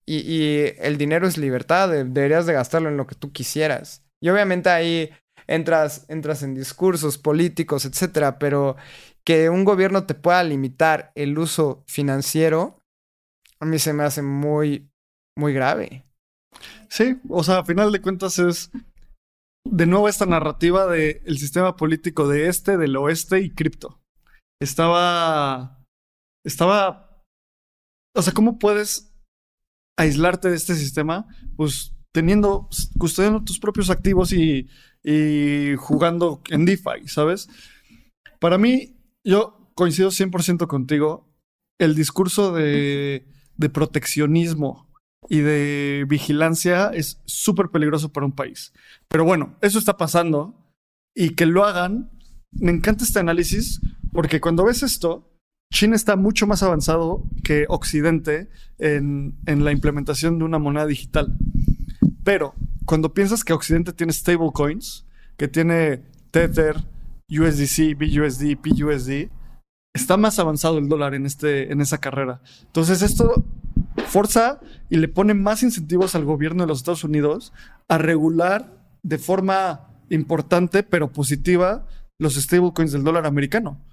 y, 0.07 0.73
el 0.79 0.97
dinero 0.97 1.27
es 1.27 1.37
libertad, 1.37 1.89
de- 1.89 2.05
deberías 2.05 2.45
de 2.45 2.53
gastarlo 2.53 2.89
en 2.89 2.97
lo 2.97 3.05
que 3.07 3.15
tú 3.15 3.31
quisieras. 3.31 4.03
Y 4.21 4.29
obviamente 4.29 4.69
ahí 4.69 5.09
entras, 5.47 6.05
entras 6.09 6.43
en 6.43 6.55
discursos 6.55 7.17
políticos, 7.17 7.85
etcétera, 7.85 8.39
pero 8.39 8.75
que 9.25 9.49
un 9.49 9.65
gobierno 9.65 10.05
te 10.05 10.15
pueda 10.15 10.43
limitar 10.43 11.11
el 11.15 11.37
uso 11.37 11.83
financiero, 11.87 12.79
a 13.59 13.65
mí 13.65 13.77
se 13.79 13.93
me 13.93 14.03
hace 14.03 14.21
muy, 14.21 14.89
muy 15.37 15.53
grave. 15.53 16.05
Sí, 16.89 17.19
o 17.29 17.43
sea, 17.43 17.59
a 17.59 17.65
final 17.65 17.91
de 17.91 18.01
cuentas 18.01 18.39
es 18.39 18.71
de 19.69 19.85
nuevo 19.85 20.07
esta 20.07 20.25
narrativa 20.25 20.87
del 20.87 21.37
sistema 21.37 21.75
político 21.75 22.27
de 22.27 22.47
este, 22.47 22.77
del 22.77 22.95
oeste 22.95 23.41
y 23.41 23.49
cripto. 23.49 23.99
Estaba, 24.61 25.83
estaba, 26.45 27.21
o 28.15 28.21
sea, 28.21 28.33
¿cómo 28.33 28.57
puedes 28.57 29.06
aislarte 29.97 30.49
de 30.49 30.55
este 30.55 30.75
sistema? 30.75 31.27
Pues 31.55 31.93
teniendo, 32.11 32.69
custodiando 32.97 33.43
tus 33.43 33.59
propios 33.59 33.89
activos 33.89 34.33
y, 34.33 34.67
jugando 35.77 36.41
en 36.49 36.65
DeFi, 36.65 37.07
¿sabes? 37.07 37.47
Para 38.39 38.57
mí, 38.57 38.97
yo 39.23 39.71
coincido 39.75 40.09
100% 40.09 40.67
contigo. 40.67 41.33
El 41.79 41.95
discurso 41.95 42.53
de, 42.53 43.27
de 43.55 43.69
proteccionismo 43.69 44.89
y 45.29 45.39
de 45.39 46.05
vigilancia 46.07 46.89
es 46.93 47.21
súper 47.25 47.69
peligroso 47.69 48.11
para 48.11 48.25
un 48.25 48.33
país. 48.33 48.73
Pero 49.07 49.23
bueno, 49.23 49.57
eso 49.61 49.79
está 49.79 49.97
pasando 49.97 50.73
y 51.15 51.35
que 51.35 51.45
lo 51.45 51.65
hagan. 51.65 52.11
Me 52.51 52.71
encanta 52.71 53.03
este 53.03 53.19
análisis 53.19 53.79
porque 54.11 54.41
cuando 54.41 54.65
ves 54.65 54.83
esto, 54.83 55.36
China 55.71 55.95
está 55.95 56.15
mucho 56.15 56.47
más 56.47 56.63
avanzado 56.63 57.23
que 57.43 57.65
Occidente 57.69 58.49
en, 58.77 59.37
en 59.45 59.63
la 59.63 59.71
implementación 59.71 60.39
de 60.39 60.45
una 60.45 60.59
moneda 60.59 60.85
digital. 60.85 61.37
Pero 62.23 62.55
cuando 62.85 63.13
piensas 63.13 63.43
que 63.43 63.53
Occidente 63.53 63.93
tiene 63.93 64.13
stablecoins, 64.13 65.05
que 65.37 65.47
tiene 65.47 66.03
Tether, 66.31 66.77
USDC, 67.29 67.97
BUSD, 67.97 68.57
PUSD, 68.57 69.29
está 69.93 70.17
más 70.17 70.39
avanzado 70.39 70.77
el 70.77 70.87
dólar 70.87 71.13
en, 71.13 71.25
este, 71.25 71.71
en 71.71 71.81
esa 71.81 71.97
carrera. 71.97 72.41
Entonces 72.61 73.01
esto 73.01 73.45
forza 74.07 74.59
y 74.89 74.97
le 74.97 75.07
pone 75.07 75.33
más 75.33 75.63
incentivos 75.63 76.15
al 76.15 76.23
gobierno 76.23 76.63
de 76.63 76.67
los 76.67 76.79
Estados 76.79 77.03
Unidos 77.03 77.51
a 77.87 77.97
regular 77.97 78.77
de 79.03 79.17
forma 79.17 79.89
importante 80.09 80.83
pero 80.83 81.11
positiva 81.11 81.87
los 82.19 82.35
stablecoins 82.35 82.91
del 82.91 83.03
dólar 83.03 83.25
americano. 83.25 83.83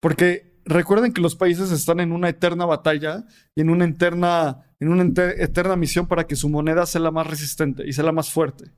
Porque 0.00 0.49
recuerden 0.70 1.12
que 1.12 1.20
los 1.20 1.36
países 1.36 1.70
están 1.70 2.00
en 2.00 2.12
una 2.12 2.28
eterna 2.28 2.64
batalla 2.64 3.24
y 3.54 3.60
en 3.60 3.70
una 3.70 3.84
eterna, 3.84 4.72
en 4.78 4.88
una 4.88 5.02
eterna 5.02 5.76
misión 5.76 6.06
para 6.06 6.26
que 6.26 6.36
su 6.36 6.48
moneda 6.48 6.86
sea 6.86 7.00
la 7.00 7.10
más 7.10 7.26
resistente 7.26 7.86
y 7.86 7.92
sea 7.92 8.04
la 8.04 8.12
más 8.12 8.30
fuerte. 8.30 8.72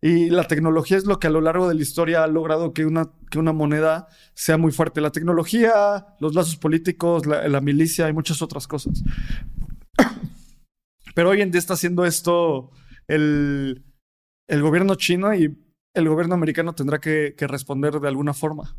Y 0.00 0.30
la 0.30 0.44
tecnología 0.44 0.96
es 0.96 1.06
lo 1.06 1.18
que 1.18 1.26
a 1.26 1.30
lo 1.30 1.40
largo 1.40 1.68
de 1.68 1.74
la 1.74 1.82
historia 1.82 2.22
ha 2.22 2.26
logrado 2.26 2.72
que 2.72 2.84
una, 2.84 3.10
que 3.30 3.38
una 3.38 3.52
moneda 3.52 4.08
sea 4.34 4.58
muy 4.58 4.70
fuerte. 4.70 5.00
La 5.00 5.10
tecnología, 5.10 6.06
los 6.20 6.34
lazos 6.34 6.56
políticos, 6.56 7.26
la, 7.26 7.60
milicia 7.60 8.08
y 8.08 8.12
muchas 8.12 8.42
otras 8.42 8.66
cosas. 8.66 9.02
Pero 11.14 11.30
hoy 11.30 11.40
en 11.40 11.50
día 11.50 11.58
está 11.58 11.74
haciendo 11.74 12.04
esto 12.04 12.70
el, 13.08 13.84
el 14.48 14.62
gobierno 14.62 14.94
chino 14.94 15.34
y 15.34 15.58
el 15.94 16.08
gobierno 16.08 16.34
americano 16.34 16.74
tendrá 16.74 17.00
que 17.00 17.34
responder 17.40 17.98
de 18.00 18.08
alguna 18.08 18.34
forma. 18.34 18.76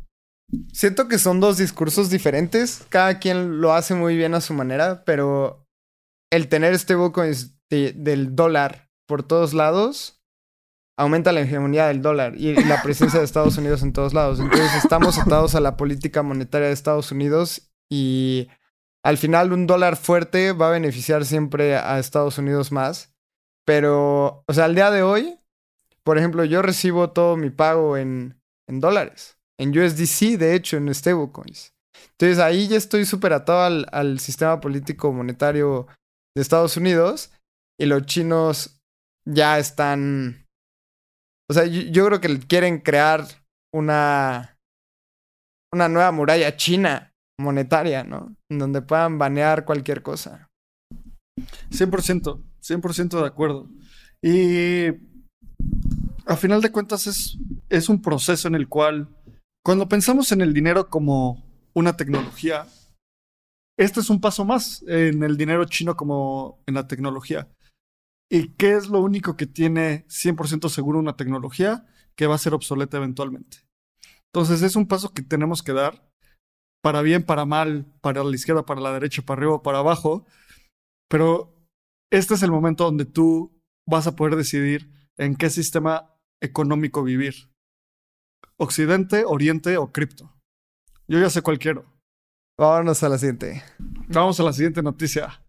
Siento 0.72 1.08
que 1.08 1.18
son 1.18 1.40
dos 1.40 1.56
discursos 1.58 2.10
diferentes. 2.10 2.84
Cada 2.88 3.18
quien 3.18 3.60
lo 3.60 3.72
hace 3.72 3.94
muy 3.94 4.16
bien 4.16 4.34
a 4.34 4.40
su 4.40 4.54
manera, 4.54 5.04
pero 5.04 5.66
el 6.30 6.48
tener 6.48 6.78
stablecoins 6.78 7.56
de- 7.70 7.92
del 7.92 8.36
dólar 8.36 8.90
por 9.06 9.22
todos 9.22 9.54
lados 9.54 10.20
aumenta 10.96 11.32
la 11.32 11.40
hegemonía 11.40 11.86
del 11.88 12.02
dólar 12.02 12.34
y 12.36 12.54
la 12.66 12.82
presencia 12.82 13.18
de 13.18 13.24
Estados 13.24 13.56
Unidos 13.58 13.82
en 13.82 13.92
todos 13.92 14.14
lados. 14.14 14.38
Entonces 14.38 14.74
estamos 14.76 15.18
atados 15.18 15.54
a 15.54 15.60
la 15.60 15.76
política 15.76 16.22
monetaria 16.22 16.68
de 16.68 16.74
Estados 16.74 17.10
Unidos 17.10 17.72
y 17.90 18.48
al 19.02 19.18
final 19.18 19.52
un 19.52 19.66
dólar 19.66 19.96
fuerte 19.96 20.52
va 20.52 20.68
a 20.68 20.72
beneficiar 20.72 21.24
siempre 21.24 21.76
a 21.76 21.98
Estados 21.98 22.38
Unidos 22.38 22.70
más. 22.70 23.12
Pero, 23.66 24.44
o 24.46 24.52
sea, 24.52 24.66
al 24.66 24.74
día 24.74 24.90
de 24.90 25.02
hoy, 25.02 25.38
por 26.04 26.18
ejemplo, 26.18 26.44
yo 26.44 26.60
recibo 26.62 27.10
todo 27.10 27.36
mi 27.36 27.50
pago 27.50 27.96
en, 27.96 28.40
en 28.68 28.80
dólares. 28.80 29.38
En 29.58 29.70
USDC, 29.70 30.38
de 30.38 30.54
hecho, 30.54 30.76
en 30.76 30.92
stablecoins. 30.92 31.72
Entonces 32.12 32.38
ahí 32.38 32.68
ya 32.68 32.76
estoy 32.76 33.04
súper 33.04 33.32
atado 33.32 33.62
al, 33.62 33.86
al 33.92 34.20
sistema 34.20 34.60
político 34.60 35.12
monetario 35.12 35.86
de 36.34 36.42
Estados 36.42 36.76
Unidos 36.76 37.32
y 37.78 37.86
los 37.86 38.04
chinos 38.06 38.80
ya 39.26 39.58
están... 39.58 40.46
O 41.48 41.54
sea, 41.54 41.66
yo, 41.66 41.82
yo 41.82 42.06
creo 42.06 42.20
que 42.20 42.38
quieren 42.40 42.80
crear 42.80 43.26
una, 43.72 44.58
una 45.72 45.88
nueva 45.88 46.12
muralla 46.12 46.56
china 46.56 47.12
monetaria, 47.38 48.04
¿no? 48.04 48.36
En 48.50 48.58
donde 48.58 48.82
puedan 48.82 49.18
banear 49.18 49.64
cualquier 49.64 50.02
cosa. 50.02 50.48
100%, 51.70 52.42
100% 52.62 53.20
de 53.20 53.26
acuerdo. 53.26 53.68
Y 54.22 54.86
a 56.26 56.36
final 56.36 56.62
de 56.62 56.70
cuentas 56.70 57.06
es, 57.06 57.36
es 57.68 57.88
un 57.88 58.00
proceso 58.00 58.48
en 58.48 58.54
el 58.54 58.68
cual, 58.68 59.08
cuando 59.64 59.88
pensamos 59.88 60.30
en 60.30 60.42
el 60.42 60.52
dinero 60.52 60.90
como 60.90 61.42
una 61.72 61.96
tecnología, 61.96 62.66
este 63.78 64.00
es 64.00 64.10
un 64.10 64.20
paso 64.20 64.44
más 64.44 64.84
en 64.86 65.22
el 65.22 65.36
dinero 65.36 65.64
chino 65.64 65.96
como 65.96 66.62
en 66.66 66.74
la 66.74 66.86
tecnología. 66.86 67.48
¿Y 68.30 68.48
qué 68.50 68.74
es 68.74 68.88
lo 68.88 69.00
único 69.00 69.36
que 69.36 69.46
tiene 69.46 70.06
100% 70.08 70.68
seguro 70.68 70.98
una 70.98 71.16
tecnología? 71.16 71.86
Que 72.14 72.26
va 72.26 72.34
a 72.34 72.38
ser 72.38 72.54
obsoleta 72.54 72.98
eventualmente. 72.98 73.58
Entonces 74.32 74.62
es 74.62 74.76
un 74.76 74.86
paso 74.86 75.12
que 75.12 75.22
tenemos 75.22 75.62
que 75.62 75.72
dar 75.72 76.08
para 76.82 77.00
bien, 77.02 77.24
para 77.24 77.46
mal, 77.46 77.86
para 78.00 78.22
la 78.22 78.34
izquierda, 78.34 78.66
para 78.66 78.80
la 78.80 78.92
derecha, 78.92 79.22
para 79.22 79.40
arriba, 79.40 79.62
para 79.62 79.78
abajo. 79.78 80.26
Pero 81.08 81.56
este 82.12 82.34
es 82.34 82.42
el 82.42 82.50
momento 82.50 82.84
donde 82.84 83.06
tú 83.06 83.58
vas 83.88 84.06
a 84.06 84.14
poder 84.14 84.36
decidir 84.36 84.90
en 85.16 85.36
qué 85.36 85.48
sistema 85.48 86.14
económico 86.42 87.02
vivir. 87.02 87.53
Occidente, 88.56 89.24
Oriente 89.24 89.76
o 89.76 89.92
cripto. 89.92 90.32
Yo 91.08 91.18
ya 91.18 91.30
sé 91.30 91.42
cuál 91.42 91.58
quiero. 91.58 91.84
Vámonos 92.58 93.02
a 93.02 93.08
la 93.08 93.18
siguiente. 93.18 93.62
Vamos 94.08 94.38
a 94.40 94.44
la 94.44 94.52
siguiente 94.52 94.82
noticia. 94.82 95.44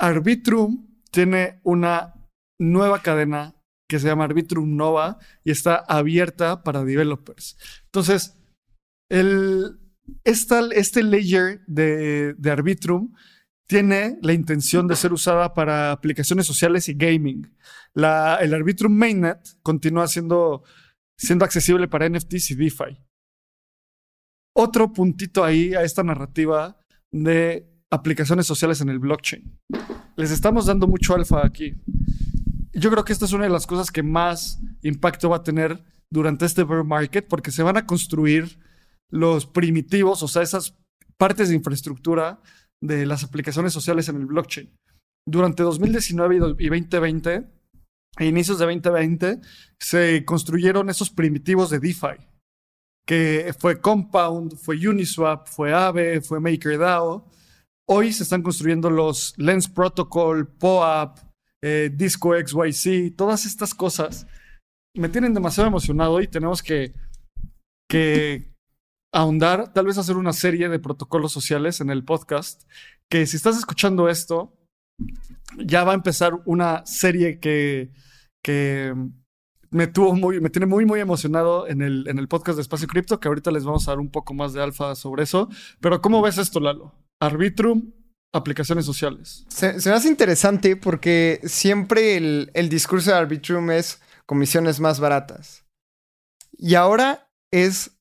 Arbitrum 0.00 0.86
tiene 1.10 1.60
una 1.62 2.14
nueva 2.58 3.02
cadena 3.02 3.54
que 3.88 3.98
se 3.98 4.08
llama 4.08 4.24
Arbitrum 4.24 4.76
Nova 4.76 5.18
y 5.44 5.50
está 5.50 5.76
abierta 5.76 6.62
para 6.62 6.84
developers. 6.84 7.56
Entonces, 7.84 8.36
el, 9.10 9.78
esta, 10.24 10.60
este 10.72 11.02
layer 11.02 11.64
de, 11.66 12.34
de 12.34 12.50
Arbitrum 12.50 13.14
tiene 13.68 14.18
la 14.22 14.32
intención 14.32 14.86
de 14.86 14.96
ser 14.96 15.12
usada 15.12 15.54
para 15.54 15.92
aplicaciones 15.92 16.46
sociales 16.46 16.88
y 16.88 16.94
gaming. 16.94 17.52
La, 17.94 18.36
el 18.36 18.54
Arbitrum 18.54 18.92
Mainnet 18.92 19.38
continúa 19.62 20.06
siendo, 20.06 20.62
siendo 21.18 21.44
accesible 21.44 21.88
para 21.88 22.08
NFTs 22.08 22.50
y 22.52 22.54
DeFi. 22.54 22.98
Otro 24.54 24.92
puntito 24.92 25.44
ahí 25.44 25.74
a 25.74 25.82
esta 25.82 26.02
narrativa 26.02 26.78
de 27.12 27.70
aplicaciones 27.90 28.46
sociales 28.46 28.80
en 28.80 28.88
el 28.88 28.98
blockchain. 28.98 29.58
Les 30.16 30.30
estamos 30.30 30.66
dando 30.66 30.86
mucho 30.86 31.14
alfa 31.14 31.44
aquí. 31.44 31.74
Yo 32.72 32.90
creo 32.90 33.04
que 33.04 33.12
esta 33.12 33.26
es 33.26 33.32
una 33.32 33.44
de 33.44 33.50
las 33.50 33.66
cosas 33.66 33.90
que 33.90 34.02
más 34.02 34.60
impacto 34.82 35.28
va 35.28 35.36
a 35.36 35.42
tener 35.42 35.82
durante 36.10 36.46
este 36.46 36.64
bear 36.64 36.84
market 36.84 37.26
porque 37.28 37.50
se 37.50 37.62
van 37.62 37.76
a 37.76 37.86
construir 37.86 38.58
los 39.10 39.46
primitivos, 39.46 40.22
o 40.22 40.28
sea, 40.28 40.42
esas 40.42 40.76
partes 41.18 41.48
de 41.48 41.54
infraestructura 41.54 42.40
de 42.82 43.06
las 43.06 43.24
aplicaciones 43.24 43.72
sociales 43.72 44.08
en 44.08 44.16
el 44.16 44.26
blockchain. 44.26 44.74
Durante 45.28 45.62
2019 45.62 46.36
y 46.36 46.38
do- 46.38 46.56
y 46.58 46.68
2020, 46.68 47.46
a 48.16 48.24
inicios 48.24 48.58
de 48.58 48.64
2020, 48.64 49.40
se 49.78 50.24
construyeron 50.24 50.90
esos 50.90 51.10
primitivos 51.10 51.70
de 51.70 51.78
DeFi, 51.78 52.16
que 53.06 53.54
fue 53.58 53.80
Compound, 53.80 54.56
fue 54.56 54.76
Uniswap, 54.88 55.46
fue 55.46 55.72
Aave, 55.72 56.20
fue 56.20 56.40
MakerDAO. 56.40 57.30
Hoy 57.88 58.12
se 58.12 58.24
están 58.24 58.42
construyendo 58.42 58.90
los 58.90 59.34
Lens 59.36 59.68
Protocol, 59.68 60.48
POAP, 60.48 61.18
eh, 61.62 61.90
Disco 61.94 62.34
XYZ, 62.34 63.14
todas 63.16 63.46
estas 63.46 63.74
cosas 63.74 64.26
me 64.96 65.08
tienen 65.08 65.34
demasiado 65.34 65.68
emocionado 65.68 66.20
y 66.20 66.26
tenemos 66.26 66.62
que, 66.62 66.94
que 67.88 68.52
ahondar, 69.12 69.72
tal 69.72 69.86
vez 69.86 69.98
hacer 69.98 70.16
una 70.16 70.32
serie 70.32 70.68
de 70.68 70.78
protocolos 70.78 71.32
sociales 71.32 71.80
en 71.80 71.90
el 71.90 72.04
podcast, 72.04 72.62
que 73.10 73.26
si 73.26 73.36
estás 73.36 73.56
escuchando 73.56 74.08
esto, 74.08 74.54
ya 75.58 75.84
va 75.84 75.92
a 75.92 75.96
empezar 75.96 76.32
una 76.46 76.84
serie 76.86 77.38
que, 77.38 77.92
que 78.46 78.94
me 79.70 79.88
tuvo 79.88 80.14
muy, 80.14 80.40
me 80.40 80.50
tiene 80.50 80.66
muy, 80.66 80.84
muy 80.84 81.00
emocionado 81.00 81.66
en 81.66 81.82
el, 81.82 82.06
en 82.06 82.20
el 82.20 82.28
podcast 82.28 82.54
de 82.54 82.62
Espacio 82.62 82.86
Cripto, 82.86 83.18
que 83.18 83.26
ahorita 83.26 83.50
les 83.50 83.64
vamos 83.64 83.88
a 83.88 83.90
dar 83.90 83.98
un 83.98 84.08
poco 84.08 84.34
más 84.34 84.52
de 84.52 84.62
alfa 84.62 84.94
sobre 84.94 85.24
eso. 85.24 85.48
Pero 85.80 86.00
¿cómo 86.00 86.22
ves 86.22 86.38
esto, 86.38 86.60
Lalo? 86.60 86.94
Arbitrum, 87.20 87.90
aplicaciones 88.32 88.86
sociales. 88.86 89.44
Se, 89.48 89.72
me 89.72 89.96
hace 89.96 90.06
interesante 90.06 90.76
porque 90.76 91.40
siempre 91.42 92.16
el, 92.16 92.52
el 92.54 92.68
discurso 92.68 93.10
de 93.10 93.16
Arbitrum 93.16 93.72
es 93.72 94.00
comisiones 94.26 94.78
más 94.78 95.00
baratas. 95.00 95.64
Y 96.56 96.76
ahora 96.76 97.28
es 97.50 97.98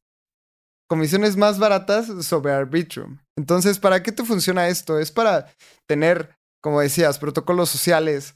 comisiones 0.87 1.37
más 1.37 1.57
baratas 1.57 2.05
sobre 2.23 2.53
Arbitrum. 2.53 3.17
Entonces, 3.35 3.79
¿para 3.79 4.03
qué 4.03 4.11
te 4.11 4.23
funciona 4.23 4.67
esto? 4.67 4.99
Es 4.99 5.11
para 5.11 5.51
tener, 5.87 6.37
como 6.61 6.81
decías, 6.81 7.17
protocolos 7.17 7.69
sociales. 7.69 8.35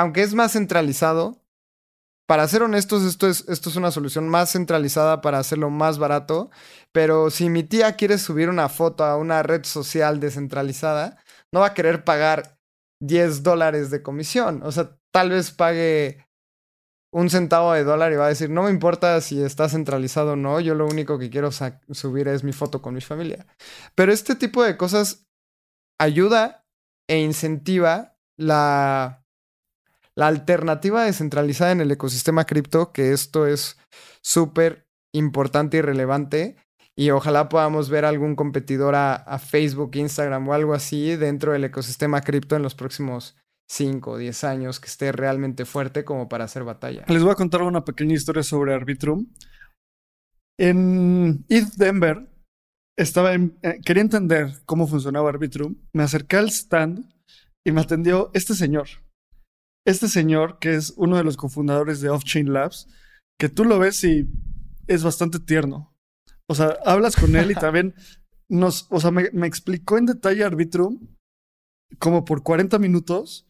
Aunque 0.00 0.22
es 0.22 0.32
más 0.32 0.52
centralizado, 0.52 1.44
para 2.26 2.48
ser 2.48 2.62
honestos, 2.62 3.02
esto 3.02 3.28
es, 3.28 3.46
esto 3.50 3.68
es 3.68 3.76
una 3.76 3.90
solución 3.90 4.30
más 4.30 4.50
centralizada 4.50 5.20
para 5.20 5.38
hacerlo 5.38 5.68
más 5.68 5.98
barato. 5.98 6.50
Pero 6.90 7.28
si 7.28 7.50
mi 7.50 7.64
tía 7.64 7.96
quiere 7.96 8.16
subir 8.16 8.48
una 8.48 8.70
foto 8.70 9.04
a 9.04 9.18
una 9.18 9.42
red 9.42 9.64
social 9.64 10.18
descentralizada, 10.18 11.22
no 11.52 11.60
va 11.60 11.66
a 11.66 11.74
querer 11.74 12.02
pagar 12.02 12.56
10 13.02 13.42
dólares 13.42 13.90
de 13.90 14.02
comisión. 14.02 14.62
O 14.62 14.72
sea, 14.72 14.96
tal 15.12 15.28
vez 15.28 15.50
pague 15.50 16.24
un 17.12 17.28
centavo 17.28 17.74
de 17.74 17.84
dólar 17.84 18.10
y 18.12 18.16
va 18.16 18.24
a 18.24 18.30
decir, 18.30 18.48
no 18.48 18.62
me 18.62 18.70
importa 18.70 19.20
si 19.20 19.42
está 19.42 19.68
centralizado 19.68 20.32
o 20.32 20.36
no, 20.36 20.60
yo 20.60 20.74
lo 20.74 20.86
único 20.86 21.18
que 21.18 21.28
quiero 21.28 21.50
subir 21.52 22.28
es 22.28 22.42
mi 22.42 22.52
foto 22.52 22.80
con 22.80 22.94
mi 22.94 23.02
familia. 23.02 23.46
Pero 23.94 24.12
este 24.12 24.34
tipo 24.34 24.62
de 24.62 24.78
cosas 24.78 25.26
ayuda 26.00 26.64
e 27.06 27.18
incentiva 27.18 28.16
la, 28.38 29.19
la 30.20 30.26
alternativa 30.26 31.02
descentralizada 31.06 31.72
en 31.72 31.80
el 31.80 31.90
ecosistema 31.90 32.44
cripto, 32.44 32.92
que 32.92 33.12
esto 33.12 33.46
es 33.46 33.78
súper 34.22 34.86
importante 35.14 35.78
y 35.78 35.80
relevante. 35.80 36.56
Y 36.94 37.08
ojalá 37.08 37.48
podamos 37.48 37.88
ver 37.88 38.04
algún 38.04 38.36
competidor 38.36 38.94
a, 38.96 39.38
Facebook, 39.38 39.92
Instagram 39.94 40.46
o 40.46 40.52
algo 40.52 40.74
así 40.74 41.16
dentro 41.16 41.52
del 41.52 41.64
ecosistema 41.64 42.20
cripto 42.20 42.54
en 42.54 42.62
los 42.62 42.74
próximos 42.74 43.34
5 43.70 44.10
o 44.10 44.18
10 44.18 44.44
años 44.44 44.78
que 44.78 44.88
esté 44.88 45.10
realmente 45.10 45.64
fuerte 45.64 46.04
como 46.04 46.28
para 46.28 46.44
hacer 46.44 46.64
batalla. 46.64 47.06
Les 47.08 47.22
voy 47.22 47.32
a 47.32 47.36
contar 47.36 47.62
una 47.62 47.86
pequeña 47.86 48.12
historia 48.14 48.42
sobre 48.42 48.74
Arbitrum. 48.74 49.26
En 50.58 51.46
ETH 51.48 51.76
Denver, 51.78 52.28
estaba 52.98 53.32
en- 53.32 53.58
eh, 53.62 53.78
quería 53.82 54.02
entender 54.02 54.52
cómo 54.66 54.86
funcionaba 54.86 55.30
Arbitrum. 55.30 55.76
Me 55.94 56.02
acerqué 56.02 56.36
al 56.36 56.48
stand 56.50 57.10
y 57.64 57.72
me 57.72 57.80
atendió 57.80 58.30
este 58.34 58.54
señor. 58.54 58.88
Este 59.90 60.06
señor, 60.06 60.60
que 60.60 60.76
es 60.76 60.94
uno 60.96 61.16
de 61.16 61.24
los 61.24 61.36
cofundadores 61.36 62.00
de 62.00 62.10
Off-Chain 62.10 62.52
Labs, 62.52 62.86
que 63.40 63.48
tú 63.48 63.64
lo 63.64 63.80
ves 63.80 64.04
y 64.04 64.30
es 64.86 65.02
bastante 65.02 65.40
tierno. 65.40 65.92
O 66.48 66.54
sea, 66.54 66.78
hablas 66.84 67.16
con 67.16 67.34
él 67.34 67.50
y 67.50 67.54
también 67.56 67.96
nos, 68.48 68.86
o 68.90 69.00
sea, 69.00 69.10
me, 69.10 69.30
me 69.32 69.48
explicó 69.48 69.98
en 69.98 70.06
detalle 70.06 70.44
Arbitrum 70.44 71.08
como 71.98 72.24
por 72.24 72.44
40 72.44 72.78
minutos 72.78 73.48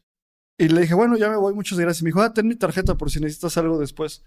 y 0.58 0.68
le 0.68 0.80
dije, 0.80 0.94
bueno, 0.94 1.18
ya 1.18 1.28
me 1.28 1.36
voy, 1.36 1.52
muchas 1.52 1.78
gracias. 1.78 2.00
Y 2.00 2.04
me 2.04 2.08
dijo, 2.08 2.22
ah, 2.22 2.32
ten 2.32 2.48
mi 2.48 2.56
tarjeta 2.56 2.96
por 2.96 3.10
si 3.10 3.20
necesitas 3.20 3.58
algo 3.58 3.78
después. 3.78 4.24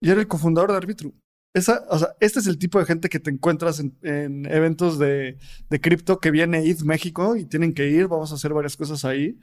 Y 0.00 0.10
era 0.10 0.20
el 0.20 0.28
cofundador 0.28 0.70
de 0.70 0.76
Arbitrum. 0.76 1.12
Esa, 1.56 1.84
o 1.90 1.98
sea, 1.98 2.14
este 2.20 2.38
es 2.38 2.46
el 2.46 2.58
tipo 2.58 2.78
de 2.78 2.84
gente 2.84 3.08
que 3.08 3.18
te 3.18 3.30
encuentras 3.30 3.80
en, 3.80 3.98
en 4.02 4.46
eventos 4.46 4.96
de, 4.96 5.38
de 5.68 5.80
cripto 5.80 6.20
que 6.20 6.30
viene 6.30 6.70
ETH 6.70 6.82
México 6.82 7.34
y 7.34 7.46
tienen 7.46 7.74
que 7.74 7.88
ir. 7.88 8.06
Vamos 8.06 8.30
a 8.30 8.36
hacer 8.36 8.54
varias 8.54 8.76
cosas 8.76 9.04
ahí. 9.04 9.40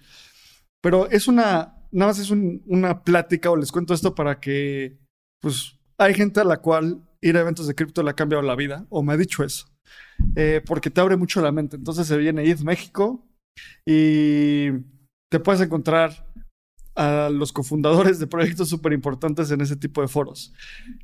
Pero 0.82 1.10
es 1.10 1.28
una, 1.28 1.79
nada 1.92 2.12
más 2.12 2.20
es 2.20 2.30
un- 2.32 2.62
una 2.68 3.04
plática 3.04 3.50
o 3.52 3.56
les 3.58 3.72
cuento 3.72 3.94
esto 3.94 4.14
para 4.16 4.40
que, 4.40 4.98
pues, 5.42 5.78
hay 5.98 6.14
gente 6.14 6.40
a 6.40 6.44
la 6.46 6.58
cual 6.58 7.02
ir 7.22 7.36
a 7.38 7.42
eventos 7.42 7.68
de 7.68 7.76
cripto 7.76 8.02
le 8.04 8.12
ha 8.12 8.16
cambiado 8.16 8.42
la 8.42 8.56
vida, 8.56 8.86
o 8.90 9.04
me 9.04 9.14
ha 9.14 9.18
dicho 9.18 9.44
eso, 9.44 9.68
eh, 10.36 10.62
porque 10.66 10.90
te 10.90 11.02
abre 11.02 11.18
mucho 11.18 11.42
la 11.42 11.52
mente. 11.52 11.76
Entonces 11.76 12.08
se 12.08 12.18
viene 12.18 12.44
ETH 12.50 12.64
México 12.64 13.28
y 13.86 14.70
te 15.32 15.40
puedes 15.44 15.62
encontrar 15.62 16.28
a 16.96 17.30
los 17.30 17.52
cofundadores 17.54 18.20
de 18.20 18.28
proyectos 18.28 18.70
súper 18.70 18.94
importantes 18.94 19.52
en 19.52 19.62
ese 19.62 19.76
tipo 19.76 20.02
de 20.02 20.08
foros. 20.08 20.54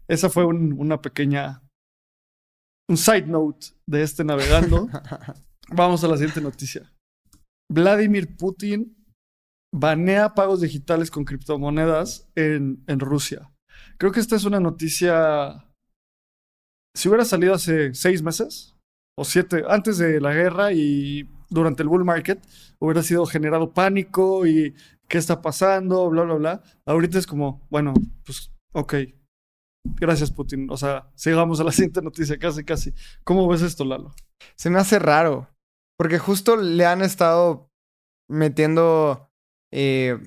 Esa 0.08 0.30
fue 0.30 0.46
un- 0.46 0.74
una 0.74 1.02
pequeña, 1.02 1.62
un 2.90 2.98
side 2.98 3.28
note 3.28 3.68
de 3.88 4.04
este 4.04 4.24
navegando. 4.24 4.88
Vamos 5.70 6.04
a 6.04 6.08
la 6.08 6.16
siguiente 6.18 6.42
noticia. 6.42 6.92
Vladimir 7.72 8.36
Putin 8.38 8.96
banea 9.76 10.34
pagos 10.34 10.62
digitales 10.62 11.12
con 11.12 11.26
criptomonedas 11.26 12.30
en, 12.36 12.84
en 12.88 13.00
Rusia. 13.00 13.52
Creo 13.98 14.12
que 14.12 14.22
esta 14.22 14.36
es 14.36 14.46
una 14.46 14.62
noticia. 14.62 15.66
Si 16.96 17.10
hubiera 17.10 17.26
salido 17.26 17.54
hace 17.54 17.94
seis 17.94 18.24
meses 18.24 18.74
o 19.18 19.26
siete, 19.26 19.64
antes 19.68 19.98
de 19.98 20.22
la 20.22 20.34
guerra 20.34 20.72
y 20.72 21.30
durante 21.50 21.84
el 21.84 21.90
bull 21.90 22.06
market, 22.06 22.42
hubiera 22.80 23.04
sido 23.04 23.26
generado 23.26 23.74
pánico 23.74 24.48
y 24.48 24.74
qué 25.10 25.18
está 25.18 25.42
pasando, 25.42 26.10
bla, 26.10 26.24
bla, 26.24 26.36
bla. 26.36 26.64
Ahorita 26.86 27.20
es 27.20 27.28
como, 27.28 27.68
bueno, 27.70 27.94
pues, 28.26 28.52
ok. 28.72 28.96
Gracias, 29.98 30.32
Putin. 30.32 30.70
O 30.72 30.78
sea, 30.78 31.12
sigamos 31.16 31.60
a 31.60 31.66
la 31.66 31.72
siguiente 31.74 32.02
noticia, 32.02 32.40
casi, 32.40 32.64
casi. 32.64 32.94
¿Cómo 33.26 33.48
ves 33.50 33.62
esto, 33.62 33.84
Lalo? 33.84 34.16
Se 34.56 34.70
me 34.70 34.80
hace 34.80 35.00
raro. 35.00 35.50
Porque 35.98 36.18
justo 36.18 36.56
le 36.56 36.86
han 36.86 37.02
estado 37.02 37.70
metiendo 38.30 39.25
eh, 39.78 40.18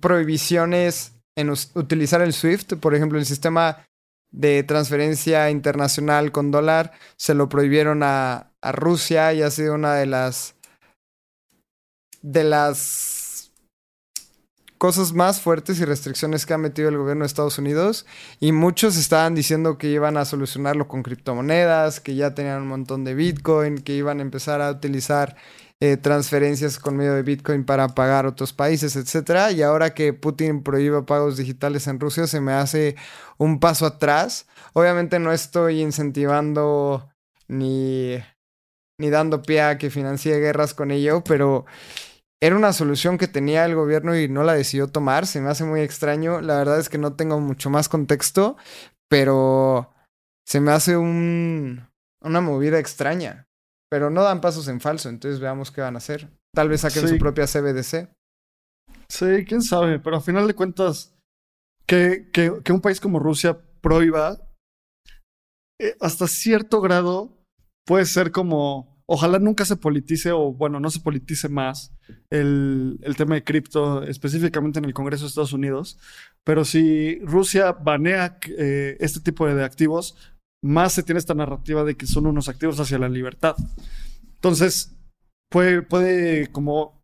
prohibiciones 0.00 1.14
en 1.34 1.48
utilizar 1.48 2.20
el 2.20 2.34
SWIFT. 2.34 2.74
Por 2.74 2.94
ejemplo, 2.94 3.18
el 3.18 3.24
sistema 3.24 3.86
de 4.30 4.62
transferencia 4.64 5.48
internacional 5.48 6.30
con 6.30 6.50
dólar 6.50 6.92
se 7.16 7.32
lo 7.32 7.48
prohibieron 7.48 8.02
a, 8.02 8.52
a 8.60 8.72
Rusia 8.72 9.32
y 9.32 9.40
ha 9.40 9.50
sido 9.50 9.74
una 9.74 9.94
de 9.94 10.04
las 10.04 10.56
de 12.20 12.44
las 12.44 13.50
cosas 14.76 15.14
más 15.14 15.40
fuertes 15.40 15.80
y 15.80 15.86
restricciones 15.86 16.44
que 16.44 16.52
ha 16.52 16.58
metido 16.58 16.90
el 16.90 16.98
gobierno 16.98 17.22
de 17.22 17.28
Estados 17.28 17.58
Unidos 17.58 18.04
y 18.40 18.52
muchos 18.52 18.98
estaban 18.98 19.34
diciendo 19.34 19.78
que 19.78 19.88
iban 19.88 20.18
a 20.18 20.26
solucionarlo 20.26 20.86
con 20.86 21.02
criptomonedas, 21.02 22.00
que 22.00 22.14
ya 22.14 22.34
tenían 22.34 22.62
un 22.62 22.68
montón 22.68 23.04
de 23.04 23.14
Bitcoin, 23.14 23.78
que 23.78 23.94
iban 23.94 24.18
a 24.18 24.22
empezar 24.22 24.60
a 24.60 24.70
utilizar 24.70 25.36
eh, 25.84 25.96
transferencias 25.96 26.78
con 26.78 26.96
medio 26.96 27.12
de 27.14 27.24
Bitcoin 27.24 27.64
para 27.64 27.88
pagar 27.88 28.24
otros 28.24 28.52
países, 28.52 28.94
etcétera. 28.94 29.50
Y 29.50 29.62
ahora 29.62 29.94
que 29.94 30.12
Putin 30.12 30.62
prohíbe 30.62 31.02
pagos 31.02 31.36
digitales 31.36 31.88
en 31.88 31.98
Rusia, 31.98 32.28
se 32.28 32.40
me 32.40 32.52
hace 32.52 32.94
un 33.36 33.58
paso 33.58 33.86
atrás. 33.86 34.46
Obviamente 34.74 35.18
no 35.18 35.32
estoy 35.32 35.80
incentivando 35.80 37.10
ni, 37.48 38.16
ni 38.96 39.10
dando 39.10 39.42
pie 39.42 39.62
a 39.62 39.76
que 39.76 39.90
financie 39.90 40.38
guerras 40.38 40.72
con 40.72 40.92
ello, 40.92 41.24
pero 41.24 41.66
era 42.40 42.54
una 42.54 42.72
solución 42.72 43.18
que 43.18 43.26
tenía 43.26 43.64
el 43.64 43.74
gobierno 43.74 44.16
y 44.16 44.28
no 44.28 44.44
la 44.44 44.54
decidió 44.54 44.86
tomar. 44.86 45.26
Se 45.26 45.40
me 45.40 45.50
hace 45.50 45.64
muy 45.64 45.80
extraño. 45.80 46.40
La 46.42 46.58
verdad 46.58 46.78
es 46.78 46.88
que 46.90 46.98
no 46.98 47.16
tengo 47.16 47.40
mucho 47.40 47.70
más 47.70 47.88
contexto, 47.88 48.56
pero 49.08 49.92
se 50.46 50.60
me 50.60 50.70
hace 50.70 50.96
un, 50.96 51.88
una 52.20 52.40
movida 52.40 52.78
extraña. 52.78 53.48
Pero 53.92 54.08
no 54.08 54.22
dan 54.22 54.40
pasos 54.40 54.68
en 54.68 54.80
falso, 54.80 55.10
entonces 55.10 55.38
veamos 55.38 55.70
qué 55.70 55.82
van 55.82 55.96
a 55.96 55.98
hacer. 55.98 56.30
Tal 56.54 56.70
vez 56.70 56.80
saquen 56.80 57.02
Sí. 57.02 57.08
su 57.08 57.18
propia 57.18 57.46
CBDC. 57.46 58.08
Sí, 59.06 59.44
quién 59.46 59.60
sabe, 59.60 59.98
pero 59.98 60.16
a 60.16 60.22
final 60.22 60.46
de 60.46 60.54
cuentas, 60.54 61.14
que, 61.86 62.30
que, 62.32 62.62
que 62.64 62.72
un 62.72 62.80
país 62.80 63.00
como 63.02 63.18
Rusia 63.18 63.58
prohíba, 63.82 64.38
eh, 65.78 65.94
hasta 66.00 66.26
cierto 66.26 66.80
grado 66.80 67.36
puede 67.86 68.06
ser 68.06 68.32
como, 68.32 68.98
ojalá 69.06 69.38
nunca 69.38 69.66
se 69.66 69.76
politice 69.76 70.32
o 70.32 70.54
bueno, 70.54 70.80
no 70.80 70.88
se 70.88 71.00
politice 71.00 71.50
más 71.50 71.92
el, 72.30 72.98
el 73.02 73.16
tema 73.16 73.34
de 73.34 73.44
cripto, 73.44 74.04
específicamente 74.04 74.78
en 74.78 74.86
el 74.86 74.94
Congreso 74.94 75.24
de 75.24 75.28
Estados 75.28 75.52
Unidos, 75.52 75.98
pero 76.44 76.64
si 76.64 77.18
Rusia 77.26 77.72
banea 77.72 78.38
eh, 78.56 78.96
este 79.00 79.20
tipo 79.20 79.46
de 79.46 79.62
activos, 79.62 80.16
más 80.64 80.92
se 80.92 81.02
tiene 81.02 81.18
esta 81.18 81.34
narrativa 81.34 81.84
de 81.84 81.96
que 81.96 82.06
son 82.06 82.26
unos 82.26 82.48
activos 82.48 82.78
hacia 82.78 82.98
la 82.98 83.08
libertad. 83.08 83.56
Entonces, 84.36 84.96
puede, 85.50 85.82
puede 85.82 86.50
como 86.50 87.02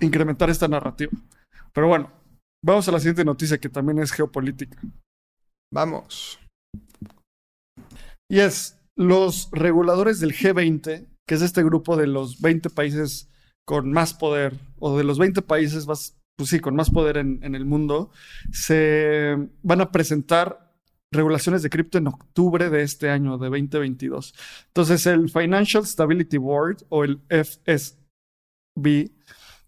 incrementar 0.00 0.50
esta 0.50 0.68
narrativa. 0.68 1.12
Pero 1.72 1.88
bueno, 1.88 2.10
vamos 2.64 2.88
a 2.88 2.92
la 2.92 2.98
siguiente 2.98 3.24
noticia 3.24 3.58
que 3.58 3.68
también 3.68 3.98
es 3.98 4.12
geopolítica. 4.12 4.80
Vamos. 5.72 6.38
Y 8.30 8.40
es 8.40 8.78
los 8.96 9.48
reguladores 9.52 10.20
del 10.20 10.34
G20, 10.34 11.06
que 11.26 11.34
es 11.34 11.42
este 11.42 11.62
grupo 11.62 11.96
de 11.96 12.06
los 12.06 12.40
20 12.40 12.70
países 12.70 13.30
con 13.66 13.92
más 13.92 14.14
poder, 14.14 14.58
o 14.78 14.96
de 14.96 15.04
los 15.04 15.18
20 15.18 15.42
países 15.42 15.86
más, 15.86 16.18
pues 16.36 16.50
sí, 16.50 16.58
con 16.58 16.74
más 16.74 16.90
poder 16.90 17.18
en, 17.18 17.38
en 17.42 17.54
el 17.54 17.64
mundo, 17.64 18.10
se 18.50 19.36
van 19.62 19.80
a 19.80 19.92
presentar 19.92 20.67
regulaciones 21.12 21.62
de 21.62 21.70
cripto 21.70 21.98
en 21.98 22.08
octubre 22.08 22.70
de 22.70 22.82
este 22.82 23.10
año, 23.10 23.38
de 23.38 23.48
2022. 23.48 24.34
Entonces, 24.66 25.06
el 25.06 25.30
Financial 25.30 25.86
Stability 25.86 26.36
Board, 26.36 26.84
o 26.88 27.04
el 27.04 27.20
FSB, 27.28 29.10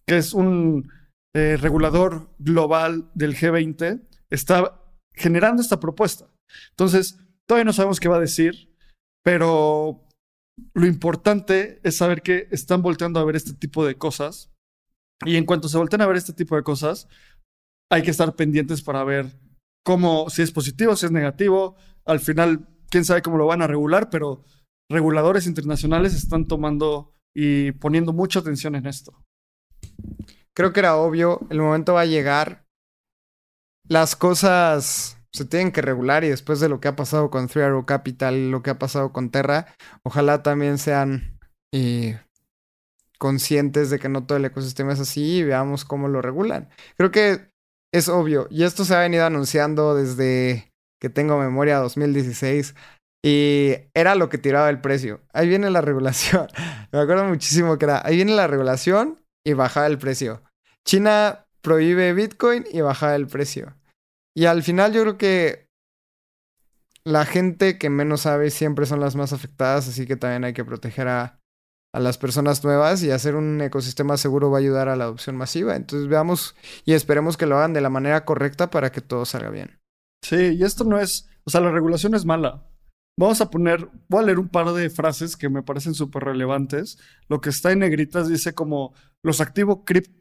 que 0.07 0.17
es 0.17 0.35
un 0.35 0.91
eh, 1.35 1.57
regulador 1.57 2.31
global 2.39 3.11
del 3.15 3.37
G20, 3.37 4.07
está 4.31 4.83
generando 5.15 5.63
esta 5.63 5.81
propuesta. 5.81 6.29
Entonces, 6.71 7.19
todavía 7.49 7.65
no 7.65 7.73
sabemos 7.73 8.01
qué 8.01 8.09
va 8.09 8.17
a 8.17 8.21
decir, 8.21 8.75
pero 9.25 10.07
lo 10.75 10.87
importante 10.87 11.81
es 11.85 11.97
saber 11.97 12.23
que 12.23 12.49
están 12.51 12.83
volteando 12.83 13.21
a 13.21 13.25
ver 13.25 13.37
este 13.37 13.55
tipo 13.55 13.85
de 13.85 13.97
cosas. 13.97 14.51
Y 15.25 15.37
en 15.37 15.45
cuanto 15.45 15.69
se 15.69 15.79
voltean 15.79 16.03
a 16.03 16.07
ver 16.07 16.17
este 16.17 16.33
tipo 16.33 16.57
de 16.57 16.63
cosas, 16.63 17.09
hay 17.91 18.03
que 18.03 18.11
estar 18.11 18.35
pendientes 18.37 18.83
para 18.83 19.05
ver 19.05 19.27
cómo, 19.85 20.31
si 20.31 20.43
es 20.43 20.53
positivo, 20.53 20.97
si 20.97 21.07
es 21.07 21.13
negativo. 21.13 21.77
Al 22.05 22.21
final, 22.21 22.69
quién 22.91 23.05
sabe 23.05 23.23
cómo 23.23 23.39
lo 23.39 23.47
van 23.47 23.63
a 23.63 23.67
regular, 23.67 24.11
pero 24.11 24.45
reguladores 24.89 25.47
internacionales 25.47 26.15
están 26.15 26.47
tomando 26.47 27.15
y 27.35 27.73
poniendo 27.73 28.13
mucha 28.13 28.41
atención 28.41 28.75
en 28.75 28.87
esto. 28.87 29.25
Creo 30.55 30.73
que 30.73 30.81
era 30.81 30.97
obvio, 30.97 31.47
el 31.51 31.61
momento 31.61 31.95
va 31.95 32.03
a 32.03 32.07
llegar. 32.07 32.67
Las 33.89 34.17
cosas 34.17 35.17
se 35.33 35.45
tienen 35.45 35.73
que 35.73 35.83
regular 35.83 36.25
y 36.25 36.29
después 36.29 36.61
de 36.61 36.69
lo 36.69 36.81
que 36.81 36.89
ha 36.89 36.97
pasado 36.97 37.31
con 37.31 37.47
Three 37.47 37.63
Arrow 37.63 37.87
Capital, 37.87 38.51
lo 38.51 38.63
que 38.63 38.71
ha 38.71 38.79
pasado 38.79 39.13
con 39.13 39.31
Terra, 39.31 39.67
ojalá 40.03 40.43
también 40.43 40.79
sean 40.79 41.39
eh, 41.73 42.21
conscientes 43.19 43.91
de 43.91 43.99
que 43.99 44.09
no 44.09 44.27
todo 44.27 44.39
el 44.39 44.45
ecosistema 44.45 44.93
es 44.93 45.01
así 45.01 45.39
y 45.39 45.43
veamos 45.45 45.85
cómo 45.85 46.09
lo 46.09 46.21
regulan. 46.21 46.69
Creo 46.97 47.11
que 47.11 47.50
es 47.93 48.09
obvio 48.09 48.47
y 48.51 48.65
esto 48.65 48.85
se 48.85 48.95
ha 48.95 49.01
venido 49.01 49.25
anunciando 49.25 49.95
desde 49.95 50.71
que 51.01 51.09
tengo 51.09 51.39
memoria 51.39 51.79
2016 51.79 52.75
y 53.25 53.75
era 53.95 54.15
lo 54.15 54.29
que 54.29 54.39
tiraba 54.39 54.71
el 54.71 54.81
precio. 54.81 55.21
Ahí 55.33 55.49
viene 55.49 55.71
la 55.71 55.81
regulación. 55.81 56.47
Me 56.93 57.01
acuerdo 57.01 57.25
muchísimo 57.25 57.79
que 57.79 57.87
era, 57.87 58.03
ahí 58.05 58.17
viene 58.17 58.35
la 58.35 58.47
regulación 58.47 59.21
y 59.45 59.55
bajaba 59.55 59.87
el 59.87 59.99
precio. 59.99 60.43
China 60.87 61.47
prohíbe 61.63 62.13
Bitcoin 62.15 62.65
y 62.71 62.81
bajaba 62.81 63.17
el 63.17 63.27
precio. 63.27 63.75
Y 64.35 64.47
al 64.47 64.63
final 64.63 64.93
yo 64.93 65.03
creo 65.03 65.19
que 65.19 65.67
la 67.05 67.25
gente 67.25 67.79
que 67.79 67.91
menos 67.91 68.23
sabe 68.23 68.51
siempre 68.51 68.87
son 68.87 69.01
las 69.01 69.17
más 69.17 69.33
afectadas, 69.33 69.89
así 69.89 70.07
que 70.07 70.17
también 70.17 70.45
hay 70.45 70.53
que 70.53 70.65
proteger 70.65 71.09
a, 71.09 71.40
a 71.93 72.01
las 72.01 72.19
personas 72.19 72.63
nuevas 72.65 73.03
y 73.03 73.11
hacer 73.11 73.35
un 73.35 73.61
ecosistema 73.61 74.17
seguro 74.17 74.51
va 74.51 74.59
a 74.59 74.61
ayudar 74.61 74.89
a 74.89 74.97
la 74.97 75.05
adopción 75.05 75.37
masiva. 75.37 75.77
Entonces 75.77 76.09
veamos 76.09 76.55
y 76.85 76.93
esperemos 76.93 77.37
que 77.37 77.47
lo 77.47 77.57
hagan 77.57 77.73
de 77.73 77.81
la 77.81 77.91
manera 77.91 78.25
correcta 78.25 78.71
para 78.71 78.93
que 78.93 79.01
todo 79.01 79.25
salga 79.25 79.51
bien. 79.51 79.81
Sí, 80.23 80.57
y 80.59 80.63
esto 80.63 80.85
no 80.85 80.99
es, 80.99 81.29
o 81.45 81.51
sea, 81.51 81.61
la 81.61 81.71
regulación 81.71 82.15
es 82.15 82.25
mala. 82.25 82.67
Vamos 83.19 83.41
a 83.41 83.51
poner, 83.51 83.89
voy 84.09 84.23
a 84.23 84.27
leer 84.27 84.39
un 84.39 84.49
par 84.49 84.73
de 84.73 84.89
frases 84.89 85.37
que 85.37 85.49
me 85.49 85.63
parecen 85.63 85.95
súper 85.95 86.25
relevantes. 86.25 86.99
Lo 87.29 87.41
que 87.41 87.51
está 87.51 87.73
en 87.73 87.81
negritas 87.81 88.29
dice 88.29 88.55
como 88.55 88.95
los, 89.23 89.39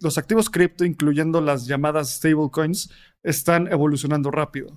los 0.01 0.17
activos 0.17 0.49
cripto, 0.49 0.85
incluyendo 0.85 1.39
las 1.39 1.65
llamadas 1.65 2.15
stablecoins, 2.15 2.91
están 3.23 3.71
evolucionando 3.71 4.31
rápido. 4.31 4.75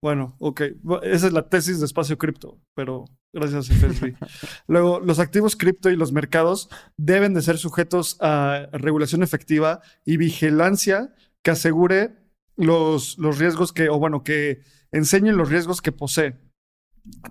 Bueno, 0.00 0.36
ok, 0.38 0.62
esa 1.02 1.26
es 1.26 1.32
la 1.32 1.48
tesis 1.48 1.80
de 1.80 1.86
espacio 1.86 2.18
cripto, 2.18 2.60
pero 2.74 3.04
gracias 3.32 3.68
FSB. 3.68 4.14
Luego, 4.68 5.00
los 5.00 5.18
activos 5.18 5.56
cripto 5.56 5.90
y 5.90 5.96
los 5.96 6.12
mercados 6.12 6.70
deben 6.96 7.34
de 7.34 7.42
ser 7.42 7.58
sujetos 7.58 8.16
a 8.20 8.68
regulación 8.72 9.24
efectiva 9.24 9.80
y 10.04 10.16
vigilancia 10.16 11.14
que 11.42 11.50
asegure 11.50 12.14
los, 12.56 13.18
los 13.18 13.38
riesgos 13.38 13.72
que, 13.72 13.88
o 13.88 13.98
bueno, 13.98 14.22
que 14.22 14.62
enseñen 14.92 15.36
los 15.36 15.48
riesgos 15.48 15.82
que 15.82 15.92
posee. 15.92 16.36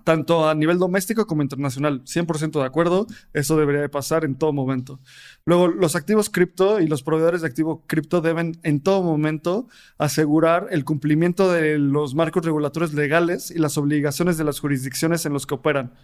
Tanto 0.04 0.48
a 0.48 0.54
nivel 0.54 0.78
doméstico 0.78 1.26
como 1.26 1.42
internacional. 1.42 2.02
100% 2.04 2.60
de 2.60 2.66
acuerdo, 2.66 3.06
eso 3.32 3.56
debería 3.56 3.80
de 3.80 3.88
pasar 3.88 4.24
en 4.24 4.36
todo 4.36 4.52
momento. 4.52 5.00
Luego, 5.44 5.68
los 5.68 5.96
activos 5.96 6.30
cripto 6.30 6.80
y 6.80 6.86
los 6.86 7.02
proveedores 7.02 7.40
de 7.40 7.48
activo 7.48 7.84
cripto 7.86 8.20
deben 8.20 8.58
en 8.62 8.80
todo 8.80 9.02
momento 9.02 9.68
asegurar 9.98 10.68
el 10.70 10.84
cumplimiento 10.84 11.50
de 11.52 11.78
los 11.78 12.14
marcos 12.14 12.44
regulatorios 12.44 12.94
legales 12.94 13.50
y 13.50 13.58
las 13.58 13.78
obligaciones 13.78 14.36
de 14.36 14.44
las 14.44 14.60
jurisdicciones 14.60 15.26
en 15.26 15.32
los 15.32 15.46
que 15.46 15.54
operan. 15.54 15.94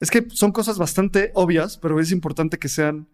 Es 0.00 0.10
que 0.10 0.26
son 0.30 0.52
cosas 0.52 0.78
bastante 0.78 1.32
obvias, 1.34 1.76
pero 1.78 1.98
es 2.00 2.12
importante 2.12 2.58
que 2.58 2.68
sean 2.68 3.08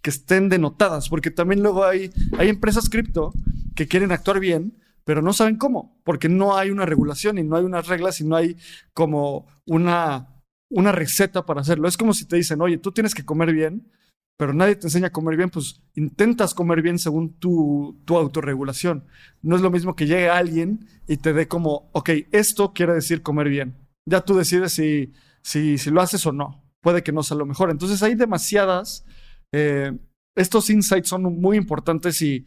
que 0.00 0.10
estén 0.10 0.48
denotadas, 0.48 1.10
porque 1.10 1.30
también 1.30 1.62
luego 1.62 1.84
hay, 1.84 2.10
hay 2.38 2.48
empresas 2.48 2.88
cripto 2.88 3.34
que 3.74 3.86
quieren 3.86 4.12
actuar 4.12 4.40
bien, 4.40 4.81
pero 5.04 5.22
no 5.22 5.32
saben 5.32 5.56
cómo, 5.56 6.00
porque 6.04 6.28
no 6.28 6.56
hay 6.56 6.70
una 6.70 6.86
regulación 6.86 7.38
y 7.38 7.44
no 7.44 7.56
hay 7.56 7.64
unas 7.64 7.86
reglas 7.86 8.20
y 8.20 8.24
no 8.24 8.36
hay 8.36 8.56
como 8.94 9.46
una, 9.66 10.42
una 10.70 10.92
receta 10.92 11.44
para 11.44 11.60
hacerlo. 11.60 11.88
Es 11.88 11.96
como 11.96 12.14
si 12.14 12.26
te 12.26 12.36
dicen, 12.36 12.60
oye, 12.60 12.78
tú 12.78 12.92
tienes 12.92 13.14
que 13.14 13.24
comer 13.24 13.52
bien, 13.52 13.90
pero 14.38 14.52
nadie 14.52 14.76
te 14.76 14.86
enseña 14.86 15.08
a 15.08 15.12
comer 15.12 15.36
bien, 15.36 15.50
pues 15.50 15.82
intentas 15.94 16.54
comer 16.54 16.82
bien 16.82 16.98
según 16.98 17.34
tu, 17.38 18.00
tu 18.04 18.16
autorregulación. 18.16 19.04
No 19.42 19.56
es 19.56 19.62
lo 19.62 19.70
mismo 19.70 19.94
que 19.94 20.06
llegue 20.06 20.28
alguien 20.28 20.86
y 21.06 21.18
te 21.18 21.32
dé 21.32 21.48
como, 21.48 21.90
ok, 21.92 22.10
esto 22.32 22.72
quiere 22.72 22.94
decir 22.94 23.22
comer 23.22 23.48
bien. 23.48 23.76
Ya 24.08 24.22
tú 24.22 24.34
decides 24.34 24.72
si, 24.72 25.12
si, 25.42 25.78
si 25.78 25.90
lo 25.90 26.00
haces 26.00 26.26
o 26.26 26.32
no. 26.32 26.64
Puede 26.80 27.02
que 27.02 27.12
no 27.12 27.22
sea 27.22 27.36
lo 27.36 27.46
mejor. 27.46 27.70
Entonces 27.70 28.02
hay 28.02 28.16
demasiadas 28.16 29.04
eh, 29.52 29.92
estos 30.34 30.70
insights 30.70 31.08
son 31.08 31.22
muy 31.40 31.56
importantes 31.56 32.22
y 32.22 32.46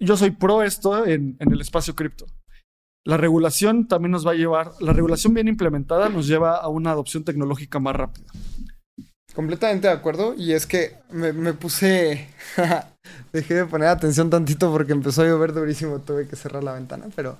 yo 0.00 0.16
soy 0.16 0.30
pro 0.30 0.62
esto 0.62 1.06
en, 1.06 1.36
el 1.38 1.60
espacio 1.60 1.94
cripto. 1.94 2.26
La 3.04 3.16
regulación 3.16 3.88
también 3.88 4.12
nos 4.12 4.26
va 4.26 4.32
a 4.32 4.36
llevar, 4.36 4.72
la 4.80 4.92
regulación 4.92 5.34
bien 5.34 5.48
implementada 5.48 6.08
nos 6.08 6.26
lleva 6.26 6.56
a 6.56 6.68
una 6.68 6.90
adopción 6.90 7.24
tecnológica 7.24 7.78
más 7.78 7.96
rápida. 7.96 8.26
Completamente 9.34 9.86
de 9.86 9.94
acuerdo. 9.94 10.34
Y 10.34 10.52
es 10.52 10.66
que 10.66 10.96
me, 11.10 11.32
me 11.32 11.52
puse. 11.52 12.28
Dejé 13.32 13.54
de 13.54 13.66
poner 13.66 13.88
atención 13.88 14.30
tantito 14.30 14.72
porque 14.72 14.92
empezó 14.92 15.22
a 15.22 15.26
llover 15.26 15.52
durísimo. 15.52 16.00
Tuve 16.00 16.26
que 16.26 16.36
cerrar 16.36 16.64
la 16.64 16.72
ventana. 16.72 17.06
Pero. 17.14 17.38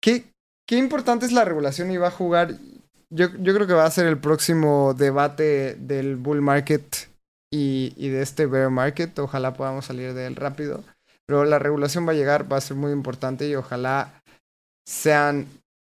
¿Qué, 0.00 0.30
qué 0.66 0.76
importante 0.76 1.26
es 1.26 1.32
la 1.32 1.44
regulación 1.44 1.90
y 1.90 1.98
va 1.98 2.08
a 2.08 2.12
jugar? 2.12 2.54
Yo, 3.10 3.28
yo 3.38 3.54
creo 3.54 3.66
que 3.66 3.74
va 3.74 3.84
a 3.84 3.90
ser 3.90 4.06
el 4.06 4.18
próximo 4.18 4.94
debate 4.94 5.74
del 5.74 6.16
bull 6.16 6.40
market 6.40 7.08
y, 7.52 7.92
y 7.96 8.08
de 8.08 8.22
este 8.22 8.46
bear 8.46 8.70
market. 8.70 9.18
Ojalá 9.18 9.54
podamos 9.54 9.84
salir 9.84 10.14
de 10.14 10.26
él 10.26 10.36
rápido. 10.36 10.84
Pero 11.28 11.44
la 11.44 11.58
regulación 11.58 12.08
va 12.08 12.12
a 12.12 12.16
llegar, 12.16 12.50
va 12.50 12.56
a 12.56 12.62
ser 12.62 12.76
muy 12.76 12.90
importante 12.90 13.46
y 13.46 13.54
ojalá 13.54 14.22
sean, 14.86 15.46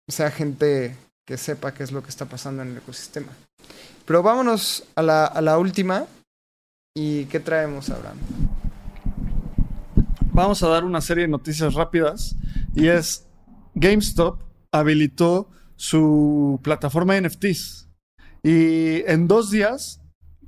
sea 0.09 0.33
gente 0.33 0.97
que 1.25 1.37
sepa 1.37 1.73
qué 1.73 1.85
es 1.85 1.93
lo 1.93 2.03
que 2.03 2.09
está 2.09 2.27
pasando 2.27 2.63
en 2.63 2.73
el 2.73 2.79
ecosistema. 2.79 3.29
Pero 4.05 4.23
vámonos 4.25 4.85
a 4.97 5.03
la, 5.03 5.27
a 5.27 5.41
la 5.41 5.59
última. 5.59 6.07
¿Y 6.97 7.27
qué 7.27 7.39
traemos, 7.39 7.89
Abraham? 7.91 8.19
Vamos 10.33 10.61
a 10.65 10.69
dar 10.69 10.85
una 10.85 11.01
serie 11.01 11.23
de 11.23 11.29
noticias 11.29 11.75
rápidas 11.75 12.35
y 12.75 12.89
es 12.89 13.25
GameStop 13.75 14.41
habilitó 14.73 15.51
su 15.77 16.59
plataforma 16.65 17.15
de 17.15 17.29
NFTs 17.29 17.89
y 18.43 19.03
en 19.07 19.29
dos 19.29 19.51
días 19.51 20.01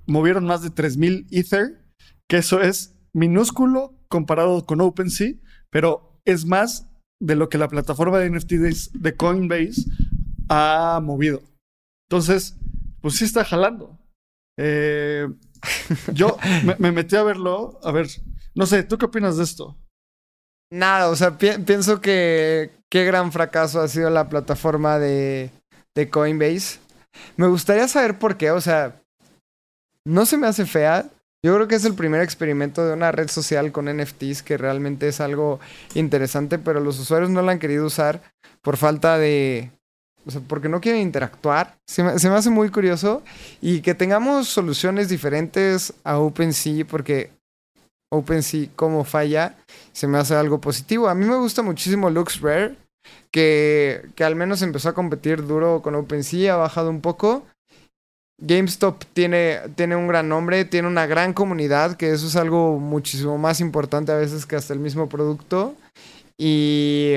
movieron 0.07 0.45
más 0.45 0.63
de 0.63 0.71
3000 0.71 1.29
Ether, 1.31 1.85
que 2.29 2.39
eso 2.39 2.61
es 2.61 2.97
minúsculo 3.13 4.00
comparado 4.11 4.67
con 4.67 4.81
OpenSea, 4.81 5.35
pero 5.71 6.21
es 6.25 6.45
más 6.45 6.89
de 7.23 7.37
lo 7.37 7.49
que 7.49 7.59
la 7.59 7.69
plataforma 7.69 8.19
de 8.19 8.31
NFTs 8.31 9.01
de 9.01 9.17
Coinbase 9.17 9.85
ha 10.49 11.01
movido. 11.03 11.43
Entonces, 12.11 12.57
pues 13.01 13.17
sí 13.17 13.25
está 13.25 13.45
jalando. 13.45 13.99
Eh, 14.59 15.27
yo 16.13 16.37
me, 16.65 16.77
me, 16.79 16.93
metí 16.93 17.17
a 17.17 17.23
verlo. 17.23 17.79
A 17.83 17.93
ver, 17.93 18.09
no 18.55 18.67
sé, 18.67 18.83
¿tú 18.83 18.99
qué 18.99 19.07
opinas 19.07 19.37
de 19.37 19.45
esto? 19.45 19.77
Nada, 20.73 21.09
o 21.09 21.17
sea, 21.17 21.37
pi 21.37 21.51
pienso 21.67 22.01
que 22.01 22.71
qué 22.91 23.05
gran 23.05 23.33
fracaso 23.33 23.81
ha 23.81 23.89
sido 23.89 24.11
la 24.11 24.29
plataforma 24.29 24.99
de, 24.99 25.51
de 25.97 26.11
Coinbase. 26.11 26.79
Me 27.37 27.49
gustaría 27.49 27.89
saber 27.89 28.19
por 28.19 28.37
qué, 28.37 28.51
o 28.51 28.61
sea, 28.61 29.03
no 30.07 30.27
se 30.27 30.37
me 30.37 30.47
hace 30.47 30.67
fea. 30.67 31.11
Yo 31.43 31.55
creo 31.55 31.69
que 31.69 31.75
es 31.75 31.85
el 31.87 31.95
primer 31.95 32.21
experimento 32.21 32.87
de 32.87 32.93
una 32.93 33.13
red 33.13 33.29
social 33.29 33.73
con 33.73 33.87
NFTs 33.87 34.43
que 34.43 34.59
realmente 34.59 35.09
es 35.09 35.21
algo 35.21 35.59
interesante, 35.95 36.59
pero 36.59 36.81
los 36.81 36.99
usuarios 36.99 37.31
no 37.31 37.41
la 37.41 37.53
han 37.53 37.59
querido 37.59 37.87
usar 37.87 38.21
por 38.61 38.77
falta 38.77 39.17
de... 39.17 39.71
O 40.27 40.31
sea, 40.31 40.43
porque 40.47 40.69
no 40.69 40.83
quieren 40.83 41.01
interactuar. 41.01 41.79
Se 41.87 42.03
me, 42.03 42.11
hace 42.11 42.51
muy 42.51 42.69
curioso. 42.69 43.23
Y 43.63 43.81
que 43.81 43.95
tengamos 43.95 44.49
soluciones 44.49 45.09
diferentes 45.09 45.95
a 46.05 46.19
OpenSea, 46.19 46.85
porque 46.85 47.31
OpenSea 48.11 48.69
como 48.77 49.05
falla, 49.05 49.57
se 49.93 50.07
me 50.07 50.19
hace 50.19 50.35
algo 50.35 50.61
positivo. 50.61 51.09
A 51.09 51.15
mí 51.15 51.25
me 51.25 51.37
gusta 51.37 51.63
muchísimo 51.63 52.11
LuxRare, 52.11 52.77
que, 53.31 54.11
que 54.15 54.25
al 54.25 54.37
menos 54.37 54.61
empezó 54.61 54.91
a 54.91 54.95
competir 54.95 55.47
duro 55.47 55.81
con 55.81 55.95
OpenSea, 55.95 56.53
ha 56.53 56.59
bajado 56.59 56.91
un 56.91 57.01
poco. 57.01 57.47
GameStop 58.41 59.05
tiene, 59.13 59.59
tiene 59.77 59.97
un 59.97 60.09
gran 60.09 60.29
nombre, 60.29 60.65
tiene 60.65 60.89
una 60.89 61.07
gran 61.07 61.35
comunidad, 61.35 61.97
que 61.97 62.11
eso 62.11 62.27
es 62.27 62.37
algo 62.37 62.79
muchísimo 62.79 63.37
más 63.39 63.61
importante 63.61 64.13
a 64.13 64.17
veces 64.17 64.47
que 64.47 64.57
hasta 64.57 64.73
el 64.73 64.81
mismo 64.81 65.09
producto. 65.09 65.77
Y 66.39 67.17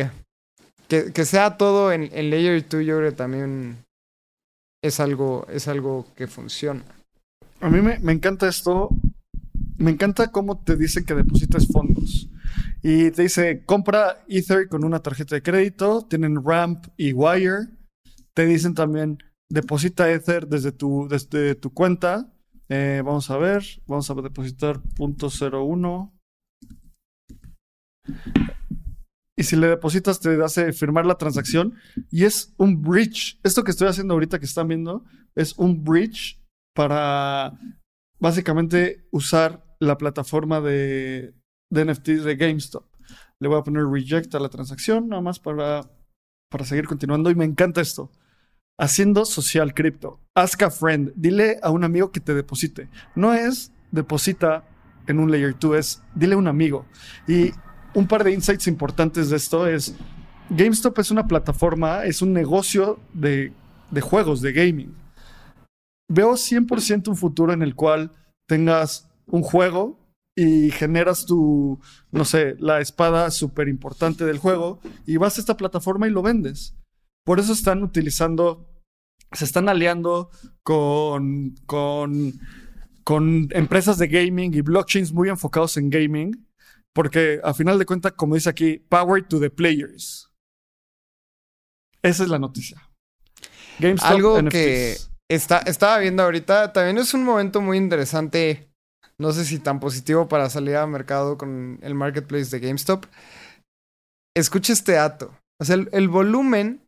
que, 0.89 1.13
que 1.13 1.25
sea 1.25 1.57
todo 1.57 1.93
en, 1.93 2.09
en, 2.11 2.29
Layer 2.29 2.67
2 2.67 2.85
yo 2.85 2.97
creo 2.97 3.09
que 3.09 3.15
también 3.15 3.77
es 4.81 4.99
algo, 4.99 5.47
es 5.49 5.69
algo 5.69 6.05
que 6.15 6.27
funciona. 6.27 6.83
A 7.61 7.69
mí 7.69 7.81
me, 7.81 7.99
me 7.99 8.11
encanta 8.11 8.49
esto. 8.49 8.89
Me 9.77 9.91
encanta 9.91 10.31
cómo 10.31 10.61
te 10.61 10.75
dice 10.75 11.05
que 11.05 11.15
depositas 11.15 11.67
fondos. 11.67 12.29
Y 12.81 13.11
te 13.11 13.23
dice, 13.23 13.63
compra 13.65 14.23
Ether 14.27 14.67
con 14.67 14.83
una 14.83 14.99
tarjeta 14.99 15.35
de 15.35 15.41
crédito. 15.41 16.05
Tienen 16.09 16.43
Ramp 16.43 16.87
y 16.97 17.13
Wire. 17.13 17.69
Te 18.33 18.45
dicen 18.45 18.73
también, 18.73 19.19
deposita 19.49 20.11
Ether 20.11 20.47
desde 20.47 20.71
tu, 20.71 21.07
desde 21.09 21.55
tu 21.55 21.73
cuenta. 21.73 22.33
Eh, 22.69 23.01
vamos 23.05 23.29
a 23.29 23.37
ver, 23.37 23.63
vamos 23.87 24.09
a 24.09 24.13
depositar 24.15 24.81
.01. 24.81 26.11
Y 29.35 29.43
si 29.43 29.55
le 29.55 29.67
depositas, 29.67 30.19
te 30.19 30.41
hace 30.43 30.73
firmar 30.73 31.05
la 31.05 31.17
transacción. 31.17 31.75
Y 32.11 32.25
es 32.25 32.53
un 32.57 32.81
bridge. 32.81 33.39
Esto 33.43 33.63
que 33.63 33.71
estoy 33.71 33.87
haciendo 33.87 34.13
ahorita 34.13 34.39
que 34.39 34.45
están 34.45 34.67
viendo 34.67 35.03
es 35.35 35.57
un 35.57 35.83
bridge 35.83 36.39
para 36.75 37.59
básicamente 38.19 39.07
usar 39.11 39.65
la 39.79 39.97
plataforma 39.97 40.61
de, 40.61 41.33
de 41.71 41.85
NFTs 41.85 42.23
de 42.23 42.35
GameStop. 42.35 42.85
Le 43.39 43.47
voy 43.47 43.59
a 43.59 43.63
poner 43.63 43.85
reject 43.85 44.33
a 44.35 44.39
la 44.39 44.49
transacción, 44.49 45.09
nada 45.09 45.21
más 45.21 45.39
para, 45.39 45.91
para 46.49 46.65
seguir 46.65 46.87
continuando. 46.87 47.29
Y 47.29 47.35
me 47.35 47.45
encanta 47.45 47.81
esto. 47.81 48.11
Haciendo 48.79 49.25
social 49.25 49.73
cripto. 49.73 50.19
Ask 50.35 50.61
a 50.63 50.71
friend. 50.71 51.13
Dile 51.15 51.59
a 51.61 51.69
un 51.69 51.83
amigo 51.83 52.11
que 52.11 52.19
te 52.19 52.33
deposite. 52.33 52.89
No 53.15 53.33
es 53.33 53.71
deposita 53.91 54.63
en 55.07 55.19
un 55.19 55.31
layer 55.31 55.55
2, 55.59 55.77
es 55.77 56.01
dile 56.15 56.35
a 56.35 56.37
un 56.37 56.47
amigo. 56.47 56.85
Y 57.27 57.51
un 57.93 58.07
par 58.07 58.23
de 58.23 58.31
insights 58.31 58.67
importantes 58.67 59.29
de 59.29 59.37
esto 59.37 59.67
es 59.67 59.95
GameStop 60.49 60.99
es 60.99 61.11
una 61.11 61.27
plataforma, 61.27 62.05
es 62.05 62.21
un 62.21 62.33
negocio 62.33 62.99
de, 63.13 63.53
de 63.91 64.01
juegos, 64.01 64.41
de 64.41 64.53
gaming. 64.53 64.95
Veo 66.09 66.33
100% 66.33 67.07
un 67.07 67.15
futuro 67.15 67.53
en 67.53 67.61
el 67.61 67.75
cual 67.75 68.11
tengas 68.47 69.09
un 69.25 69.41
juego 69.41 69.99
y 70.35 70.71
generas 70.71 71.25
tu, 71.25 71.79
no 72.11 72.25
sé, 72.25 72.55
la 72.59 72.81
espada 72.81 73.31
súper 73.31 73.67
importante 73.67 74.25
del 74.25 74.37
juego 74.37 74.79
y 75.05 75.17
vas 75.17 75.37
a 75.37 75.41
esta 75.41 75.57
plataforma 75.57 76.07
y 76.07 76.11
lo 76.11 76.21
vendes. 76.21 76.75
Por 77.25 77.39
eso 77.39 77.53
están 77.53 77.83
utilizando, 77.83 78.69
se 79.31 79.45
están 79.45 79.69
aliando 79.69 80.29
con, 80.63 81.55
con, 81.65 82.33
con 83.03 83.47
empresas 83.51 83.97
de 83.97 84.07
gaming 84.07 84.53
y 84.53 84.61
blockchains 84.61 85.13
muy 85.13 85.29
enfocados 85.29 85.77
en 85.77 85.89
gaming, 85.89 86.47
porque 86.93 87.39
a 87.43 87.53
final 87.53 87.79
de 87.79 87.85
cuentas, 87.85 88.13
como 88.13 88.35
dice 88.35 88.49
aquí, 88.49 88.77
power 88.77 89.25
to 89.27 89.39
the 89.39 89.49
players. 89.49 90.29
Esa 92.01 92.23
es 92.23 92.29
la 92.29 92.39
noticia. 92.39 92.89
GameStop 93.79 94.11
Algo 94.11 94.41
NFTs. 94.41 94.51
que 94.51 94.97
está, 95.29 95.59
estaba 95.59 95.97
viendo 95.99 96.23
ahorita, 96.23 96.73
también 96.73 96.97
es 96.97 97.13
un 97.13 97.23
momento 97.23 97.61
muy 97.61 97.77
interesante, 97.77 98.69
no 99.17 99.31
sé 99.31 99.45
si 99.45 99.59
tan 99.59 99.79
positivo 99.79 100.27
para 100.27 100.49
salir 100.49 100.75
al 100.75 100.89
mercado 100.89 101.37
con 101.37 101.79
el 101.81 101.95
marketplace 101.95 102.51
de 102.51 102.67
GameStop. 102.67 103.05
Escucha 104.35 104.73
este 104.73 104.93
dato. 104.93 105.37
O 105.61 105.65
sea, 105.65 105.75
el, 105.75 105.89
el 105.93 106.09
volumen 106.09 106.82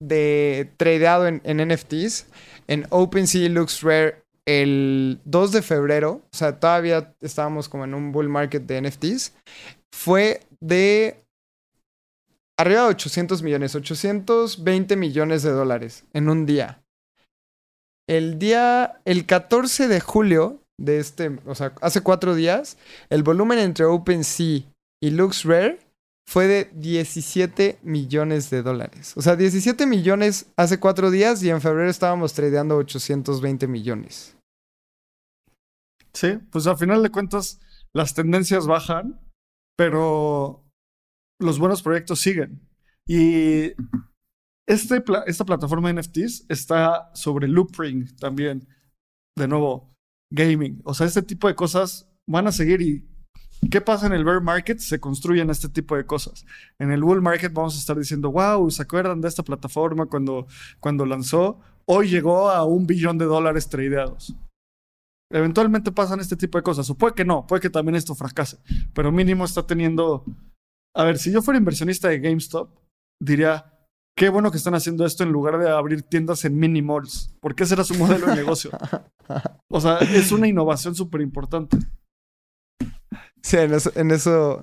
de 0.00 0.70
tradeado 0.76 1.26
en, 1.26 1.40
en, 1.44 1.68
NFTs 1.68 2.26
en 2.66 2.86
OpenSea 2.90 3.48
Looks 3.48 3.82
Rare 3.82 4.22
el 4.46 5.20
2 5.26 5.52
de 5.52 5.62
febrero, 5.62 6.22
o 6.32 6.36
sea, 6.36 6.58
todavía 6.58 7.14
estábamos 7.20 7.68
como 7.68 7.84
en 7.84 7.92
un 7.92 8.12
bull 8.12 8.30
market 8.30 8.62
de 8.62 8.80
NFTs, 8.80 9.34
fue 9.94 10.40
de 10.60 11.22
arriba 12.58 12.84
de 12.84 12.88
800 12.88 13.42
millones, 13.42 13.74
820 13.74 14.96
millones 14.96 15.42
de 15.42 15.50
dólares 15.50 16.04
en 16.14 16.30
un 16.30 16.46
día. 16.46 16.82
El 18.08 18.38
día, 18.38 19.02
el 19.04 19.26
14 19.26 19.86
de 19.86 20.00
julio 20.00 20.62
de 20.80 20.98
este, 20.98 21.38
o 21.44 21.54
sea, 21.54 21.74
hace 21.82 22.00
cuatro 22.00 22.34
días, 22.34 22.78
el 23.10 23.22
volumen 23.22 23.58
entre 23.58 23.84
OpenSea 23.84 24.62
y 25.02 25.10
LuxRare 25.10 25.78
fue 26.30 26.46
de 26.46 26.70
17 26.74 27.78
millones 27.82 28.50
de 28.50 28.62
dólares. 28.62 29.14
O 29.16 29.22
sea, 29.22 29.34
17 29.34 29.86
millones 29.86 30.52
hace 30.58 30.78
cuatro 30.78 31.10
días 31.10 31.42
y 31.42 31.48
en 31.48 31.62
febrero 31.62 31.88
estábamos 31.88 32.34
tradeando 32.34 32.76
820 32.76 33.66
millones. 33.66 34.36
Sí, 36.12 36.38
pues 36.50 36.66
al 36.66 36.76
final 36.76 37.02
de 37.02 37.08
cuentas 37.10 37.60
las 37.94 38.12
tendencias 38.12 38.66
bajan, 38.66 39.18
pero 39.74 40.66
los 41.40 41.58
buenos 41.58 41.82
proyectos 41.82 42.20
siguen. 42.20 42.60
Y 43.06 43.72
este 44.66 45.00
pla- 45.00 45.24
esta 45.26 45.46
plataforma 45.46 45.90
de 45.90 46.02
NFTs 46.02 46.44
está 46.50 47.10
sobre 47.14 47.48
Loopring 47.48 48.16
también. 48.16 48.68
De 49.34 49.48
nuevo, 49.48 49.88
gaming. 50.30 50.82
O 50.84 50.92
sea, 50.92 51.06
este 51.06 51.22
tipo 51.22 51.48
de 51.48 51.54
cosas 51.54 52.06
van 52.28 52.48
a 52.48 52.52
seguir 52.52 52.82
y 52.82 53.08
¿qué 53.70 53.80
pasa 53.80 54.06
en 54.06 54.12
el 54.12 54.24
bear 54.24 54.42
market? 54.42 54.78
Se 54.78 55.00
construyen 55.00 55.50
este 55.50 55.68
tipo 55.68 55.96
de 55.96 56.06
cosas. 56.06 56.44
En 56.78 56.90
el 56.90 57.02
bull 57.02 57.22
market 57.22 57.52
vamos 57.52 57.76
a 57.76 57.78
estar 57.78 57.96
diciendo, 57.98 58.30
wow, 58.30 58.70
¿se 58.70 58.82
acuerdan 58.82 59.20
de 59.20 59.28
esta 59.28 59.42
plataforma 59.42 60.06
cuando, 60.06 60.46
cuando 60.80 61.04
lanzó? 61.06 61.60
Hoy 61.86 62.08
llegó 62.08 62.50
a 62.50 62.64
un 62.64 62.86
billón 62.86 63.18
de 63.18 63.24
dólares 63.24 63.68
tradeados. 63.68 64.34
Eventualmente 65.30 65.92
pasan 65.92 66.20
este 66.20 66.36
tipo 66.36 66.58
de 66.58 66.62
cosas. 66.62 66.88
O 66.90 66.94
puede 66.96 67.14
que 67.14 67.24
no, 67.24 67.46
puede 67.46 67.60
que 67.60 67.70
también 67.70 67.96
esto 67.96 68.14
fracase. 68.14 68.58
Pero 68.94 69.12
mínimo 69.12 69.44
está 69.44 69.66
teniendo... 69.66 70.24
A 70.94 71.04
ver, 71.04 71.18
si 71.18 71.30
yo 71.30 71.42
fuera 71.42 71.58
inversionista 71.58 72.08
de 72.08 72.18
GameStop, 72.18 72.70
diría, 73.20 73.72
qué 74.16 74.30
bueno 74.30 74.50
que 74.50 74.56
están 74.56 74.74
haciendo 74.74 75.04
esto 75.04 75.22
en 75.22 75.30
lugar 75.30 75.58
de 75.58 75.70
abrir 75.70 76.02
tiendas 76.02 76.44
en 76.44 76.58
mini 76.58 76.82
malls. 76.82 77.34
Porque 77.40 77.64
ese 77.64 77.74
era 77.74 77.84
su 77.84 77.94
modelo 77.94 78.26
de 78.26 78.36
negocio. 78.36 78.70
O 79.70 79.82
sea, 79.82 79.98
es 79.98 80.32
una 80.32 80.48
innovación 80.48 80.94
súper 80.94 81.20
importante. 81.20 81.76
Sí, 83.42 83.56
en 83.56 83.74
eso, 83.74 83.92
en 83.94 84.10
eso 84.10 84.62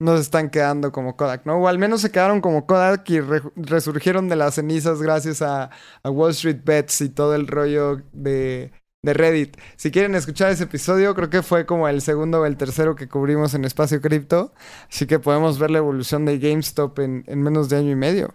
nos 0.00 0.20
están 0.20 0.50
quedando 0.50 0.92
como 0.92 1.16
Kodak, 1.16 1.44
¿no? 1.44 1.56
O 1.56 1.66
al 1.68 1.78
menos 1.78 2.02
se 2.02 2.10
quedaron 2.12 2.40
como 2.40 2.66
Kodak 2.66 3.08
y 3.10 3.20
re- 3.20 3.42
resurgieron 3.56 4.28
de 4.28 4.36
las 4.36 4.54
cenizas 4.54 5.02
gracias 5.02 5.42
a, 5.42 5.70
a 6.02 6.10
Wall 6.10 6.30
Street 6.30 6.60
Bets 6.64 7.00
y 7.00 7.08
todo 7.08 7.34
el 7.34 7.48
rollo 7.48 7.96
de, 8.12 8.70
de 9.02 9.14
Reddit. 9.14 9.56
Si 9.76 9.90
quieren 9.90 10.14
escuchar 10.14 10.52
ese 10.52 10.64
episodio, 10.64 11.14
creo 11.16 11.30
que 11.30 11.42
fue 11.42 11.66
como 11.66 11.88
el 11.88 12.00
segundo 12.00 12.42
o 12.42 12.46
el 12.46 12.56
tercero 12.56 12.94
que 12.94 13.08
cubrimos 13.08 13.54
en 13.54 13.64
Espacio 13.64 14.00
Cripto. 14.00 14.52
Así 14.88 15.06
que 15.06 15.18
podemos 15.18 15.58
ver 15.58 15.72
la 15.72 15.78
evolución 15.78 16.24
de 16.24 16.38
GameStop 16.38 16.98
en, 17.00 17.24
en 17.26 17.42
menos 17.42 17.68
de 17.68 17.78
año 17.78 17.90
y 17.90 17.96
medio. 17.96 18.34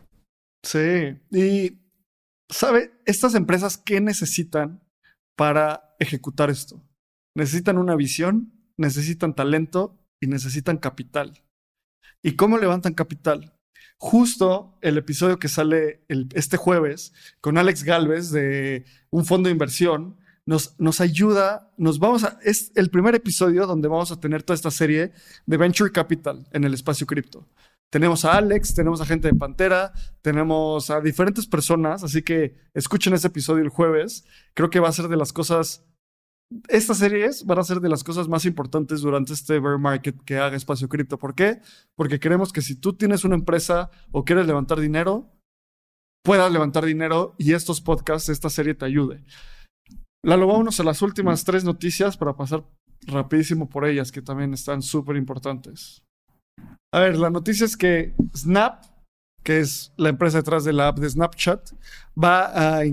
Sí. 0.63 1.17
Y, 1.31 1.79
¿sabe? 2.49 2.91
Estas 3.05 3.35
empresas, 3.35 3.77
¿qué 3.77 4.01
necesitan 4.01 4.83
para 5.37 5.95
ejecutar 5.99 6.49
esto? 6.49 6.83
Necesitan 7.35 7.77
una 7.77 7.95
visión, 7.95 8.51
necesitan 8.83 9.33
talento 9.33 9.97
y 10.21 10.27
necesitan 10.27 10.77
capital. 10.77 11.43
¿Y 12.21 12.35
cómo 12.35 12.57
levantan 12.57 12.93
capital? 12.93 13.57
Justo 13.97 14.77
el 14.81 14.97
episodio 14.97 15.39
que 15.39 15.47
sale 15.47 16.05
este 16.33 16.57
jueves 16.57 17.13
con 17.41 17.57
Alex 17.57 17.83
Galvez 17.83 18.31
de 18.31 18.85
un 19.09 19.25
fondo 19.25 19.47
de 19.47 19.53
inversión 19.53 20.17
nos, 20.45 20.77
nos 20.79 20.99
ayuda, 20.99 21.71
nos 21.77 21.99
vamos 21.99 22.23
a, 22.23 22.37
es 22.43 22.71
el 22.75 22.89
primer 22.89 23.15
episodio 23.15 23.65
donde 23.65 23.87
vamos 23.87 24.11
a 24.11 24.19
tener 24.19 24.43
toda 24.43 24.55
esta 24.55 24.71
serie 24.71 25.13
de 25.45 25.57
Venture 25.57 25.91
Capital 25.91 26.47
en 26.51 26.65
el 26.65 26.73
espacio 26.73 27.07
cripto. 27.07 27.47
Tenemos 27.89 28.25
a 28.25 28.33
Alex, 28.33 28.73
tenemos 28.73 29.01
a 29.01 29.05
gente 29.05 29.27
de 29.27 29.35
Pantera, 29.35 29.93
tenemos 30.21 30.89
a 30.89 30.99
diferentes 30.99 31.45
personas, 31.45 32.03
así 32.03 32.23
que 32.23 32.55
escuchen 32.73 33.13
ese 33.13 33.27
episodio 33.27 33.63
el 33.63 33.69
jueves. 33.69 34.25
Creo 34.55 34.69
que 34.69 34.79
va 34.79 34.89
a 34.89 34.93
ser 34.93 35.07
de 35.07 35.15
las 35.15 35.31
cosas, 35.31 35.85
estas 36.67 36.97
series 36.97 37.45
van 37.45 37.59
a 37.59 37.63
ser 37.63 37.79
de 37.79 37.89
las 37.89 38.03
cosas 38.03 38.27
más 38.27 38.45
importantes 38.45 39.01
durante 39.01 39.33
este 39.33 39.59
bear 39.59 39.77
market 39.79 40.15
que 40.23 40.37
haga 40.37 40.55
espacio 40.55 40.89
cripto. 40.89 41.17
¿Por 41.17 41.35
qué? 41.35 41.61
Porque 41.95 42.19
queremos 42.19 42.51
que 42.53 42.61
si 42.61 42.75
tú 42.75 42.93
tienes 42.93 43.23
una 43.23 43.35
empresa 43.35 43.89
o 44.11 44.23
quieres 44.25 44.47
levantar 44.47 44.79
dinero, 44.79 45.31
puedas 46.23 46.51
levantar 46.51 46.85
dinero 46.85 47.35
y 47.37 47.53
estos 47.53 47.81
podcasts, 47.81 48.29
esta 48.29 48.49
serie 48.49 48.73
te 48.73 48.85
ayude. 48.85 49.23
Lalo, 50.25 50.47
vámonos 50.47 50.79
a 50.79 50.83
las 50.83 51.01
últimas 51.01 51.43
tres 51.43 51.63
noticias 51.63 52.15
para 52.15 52.35
pasar 52.35 52.63
rapidísimo 53.07 53.69
por 53.69 53.85
ellas, 53.85 54.11
que 54.11 54.21
también 54.21 54.53
están 54.53 54.81
súper 54.81 55.17
importantes. 55.17 56.03
A 56.93 56.99
ver, 56.99 57.17
la 57.17 57.29
noticia 57.29 57.65
es 57.65 57.75
que 57.75 58.15
Snap, 58.35 58.85
que 59.43 59.59
es 59.59 59.93
la 59.97 60.09
empresa 60.09 60.37
detrás 60.37 60.63
de 60.63 60.73
la 60.73 60.87
app 60.87 60.99
de 60.99 61.09
Snapchat, 61.09 61.71
va 62.21 62.77
a, 62.77 62.83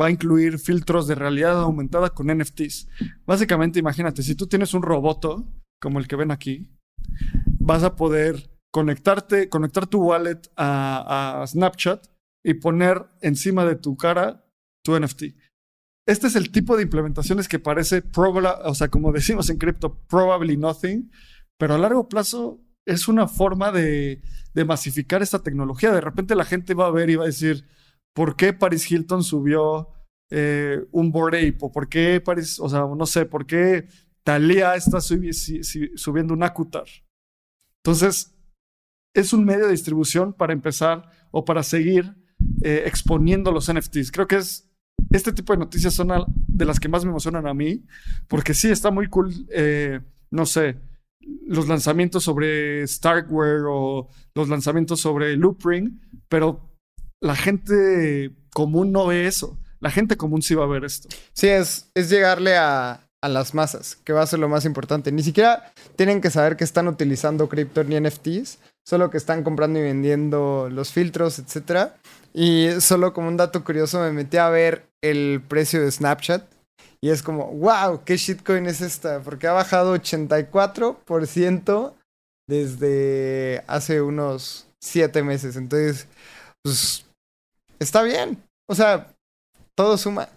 va 0.00 0.06
a 0.06 0.10
incluir 0.10 0.58
filtros 0.58 1.06
de 1.06 1.14
realidad 1.14 1.60
aumentada 1.60 2.10
con 2.10 2.28
NFTs. 2.28 2.88
Básicamente, 3.26 3.78
imagínate, 3.78 4.22
si 4.22 4.34
tú 4.34 4.46
tienes 4.46 4.74
un 4.74 4.82
roboto, 4.82 5.46
como 5.80 5.98
el 5.98 6.08
que 6.08 6.16
ven 6.16 6.30
aquí, 6.30 6.68
vas 7.58 7.82
a 7.82 7.96
poder 7.96 8.50
conectarte, 8.72 9.48
conectar 9.48 9.86
tu 9.86 10.02
wallet 10.02 10.40
a, 10.56 11.44
Snapchat 11.46 12.06
y 12.44 12.54
poner 12.54 13.06
encima 13.20 13.64
de 13.64 13.76
tu 13.76 13.96
cara 13.96 14.46
tu 14.84 14.98
NFT. 14.98 15.24
Este 16.08 16.26
es 16.26 16.34
el 16.34 16.50
tipo 16.50 16.76
de 16.76 16.82
implementaciones 16.82 17.46
que 17.46 17.60
parece, 17.60 18.02
proba- 18.02 18.60
o 18.64 18.74
sea, 18.74 18.88
como 18.88 19.12
decimos 19.12 19.50
en 19.50 19.58
cripto, 19.58 20.00
probably 20.08 20.56
nothing, 20.56 21.10
pero 21.58 21.74
a 21.74 21.78
largo 21.78 22.08
plazo 22.08 22.60
es 22.84 23.06
una 23.06 23.28
forma 23.28 23.70
de, 23.70 24.22
de 24.54 24.64
masificar 24.64 25.22
esta 25.22 25.42
tecnología. 25.42 25.92
De 25.92 26.00
repente 26.00 26.34
la 26.34 26.44
gente 26.44 26.74
va 26.74 26.86
a 26.86 26.90
ver 26.90 27.10
y 27.10 27.16
va 27.16 27.24
a 27.24 27.26
decir, 27.26 27.68
¿por 28.14 28.36
qué 28.36 28.52
Paris 28.52 28.90
Hilton 28.90 29.22
subió 29.22 29.88
eh, 30.30 30.84
un 30.90 31.10
Bored 31.12 31.38
Ape? 31.38 31.58
¿O 31.60 31.72
por 31.72 31.88
qué 31.88 32.20
Paris, 32.20 32.58
o 32.60 32.68
sea, 32.68 32.86
no 32.96 33.06
sé, 33.06 33.26
por 33.26 33.46
qué 33.46 33.86
Thalía 34.24 34.74
está 34.74 35.00
subiendo 35.00 36.34
un 36.34 36.42
Akutar? 36.42 36.86
Entonces, 37.84 38.34
es 39.14 39.32
un 39.32 39.44
medio 39.44 39.66
de 39.66 39.72
distribución 39.72 40.32
para 40.32 40.52
empezar 40.52 41.10
o 41.30 41.44
para 41.44 41.62
seguir 41.62 42.14
eh, 42.62 42.84
exponiendo 42.86 43.52
los 43.52 43.72
NFTs. 43.72 44.10
Creo 44.10 44.26
que 44.26 44.36
es 44.36 44.68
este 45.10 45.32
tipo 45.32 45.52
de 45.52 45.58
noticias 45.58 45.94
son 45.94 46.08
de 46.46 46.64
las 46.64 46.80
que 46.80 46.88
más 46.88 47.04
me 47.04 47.10
emocionan 47.10 47.46
a 47.46 47.54
mí, 47.54 47.84
porque 48.28 48.54
sí 48.54 48.70
está 48.70 48.90
muy 48.90 49.08
cool, 49.08 49.32
eh, 49.50 50.00
no 50.30 50.46
sé, 50.46 50.80
los 51.46 51.68
lanzamientos 51.68 52.24
sobre 52.24 52.86
Starkware 52.86 53.64
o 53.68 54.08
los 54.34 54.48
lanzamientos 54.48 55.00
sobre 55.00 55.36
Loopring, 55.36 56.00
pero 56.28 56.71
la 57.22 57.36
gente 57.36 58.32
común 58.52 58.92
no 58.92 59.06
ve 59.06 59.26
eso. 59.26 59.58
La 59.80 59.90
gente 59.90 60.16
común 60.16 60.42
sí 60.42 60.54
va 60.54 60.64
a 60.64 60.68
ver 60.68 60.84
esto. 60.84 61.08
Sí, 61.32 61.48
es, 61.48 61.90
es 61.94 62.10
llegarle 62.10 62.56
a, 62.56 63.08
a 63.22 63.28
las 63.28 63.54
masas, 63.54 63.96
que 64.04 64.12
va 64.12 64.22
a 64.22 64.26
ser 64.26 64.40
lo 64.40 64.48
más 64.48 64.64
importante. 64.64 65.10
Ni 65.12 65.22
siquiera 65.22 65.72
tienen 65.96 66.20
que 66.20 66.30
saber 66.30 66.56
que 66.56 66.64
están 66.64 66.88
utilizando 66.88 67.48
cripto 67.48 67.82
ni 67.84 67.98
NFTs, 67.98 68.58
solo 68.84 69.10
que 69.10 69.16
están 69.16 69.44
comprando 69.44 69.78
y 69.78 69.82
vendiendo 69.82 70.68
los 70.70 70.92
filtros, 70.92 71.38
etc. 71.38 71.92
Y 72.34 72.68
solo 72.80 73.12
como 73.12 73.28
un 73.28 73.36
dato 73.36 73.64
curioso, 73.64 74.00
me 74.00 74.12
metí 74.12 74.36
a 74.36 74.48
ver 74.48 74.86
el 75.00 75.42
precio 75.46 75.80
de 75.80 75.90
Snapchat. 75.90 76.44
Y 77.00 77.10
es 77.10 77.22
como, 77.22 77.46
wow, 77.46 78.02
¿qué 78.04 78.16
shitcoin 78.16 78.66
es 78.66 78.80
esta? 78.80 79.20
Porque 79.20 79.46
ha 79.46 79.52
bajado 79.52 79.96
84% 79.96 81.94
desde 82.48 83.64
hace 83.66 84.02
unos 84.02 84.66
7 84.80 85.22
meses. 85.22 85.56
Entonces, 85.56 86.06
pues, 86.62 87.04
está 87.82 88.02
bien. 88.02 88.42
O 88.68 88.74
sea, 88.74 89.14
todo 89.74 89.96
suma. 89.98 90.28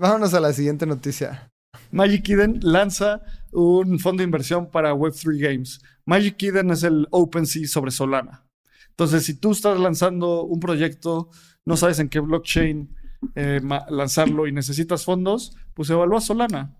Vámonos 0.00 0.34
a 0.34 0.40
la 0.40 0.52
siguiente 0.52 0.86
noticia. 0.86 1.50
Magic 1.90 2.28
Eden 2.30 2.58
lanza 2.62 3.22
un 3.52 3.98
fondo 3.98 4.20
de 4.20 4.24
inversión 4.24 4.70
para 4.70 4.94
Web3 4.94 5.38
Games. 5.38 5.80
Magic 6.06 6.42
Eden 6.42 6.70
es 6.70 6.82
el 6.82 7.06
OpenSea 7.10 7.66
sobre 7.66 7.90
Solana. 7.90 8.46
Entonces, 8.90 9.24
si 9.24 9.34
tú 9.34 9.52
estás 9.52 9.78
lanzando 9.78 10.44
un 10.44 10.60
proyecto, 10.60 11.30
no 11.64 11.76
sabes 11.76 11.98
en 11.98 12.08
qué 12.08 12.20
blockchain 12.20 12.94
eh, 13.34 13.60
lanzarlo 13.88 14.46
y 14.46 14.52
necesitas 14.52 15.04
fondos, 15.04 15.56
pues 15.74 15.88
evalúa 15.90 16.20
Solana. 16.20 16.76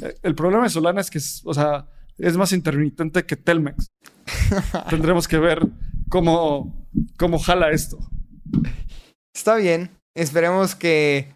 Eh, 0.00 0.16
el 0.22 0.34
problema 0.34 0.64
de 0.64 0.70
Solana 0.70 1.00
es 1.00 1.10
que, 1.10 1.18
es, 1.18 1.42
o 1.44 1.54
sea, 1.54 1.88
es 2.18 2.36
más 2.36 2.52
intermitente 2.52 3.24
que 3.24 3.36
Telmex. 3.36 3.86
Tendremos 4.90 5.28
que 5.28 5.38
ver 5.38 5.66
cómo, 6.08 6.88
cómo 7.18 7.38
jala 7.38 7.70
esto. 7.70 7.98
Está 9.34 9.56
bien. 9.56 9.90
Esperemos 10.14 10.74
que, 10.74 11.32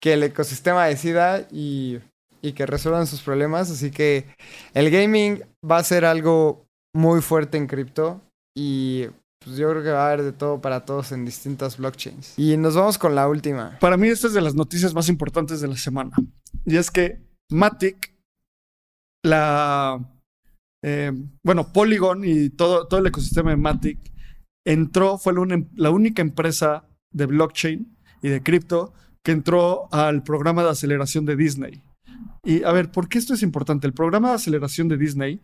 que 0.00 0.14
el 0.14 0.22
ecosistema 0.22 0.86
decida 0.86 1.46
y, 1.50 1.98
y 2.42 2.52
que 2.52 2.66
resuelvan 2.66 3.06
sus 3.06 3.22
problemas. 3.22 3.70
Así 3.70 3.90
que 3.90 4.26
el 4.74 4.90
gaming 4.90 5.42
va 5.68 5.78
a 5.78 5.84
ser 5.84 6.04
algo 6.04 6.66
muy 6.94 7.20
fuerte 7.22 7.56
en 7.56 7.66
cripto. 7.66 8.20
Y 8.56 9.06
pues 9.42 9.56
yo 9.56 9.70
creo 9.70 9.82
que 9.82 9.90
va 9.90 10.04
a 10.04 10.12
haber 10.12 10.22
de 10.22 10.32
todo 10.32 10.60
para 10.60 10.84
todos 10.84 11.12
en 11.12 11.24
distintas 11.24 11.78
blockchains. 11.78 12.38
Y 12.38 12.56
nos 12.56 12.74
vamos 12.74 12.98
con 12.98 13.14
la 13.14 13.26
última. 13.26 13.78
Para 13.80 13.96
mí, 13.96 14.08
esta 14.08 14.26
es 14.26 14.34
de 14.34 14.42
las 14.42 14.54
noticias 14.54 14.92
más 14.92 15.08
importantes 15.08 15.60
de 15.60 15.68
la 15.68 15.76
semana. 15.76 16.10
Y 16.66 16.76
es 16.76 16.90
que 16.90 17.20
Matic, 17.50 18.14
la. 19.24 19.98
eh, 20.84 21.12
bueno, 21.42 21.72
Polygon 21.72 22.22
y 22.24 22.50
todo, 22.50 22.86
todo 22.86 23.00
el 23.00 23.06
ecosistema 23.06 23.50
de 23.50 23.56
Matic 23.56 23.98
entró, 24.66 25.16
fue 25.16 25.32
la, 25.32 25.64
la 25.74 25.90
única 25.90 26.20
empresa 26.20 26.84
de 27.12 27.26
blockchain 27.26 27.96
y 28.22 28.28
de 28.28 28.42
cripto 28.42 28.92
que 29.24 29.32
entró 29.32 29.92
al 29.92 30.22
programa 30.22 30.62
de 30.62 30.70
aceleración 30.70 31.24
de 31.24 31.36
Disney. 31.36 31.82
Y 32.44 32.62
a 32.64 32.72
ver, 32.72 32.90
¿por 32.90 33.08
qué 33.08 33.18
esto 33.18 33.34
es 33.34 33.42
importante? 33.42 33.86
El 33.86 33.92
programa 33.92 34.30
de 34.30 34.34
aceleración 34.36 34.88
de 34.88 34.96
Disney 34.96 35.40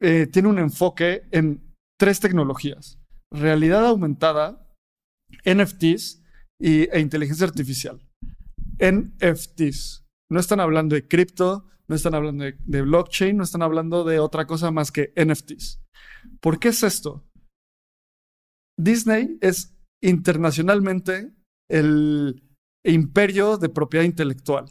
eh, 0.00 0.26
tiene 0.26 0.48
un 0.48 0.58
enfoque 0.58 1.22
en 1.30 1.62
tres 1.98 2.20
tecnologías. 2.20 2.98
Realidad 3.32 3.86
aumentada, 3.86 4.68
NFTs 5.44 6.22
y, 6.60 6.88
e 6.90 7.00
inteligencia 7.00 7.46
artificial. 7.46 8.00
NFTs. 8.78 10.04
No 10.30 10.40
están 10.40 10.60
hablando 10.60 10.94
de 10.94 11.06
cripto, 11.06 11.66
no 11.88 11.94
están 11.94 12.14
hablando 12.14 12.44
de, 12.44 12.56
de 12.64 12.82
blockchain, 12.82 13.36
no 13.36 13.44
están 13.44 13.62
hablando 13.62 14.04
de 14.04 14.18
otra 14.18 14.46
cosa 14.46 14.70
más 14.70 14.90
que 14.90 15.12
NFTs. 15.16 15.80
¿Por 16.40 16.58
qué 16.58 16.68
es 16.68 16.82
esto? 16.82 17.24
Disney 18.78 19.38
es 19.40 19.75
internacionalmente 20.02 21.32
el 21.70 22.42
imperio 22.84 23.58
de 23.58 23.68
propiedad 23.68 24.04
intelectual. 24.04 24.66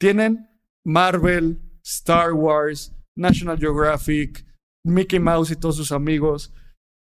Tienen 0.00 0.48
Marvel, 0.84 1.60
Star 1.84 2.32
Wars, 2.32 2.94
National 3.16 3.58
Geographic, 3.58 4.44
Mickey 4.84 5.20
Mouse 5.20 5.50
y 5.50 5.56
todos 5.56 5.76
sus 5.76 5.92
amigos. 5.92 6.52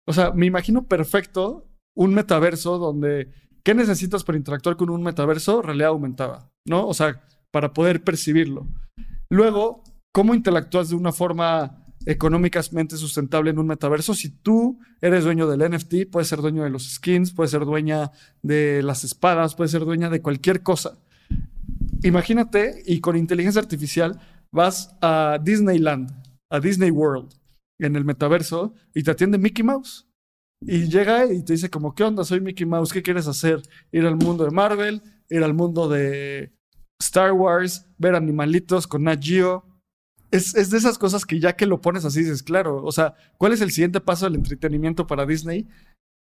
O 0.07 0.13
sea, 0.13 0.31
me 0.31 0.45
imagino 0.45 0.87
perfecto 0.87 1.67
un 1.95 2.13
metaverso 2.13 2.77
donde 2.77 3.31
¿qué 3.63 3.73
necesitas 3.73 4.23
para 4.23 4.37
interactuar 4.37 4.75
con 4.75 4.89
un 4.89 5.03
metaverso? 5.03 5.61
Realidad 5.61 5.89
aumentada, 5.89 6.51
¿no? 6.67 6.87
O 6.87 6.93
sea, 6.93 7.23
para 7.51 7.73
poder 7.73 8.03
percibirlo. 8.03 8.67
Luego, 9.29 9.83
¿cómo 10.13 10.33
interactúas 10.33 10.89
de 10.89 10.95
una 10.95 11.11
forma 11.11 11.80
económicamente 12.05 12.97
sustentable 12.97 13.51
en 13.51 13.59
un 13.59 13.67
metaverso? 13.67 14.13
Si 14.13 14.29
tú 14.29 14.79
eres 15.01 15.23
dueño 15.23 15.47
del 15.47 15.69
NFT, 15.69 16.09
puedes 16.11 16.27
ser 16.27 16.41
dueño 16.41 16.63
de 16.63 16.69
los 16.69 16.89
skins, 16.89 17.31
puedes 17.31 17.51
ser 17.51 17.65
dueña 17.65 18.11
de 18.41 18.81
las 18.83 19.03
espadas, 19.03 19.55
puedes 19.55 19.71
ser 19.71 19.85
dueña 19.85 20.09
de 20.09 20.21
cualquier 20.21 20.63
cosa. 20.63 20.97
Imagínate, 22.03 22.81
y 22.85 22.99
con 22.99 23.15
inteligencia 23.15 23.61
artificial 23.61 24.19
vas 24.51 24.95
a 25.01 25.39
Disneyland, 25.41 26.11
a 26.49 26.59
Disney 26.59 26.91
World, 26.91 27.33
en 27.79 27.95
el 27.95 28.05
metaverso, 28.05 28.73
y 28.93 29.03
te 29.03 29.11
atiende 29.11 29.37
Mickey 29.37 29.63
Mouse. 29.63 30.07
Y 30.61 30.87
llega 30.87 31.25
y 31.25 31.43
te 31.43 31.53
dice 31.53 31.69
como, 31.69 31.95
¿qué 31.95 32.03
onda? 32.03 32.23
Soy 32.23 32.39
Mickey 32.39 32.65
Mouse, 32.65 32.93
¿qué 32.93 33.01
quieres 33.01 33.27
hacer? 33.27 33.61
Ir 33.91 34.05
al 34.05 34.15
mundo 34.15 34.45
de 34.45 34.51
Marvel, 34.51 35.01
ir 35.29 35.43
al 35.43 35.53
mundo 35.53 35.89
de 35.89 36.53
Star 36.99 37.31
Wars, 37.33 37.87
ver 37.97 38.15
animalitos 38.15 38.85
con 38.85 39.03
Nat 39.03 39.21
Geo. 39.21 39.65
Es, 40.31 40.55
es 40.55 40.69
de 40.69 40.77
esas 40.77 40.97
cosas 40.97 41.25
que 41.25 41.39
ya 41.39 41.53
que 41.57 41.65
lo 41.65 41.81
pones 41.81 42.05
así 42.05 42.21
dices, 42.21 42.41
claro, 42.41 42.83
o 42.83 42.91
sea, 42.91 43.15
¿cuál 43.37 43.53
es 43.53 43.61
el 43.61 43.71
siguiente 43.71 43.99
paso 43.99 44.25
del 44.25 44.35
entretenimiento 44.35 45.05
para 45.05 45.25
Disney? 45.25 45.67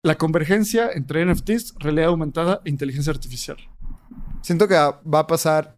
La 0.05 0.15
convergencia 0.17 0.91
entre 0.91 1.25
NFTs, 1.25 1.75
realidad 1.79 2.09
aumentada 2.09 2.61
e 2.65 2.69
inteligencia 2.69 3.11
artificial. 3.11 3.57
Siento 4.41 4.67
que 4.67 4.75
va 4.75 5.19
a 5.19 5.27
pasar 5.27 5.77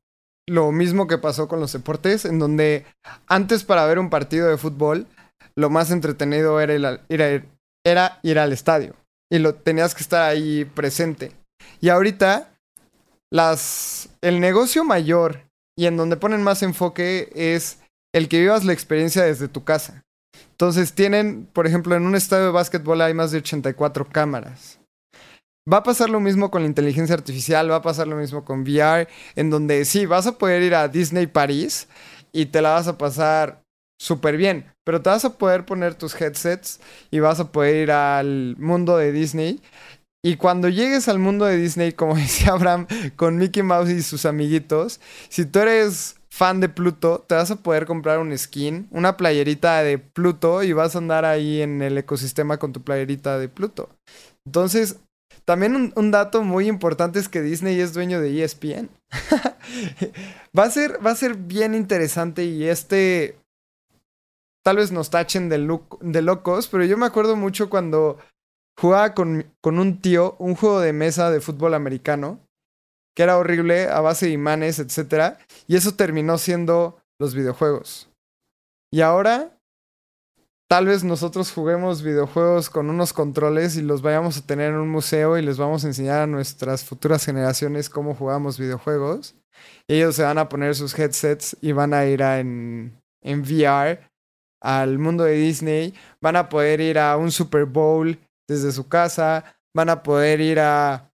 lo 0.49 0.71
mismo 0.71 1.05
que 1.07 1.19
pasó 1.19 1.47
con 1.47 1.59
los 1.59 1.73
deportes, 1.73 2.25
en 2.25 2.39
donde 2.39 2.85
antes 3.27 3.63
para 3.63 3.85
ver 3.85 3.99
un 3.99 4.09
partido 4.09 4.47
de 4.47 4.57
fútbol, 4.57 5.07
lo 5.55 5.69
más 5.69 5.91
entretenido 5.91 6.59
era 6.59 6.73
ir, 6.73 6.85
al- 6.85 7.01
ir 7.09 7.21
a- 7.21 7.45
era 7.85 8.19
ir 8.23 8.39
al 8.39 8.51
estadio. 8.53 8.95
Y 9.31 9.37
lo 9.39 9.53
tenías 9.55 9.93
que 9.93 10.01
estar 10.01 10.23
ahí 10.23 10.65
presente. 10.65 11.31
Y 11.81 11.89
ahorita, 11.89 12.51
las, 13.31 14.09
el 14.21 14.39
negocio 14.39 14.83
mayor 14.83 15.41
y 15.77 15.85
en 15.87 15.97
donde 15.97 16.17
ponen 16.17 16.41
más 16.43 16.63
enfoque 16.63 17.29
es 17.35 17.79
el 18.15 18.29
que 18.29 18.39
vivas 18.39 18.63
la 18.63 18.71
experiencia 18.71 19.23
desde 19.23 19.49
tu 19.49 19.65
casa. 19.65 20.05
Entonces 20.51 20.93
tienen, 20.93 21.49
por 21.51 21.67
ejemplo, 21.67 21.97
en 21.97 22.05
un 22.05 22.15
estadio 22.15 22.45
de 22.45 22.51
básquetbol 22.51 23.01
hay 23.01 23.13
más 23.13 23.31
de 23.31 23.39
84 23.39 24.07
cámaras. 24.07 24.79
Va 25.71 25.77
a 25.77 25.83
pasar 25.83 26.09
lo 26.09 26.21
mismo 26.21 26.49
con 26.49 26.61
la 26.61 26.69
inteligencia 26.69 27.13
artificial, 27.13 27.69
va 27.69 27.77
a 27.77 27.81
pasar 27.81 28.07
lo 28.07 28.15
mismo 28.15 28.45
con 28.45 28.61
VR, 28.61 29.09
en 29.35 29.49
donde 29.49 29.83
sí, 29.83 30.05
vas 30.05 30.27
a 30.27 30.37
poder 30.37 30.61
ir 30.61 30.75
a 30.75 30.87
Disney 30.87 31.27
París 31.27 31.89
y 32.31 32.45
te 32.45 32.61
la 32.61 32.71
vas 32.71 32.87
a 32.87 32.97
pasar 32.97 33.61
súper 33.99 34.37
bien, 34.37 34.71
pero 34.85 35.01
te 35.01 35.09
vas 35.09 35.25
a 35.25 35.37
poder 35.37 35.65
poner 35.65 35.95
tus 35.95 36.19
headsets 36.19 36.79
y 37.11 37.19
vas 37.19 37.41
a 37.41 37.51
poder 37.51 37.75
ir 37.75 37.91
al 37.91 38.55
mundo 38.57 38.95
de 38.95 39.11
Disney. 39.11 39.61
Y 40.23 40.37
cuando 40.37 40.69
llegues 40.69 41.09
al 41.09 41.19
mundo 41.19 41.43
de 41.43 41.57
Disney, 41.57 41.91
como 41.91 42.15
decía 42.15 42.53
Abraham, 42.53 42.87
con 43.17 43.35
Mickey 43.35 43.61
Mouse 43.61 43.89
y 43.89 44.01
sus 44.03 44.25
amiguitos, 44.25 45.01
si 45.27 45.45
tú 45.45 45.59
eres 45.59 46.15
fan 46.35 46.59
de 46.59 46.67
Pluto, 46.67 47.23
te 47.25 47.33
vas 47.33 47.49
a 47.49 47.55
poder 47.55 47.85
comprar 47.85 48.19
un 48.19 48.37
skin, 48.37 48.89
una 48.91 49.15
playerita 49.15 49.81
de 49.83 49.99
Pluto 49.99 50.63
y 50.63 50.73
vas 50.73 50.93
a 50.93 50.97
andar 50.97 51.23
ahí 51.23 51.61
en 51.61 51.81
el 51.81 51.97
ecosistema 51.97 52.57
con 52.57 52.73
tu 52.73 52.81
playerita 52.83 53.39
de 53.39 53.47
Pluto. 53.47 53.87
Entonces, 54.45 54.99
también 55.45 55.93
un, 55.95 56.11
dato 56.11 56.43
muy 56.43 56.67
importante 56.67 57.19
es 57.19 57.29
que 57.29 57.41
Disney 57.41 57.79
es 57.79 57.93
dueño 57.93 58.19
de 58.19 58.43
ESPN. 58.43 58.89
va, 60.59 60.63
a 60.63 60.69
ser, 60.69 60.99
va 61.05 61.11
a 61.11 61.15
ser 61.15 61.35
bien 61.35 61.73
interesante 61.73 62.43
y 62.43 62.65
este... 62.65 63.37
Tal 64.61 64.75
vez 64.75 64.91
nos 64.91 65.11
tachen 65.11 65.47
de, 65.47 65.59
loc- 65.59 65.99
de 66.01 66.21
locos, 66.21 66.67
pero 66.67 66.83
yo 66.83 66.97
me 66.97 67.05
acuerdo 67.05 67.37
mucho 67.37 67.69
cuando 67.69 68.17
jugaba 68.77 69.13
con 69.13 69.45
un 69.63 70.01
tío 70.01 70.35
un 70.39 70.55
juego 70.55 70.81
de 70.81 70.91
mesa 70.91 71.31
de 71.31 71.39
fútbol 71.39 71.75
americano, 71.75 72.44
que 73.15 73.23
era 73.23 73.37
horrible 73.37 73.87
a 73.87 74.01
base 74.01 74.27
de 74.27 74.33
imanes, 74.33 74.79
etc. 74.79 75.37
Y 75.67 75.75
eso 75.75 75.95
terminó 75.95 76.37
siendo 76.37 77.01
los 77.19 77.33
videojuegos. 77.33 78.09
Y 78.91 79.01
ahora 79.01 79.57
tal 80.67 80.87
vez 80.87 81.03
nosotros 81.03 81.51
juguemos 81.51 82.01
videojuegos 82.01 82.69
con 82.69 82.89
unos 82.89 83.13
controles 83.13 83.77
y 83.77 83.81
los 83.81 84.01
vayamos 84.01 84.37
a 84.37 84.45
tener 84.45 84.71
en 84.71 84.79
un 84.79 84.89
museo 84.89 85.37
y 85.37 85.41
les 85.41 85.57
vamos 85.57 85.83
a 85.83 85.87
enseñar 85.87 86.21
a 86.21 86.27
nuestras 86.27 86.83
futuras 86.83 87.23
generaciones 87.25 87.89
cómo 87.89 88.15
jugamos 88.15 88.59
videojuegos. 88.59 89.35
Ellos 89.87 90.15
se 90.15 90.23
van 90.23 90.37
a 90.37 90.49
poner 90.49 90.75
sus 90.75 90.97
headsets 90.97 91.55
y 91.61 91.71
van 91.71 91.93
a 91.93 92.05
ir 92.05 92.21
a 92.23 92.39
en, 92.39 93.01
en 93.21 93.41
VR 93.41 93.99
al 94.61 94.99
mundo 94.99 95.23
de 95.23 95.33
Disney. 95.33 95.93
Van 96.21 96.35
a 96.35 96.49
poder 96.49 96.81
ir 96.81 96.99
a 96.99 97.15
un 97.17 97.31
Super 97.31 97.65
Bowl 97.65 98.17
desde 98.47 98.71
su 98.71 98.89
casa. 98.89 99.55
Van 99.73 99.89
a 99.89 100.03
poder 100.03 100.41
ir 100.41 100.59
a, 100.59 101.11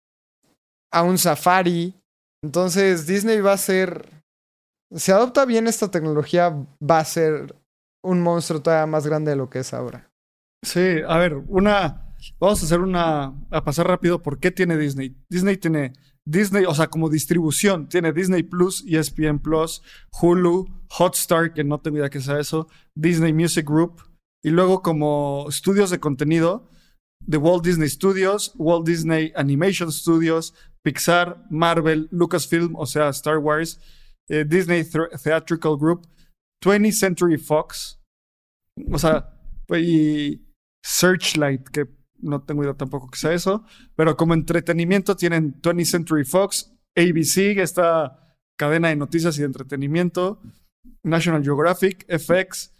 a 0.92 1.04
un 1.04 1.18
safari. 1.18 1.94
Entonces 2.44 3.08
Disney 3.08 3.42
va 3.42 3.54
a 3.54 3.58
ser... 3.58 4.10
Si 4.96 5.12
adopta 5.12 5.46
bien 5.46 5.68
esta 5.68 5.92
tecnología, 5.92 6.50
va 6.82 7.00
a 7.00 7.06
ser 7.06 7.56
un 8.04 8.22
monstruo 8.22 8.62
todavía 8.62 8.88
más 8.88 9.06
grande 9.06 9.32
de 9.32 9.38
lo 9.38 9.50
que 9.50 9.60
es 9.60 9.74
ahora. 9.74 10.10
Sí, 10.64 10.98
a 11.08 11.18
ver, 11.18 11.36
una. 11.48 12.16
Vamos 12.40 12.62
a 12.62 12.66
hacer 12.66 12.80
una. 12.80 13.34
A 13.52 13.64
pasar 13.64 13.88
rápido. 13.88 14.22
¿Por 14.22 14.40
qué 14.40 14.52
tiene 14.52 14.78
Disney? 14.78 15.16
Disney 15.30 15.58
tiene. 15.58 15.94
Disney, 16.26 16.66
o 16.66 16.76
sea, 16.76 16.88
como 16.88 17.10
distribución, 17.10 17.88
tiene 17.88 18.14
Disney 18.14 18.44
Plus, 18.44 18.84
ESPN 18.88 19.40
Plus, 19.40 19.82
Hulu, 20.22 20.68
Hotstar, 20.98 21.54
que 21.54 21.64
no 21.64 21.80
tengo 21.80 21.98
idea 21.98 22.10
que 22.10 22.22
sea 22.22 22.40
eso, 22.40 22.68
Disney 22.96 23.34
Music 23.34 23.66
Group, 23.68 24.04
y 24.44 24.52
luego 24.52 24.84
como 24.84 25.48
estudios 25.50 25.90
de 25.90 26.00
contenido, 26.00 26.70
The 27.28 27.38
Walt 27.38 27.64
Disney 27.64 27.90
Studios, 27.90 28.54
Walt 28.58 28.86
Disney 28.86 29.34
Animation 29.36 29.92
Studios, 29.92 30.54
Pixar, 30.84 31.46
Marvel, 31.50 32.08
Lucasfilm, 32.12 32.76
o 32.76 32.86
sea, 32.86 33.10
Star 33.10 33.38
Wars, 33.38 33.80
eh, 34.30 34.46
Disney 34.48 34.84
Theatrical 34.84 35.78
Group, 35.78 36.08
20th 36.64 36.94
Century 36.94 37.38
Fox, 37.38 38.00
o 38.92 38.98
sea, 38.98 39.34
pues, 39.68 39.84
y 39.84 40.46
Searchlight, 40.84 41.68
que 41.70 41.88
no 42.22 42.42
tengo 42.42 42.64
idea 42.64 42.74
tampoco 42.74 43.10
que 43.10 43.18
sea 43.18 43.34
eso, 43.34 43.64
pero 43.96 44.18
como 44.18 44.34
entretenimiento 44.34 45.16
tienen 45.16 45.62
20th 45.62 45.86
Century 45.86 46.26
Fox, 46.26 46.74
ABC, 46.96 47.60
esta 47.60 48.38
cadena 48.58 48.90
de 48.90 48.96
noticias 48.96 49.38
y 49.38 49.42
de 49.42 49.46
entretenimiento, 49.48 50.42
National 51.04 51.44
Geographic, 51.44 52.06
FX, 52.08 52.74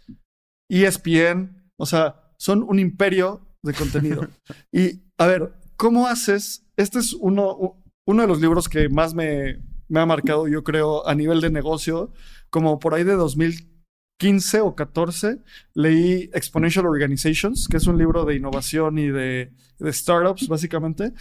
ESPN, 0.70 1.70
o 1.78 1.86
sea, 1.86 2.32
son 2.38 2.62
un 2.62 2.78
imperio 2.78 3.40
de 3.62 3.74
contenido. 3.74 4.28
y 4.72 5.02
a 5.18 5.26
ver, 5.26 5.54
¿cómo 5.76 6.06
haces? 6.06 6.66
Este 6.76 6.98
es 6.98 7.12
uno, 7.14 7.79
uno 8.10 8.22
de 8.22 8.28
los 8.28 8.40
libros 8.40 8.68
que 8.68 8.88
más 8.88 9.14
me, 9.14 9.60
ha 9.94 10.06
marcado, 10.06 10.48
yo 10.48 10.64
creo, 10.64 11.06
a 11.06 11.14
nivel 11.14 11.40
de 11.40 11.50
negocio, 11.50 12.12
como 12.50 12.80
por 12.80 12.94
ahí 12.94 13.04
de 13.04 13.14
2015 13.14 14.60
o 14.60 14.74
14, 14.74 15.38
leí 15.74 16.28
Exponential 16.34 16.86
Organizations, 16.86 17.68
que 17.68 17.76
es 17.76 17.86
un 17.86 17.98
libro 17.98 18.24
de 18.24 18.34
innovación 18.34 18.98
y 18.98 19.08
de, 19.08 19.52
startups, 19.80 20.48
básicamente. 20.48 21.12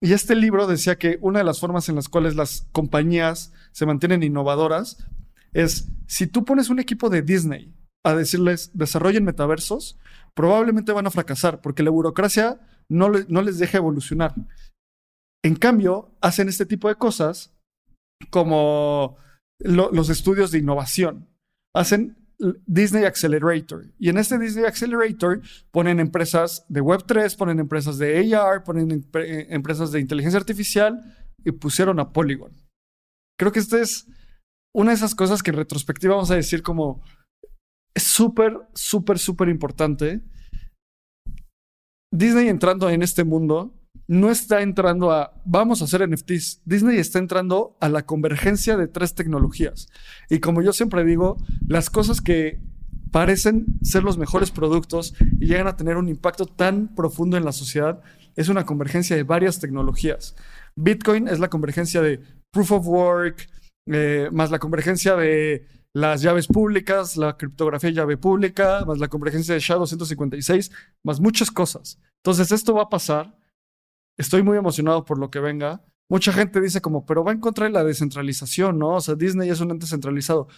Y 0.00 0.14
este 0.14 0.34
libro 0.34 0.66
decía 0.66 0.96
que 0.96 1.18
una 1.20 1.40
de 1.40 1.44
las 1.44 1.60
formas 1.60 1.88
en 1.88 1.96
las 1.96 2.08
cuales 2.08 2.34
las 2.34 2.66
compañías 2.72 3.52
se 3.72 3.86
mantienen 3.86 4.22
innovadoras 4.22 5.06
es 5.52 5.88
si 6.06 6.26
tú 6.26 6.44
pones 6.44 6.70
un 6.70 6.80
equipo 6.80 7.10
de 7.10 7.22
Disney 7.22 7.74
a 8.04 8.14
decirles 8.14 8.70
desarrollen 8.72 9.24
metaversos, 9.24 9.98
probablemente 10.34 10.92
van 10.92 11.06
a 11.06 11.10
fracasar 11.10 11.60
porque 11.60 11.84
la 11.84 11.90
burocracia 11.90 12.58
no 12.88 13.10
les 13.10 13.58
deja 13.58 13.78
evolucionar. 13.78 14.34
En 15.44 15.56
cambio, 15.56 16.14
hacen 16.20 16.48
este 16.48 16.66
tipo 16.66 16.88
de 16.88 16.94
cosas 16.94 17.54
como 18.30 19.16
lo- 19.58 19.90
los 19.90 20.08
estudios 20.08 20.50
de 20.50 20.58
innovación. 20.58 21.28
Hacen 21.74 22.16
Disney 22.66 23.04
Accelerator. 23.04 23.86
Y 23.98 24.08
en 24.08 24.18
este 24.18 24.38
Disney 24.38 24.64
Accelerator 24.64 25.40
ponen 25.70 26.00
empresas 26.00 26.64
de 26.68 26.82
Web3, 26.82 27.36
ponen 27.36 27.60
empresas 27.60 27.98
de 27.98 28.34
AR, 28.34 28.64
ponen 28.64 28.90
eh, 29.14 29.46
empresas 29.50 29.92
de 29.92 30.00
inteligencia 30.00 30.38
artificial 30.40 31.00
y 31.44 31.52
pusieron 31.52 32.00
a 32.00 32.12
Polygon. 32.12 32.52
Creo 33.38 33.52
que 33.52 33.60
esta 33.60 33.80
es 33.80 34.06
una 34.74 34.90
de 34.90 34.96
esas 34.96 35.14
cosas 35.14 35.42
que 35.42 35.50
en 35.50 35.56
retrospectiva 35.56 36.14
vamos 36.14 36.30
a 36.30 36.36
decir 36.36 36.62
como 36.62 37.02
es 37.94 38.04
súper, 38.04 38.56
súper, 38.74 39.18
súper 39.18 39.48
importante. 39.48 40.22
Disney 42.12 42.48
entrando 42.48 42.90
en 42.90 43.02
este 43.02 43.24
mundo 43.24 43.74
no 44.12 44.30
está 44.30 44.60
entrando 44.60 45.10
a 45.10 45.32
vamos 45.46 45.80
a 45.80 45.86
hacer 45.86 46.06
NFTs. 46.06 46.60
Disney 46.66 46.98
está 46.98 47.18
entrando 47.18 47.78
a 47.80 47.88
la 47.88 48.04
convergencia 48.04 48.76
de 48.76 48.86
tres 48.86 49.14
tecnologías. 49.14 49.88
Y 50.28 50.40
como 50.40 50.60
yo 50.60 50.74
siempre 50.74 51.02
digo, 51.02 51.38
las 51.66 51.88
cosas 51.88 52.20
que 52.20 52.60
parecen 53.10 53.64
ser 53.80 54.02
los 54.02 54.18
mejores 54.18 54.50
productos 54.50 55.14
y 55.40 55.46
llegan 55.46 55.66
a 55.66 55.76
tener 55.76 55.96
un 55.96 56.10
impacto 56.10 56.44
tan 56.44 56.94
profundo 56.94 57.38
en 57.38 57.46
la 57.46 57.52
sociedad 57.52 58.02
es 58.36 58.50
una 58.50 58.66
convergencia 58.66 59.16
de 59.16 59.22
varias 59.22 59.60
tecnologías. 59.60 60.36
Bitcoin 60.76 61.26
es 61.26 61.40
la 61.40 61.48
convergencia 61.48 62.02
de 62.02 62.20
proof 62.50 62.72
of 62.72 62.86
work, 62.86 63.48
eh, 63.86 64.28
más 64.30 64.50
la 64.50 64.58
convergencia 64.58 65.16
de 65.16 65.66
las 65.94 66.20
llaves 66.20 66.48
públicas, 66.48 67.16
la 67.16 67.38
criptografía 67.38 67.88
llave 67.88 68.18
pública, 68.18 68.84
más 68.86 68.98
la 68.98 69.08
convergencia 69.08 69.54
de 69.54 69.60
SHA-256, 69.60 70.70
más 71.02 71.18
muchas 71.18 71.50
cosas. 71.50 71.98
Entonces 72.22 72.52
esto 72.52 72.74
va 72.74 72.82
a 72.82 72.88
pasar 72.90 73.40
Estoy 74.16 74.42
muy 74.42 74.58
emocionado 74.58 75.04
por 75.04 75.18
lo 75.18 75.30
que 75.30 75.40
venga. 75.40 75.84
Mucha 76.08 76.32
gente 76.32 76.60
dice 76.60 76.80
como, 76.80 77.06
pero 77.06 77.24
va 77.24 77.32
en 77.32 77.40
contra 77.40 77.66
de 77.66 77.72
la 77.72 77.84
descentralización, 77.84 78.78
¿no? 78.78 78.96
O 78.96 79.00
sea, 79.00 79.14
Disney 79.14 79.48
es 79.48 79.60
un 79.60 79.70
ente 79.70 79.86
centralizado. 79.86 80.48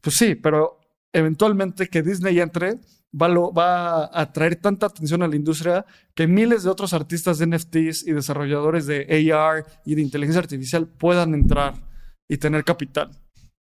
Pues 0.00 0.16
sí, 0.16 0.34
pero 0.34 0.80
eventualmente 1.12 1.88
que 1.88 2.02
Disney 2.02 2.40
entre 2.40 2.80
va, 3.14 4.04
a 4.04 4.20
atraer 4.22 4.56
tanta 4.56 4.86
atención 4.86 5.22
a 5.22 5.28
la 5.28 5.36
industria 5.36 5.86
que 6.14 6.26
miles 6.26 6.64
de 6.64 6.70
otros 6.70 6.92
artistas 6.92 7.38
de 7.38 7.46
NFTs 7.46 8.06
y 8.06 8.12
desarrolladores 8.12 8.86
de 8.86 9.32
AR 9.32 9.64
y 9.84 9.94
de 9.94 10.02
inteligencia 10.02 10.40
artificial 10.40 10.88
puedan 10.88 11.34
entrar 11.34 11.74
y 12.28 12.38
tener 12.38 12.64
capital. 12.64 13.10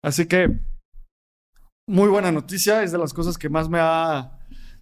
Así 0.02 0.26
que, 0.26 0.60
muy 1.86 2.08
buena 2.08 2.32
noticia, 2.32 2.82
es 2.82 2.92
de 2.92 2.98
las 2.98 3.12
cosas 3.12 3.36
que 3.36 3.48
más 3.48 3.68
me 3.68 3.78
ha, 3.80 4.38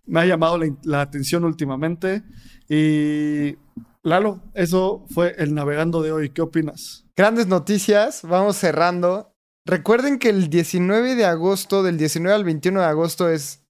me 0.06 0.20
ha 0.20 0.26
llamado 0.26 0.58
la, 0.58 0.76
la 0.84 1.00
atención 1.00 1.44
últimamente. 1.44 2.22
Y 2.68 3.56
Lalo, 4.02 4.40
eso 4.54 5.04
fue 5.12 5.34
el 5.38 5.54
navegando 5.54 6.02
de 6.02 6.12
hoy. 6.12 6.30
¿Qué 6.30 6.42
opinas? 6.42 7.04
Grandes 7.16 7.46
noticias, 7.46 8.22
vamos 8.22 8.56
cerrando. 8.56 9.34
Recuerden 9.66 10.18
que 10.18 10.30
el 10.30 10.48
19 10.48 11.16
de 11.16 11.26
agosto, 11.26 11.82
del 11.82 11.98
19 11.98 12.34
al 12.34 12.44
21 12.44 12.80
de 12.80 12.86
agosto 12.86 13.28
es 13.28 13.62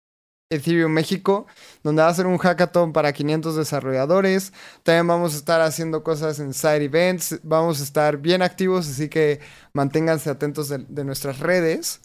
Ethereum 0.51 0.93
México, 0.93 1.47
donde 1.83 2.03
va 2.03 2.09
a 2.09 2.15
ser 2.15 2.27
un 2.27 2.39
hackathon 2.39 2.93
para 2.93 3.13
500 3.13 3.57
desarrolladores. 3.57 4.53
También 4.83 5.07
vamos 5.07 5.35
a 5.35 5.37
estar 5.37 5.61
haciendo 5.61 6.03
cosas 6.03 6.41
en 6.41 6.55
side 6.55 6.85
events, 6.85 7.41
vamos 7.43 7.81
a 7.81 7.85
estar 7.85 8.19
bien 8.19 8.43
activos, 8.43 8.89
así 8.89 9.09
que 9.09 9.41
manténganse 9.73 10.31
atentos 10.31 10.69
de, 10.69 11.05
nuestras 11.05 11.39
redes. 11.39 12.03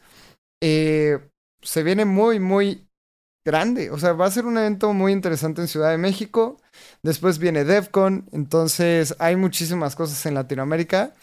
Eh, 0.62 1.20
se 1.62 1.84
viene 1.84 2.06
muy, 2.06 2.39
muy 2.39 2.88
grande, 3.46 3.91
o 3.91 4.00
sea, 4.00 4.14
va 4.14 4.26
a 4.26 4.32
ser 4.32 4.46
un 4.46 4.58
evento 4.58 4.93
muy 4.93 5.12
interesante 5.12 5.62
en 5.62 5.68
Ciudad 5.68 5.91
de 5.91 5.98
México. 5.98 6.58
Después 7.04 7.38
viene 7.38 7.64
DevCon, 7.64 8.28
entonces 8.32 9.16
hay 9.20 9.36
muchísimas 9.36 9.96
cosas 9.96 10.26
en 10.26 10.34
Latinoamérica. 10.34 11.14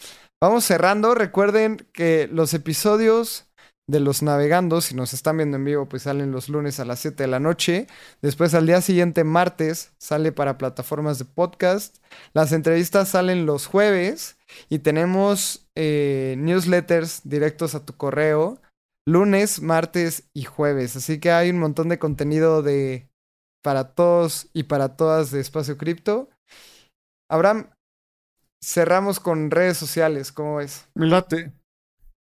Vamos 0.41 0.63
cerrando. 0.65 1.15
Recuerden 1.15 1.85
que 1.93 2.29
los 2.31 2.53
episodios 2.53 3.45
de 3.87 3.99
los 3.99 4.21
navegando, 4.21 4.79
si 4.79 4.95
nos 4.95 5.13
están 5.13 5.37
viendo 5.37 5.57
en 5.57 5.65
vivo, 5.65 5.89
pues 5.89 6.03
salen 6.03 6.31
los 6.31 6.47
lunes 6.47 6.79
a 6.79 6.85
las 6.85 6.99
7 6.99 7.23
de 7.23 7.27
la 7.27 7.39
noche. 7.39 7.87
Después 8.21 8.53
al 8.53 8.65
día 8.65 8.81
siguiente, 8.81 9.25
martes, 9.25 9.91
sale 9.97 10.31
para 10.31 10.57
plataformas 10.57 11.19
de 11.19 11.25
podcast. 11.25 11.97
Las 12.33 12.53
entrevistas 12.53 13.09
salen 13.09 13.45
los 13.45 13.67
jueves 13.67 14.37
y 14.69 14.79
tenemos 14.79 15.67
eh, 15.75 16.35
newsletters 16.37 17.21
directos 17.25 17.75
a 17.75 17.85
tu 17.85 17.93
correo 17.97 18.61
lunes, 19.07 19.61
martes 19.61 20.29
y 20.33 20.43
jueves. 20.43 20.95
Así 20.95 21.19
que 21.19 21.31
hay 21.31 21.49
un 21.49 21.59
montón 21.59 21.89
de 21.89 21.99
contenido 21.99 22.61
de 22.61 23.09
para 23.63 23.93
todos 23.93 24.49
y 24.53 24.63
para 24.63 24.95
todas 24.95 25.31
de 25.31 25.39
Espacio 25.39 25.77
Cripto. 25.77 26.29
Abraham, 27.29 27.69
cerramos 28.63 29.19
con 29.19 29.51
redes 29.51 29.77
sociales, 29.77 30.31
¿cómo 30.31 30.57
ves? 30.57 30.87
Me 30.95 31.07
late. 31.07 31.53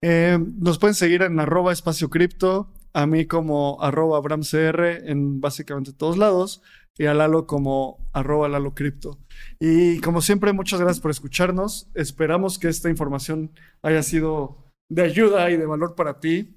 Eh, 0.03 0.37
nos 0.59 0.77
pueden 0.77 0.95
seguir 0.95 1.23
en 1.23 1.39
arroba 1.39 1.73
espacio 1.73 2.09
cripto, 2.09 2.71
a 2.93 3.07
mí 3.07 3.25
como 3.25 3.81
arroba 3.81 4.17
abramcr 4.17 4.79
en 5.05 5.41
básicamente 5.41 5.91
todos 5.91 6.17
lados 6.17 6.61
y 6.97 7.05
a 7.05 7.13
Lalo 7.13 7.47
como 7.47 8.09
arroba 8.13 8.47
Lalo 8.47 8.73
Cripto. 8.73 9.19
Y 9.59 9.99
como 10.01 10.21
siempre, 10.21 10.53
muchas 10.53 10.79
gracias 10.79 10.99
por 10.99 11.11
escucharnos. 11.11 11.89
Esperamos 11.93 12.57
que 12.57 12.69
esta 12.69 12.89
información 12.89 13.51
haya 13.83 14.01
sido 14.03 14.57
de 14.89 15.03
ayuda 15.03 15.49
y 15.51 15.57
de 15.57 15.65
valor 15.65 15.95
para 15.95 16.19
ti. 16.19 16.56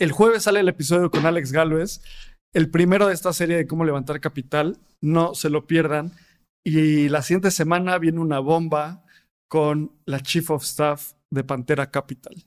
El 0.00 0.12
jueves 0.12 0.44
sale 0.44 0.60
el 0.60 0.68
episodio 0.68 1.10
con 1.10 1.26
Alex 1.26 1.52
Galvez 1.52 2.00
el 2.54 2.70
primero 2.70 3.06
de 3.06 3.12
esta 3.12 3.34
serie 3.34 3.58
de 3.58 3.66
cómo 3.66 3.84
levantar 3.84 4.18
capital. 4.18 4.78
No 5.02 5.34
se 5.34 5.50
lo 5.50 5.66
pierdan. 5.66 6.12
Y 6.64 7.10
la 7.10 7.20
siguiente 7.20 7.50
semana 7.50 7.98
viene 7.98 8.18
una 8.18 8.38
bomba 8.38 9.04
con 9.46 9.92
la 10.06 10.20
Chief 10.20 10.50
of 10.50 10.64
Staff 10.64 11.12
de 11.30 11.44
Pantera 11.44 11.90
Capital. 11.90 12.46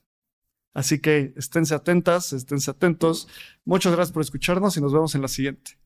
Así 0.75 0.99
que 0.99 1.35
esténse 1.37 1.75
atentas, 1.75 2.33
esténse 2.33 2.71
atentos. 2.71 3.27
Muchas 3.65 3.93
gracias 3.93 4.11
por 4.11 4.23
escucharnos 4.23 4.75
y 4.75 4.81
nos 4.81 4.91
vemos 4.91 5.13
en 5.13 5.21
la 5.21 5.27
siguiente. 5.27 5.77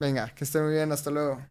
Venga, 0.00 0.32
que 0.32 0.44
esté 0.44 0.62
muy 0.62 0.74
bien. 0.74 0.92
Hasta 0.92 1.10
luego. 1.10 1.44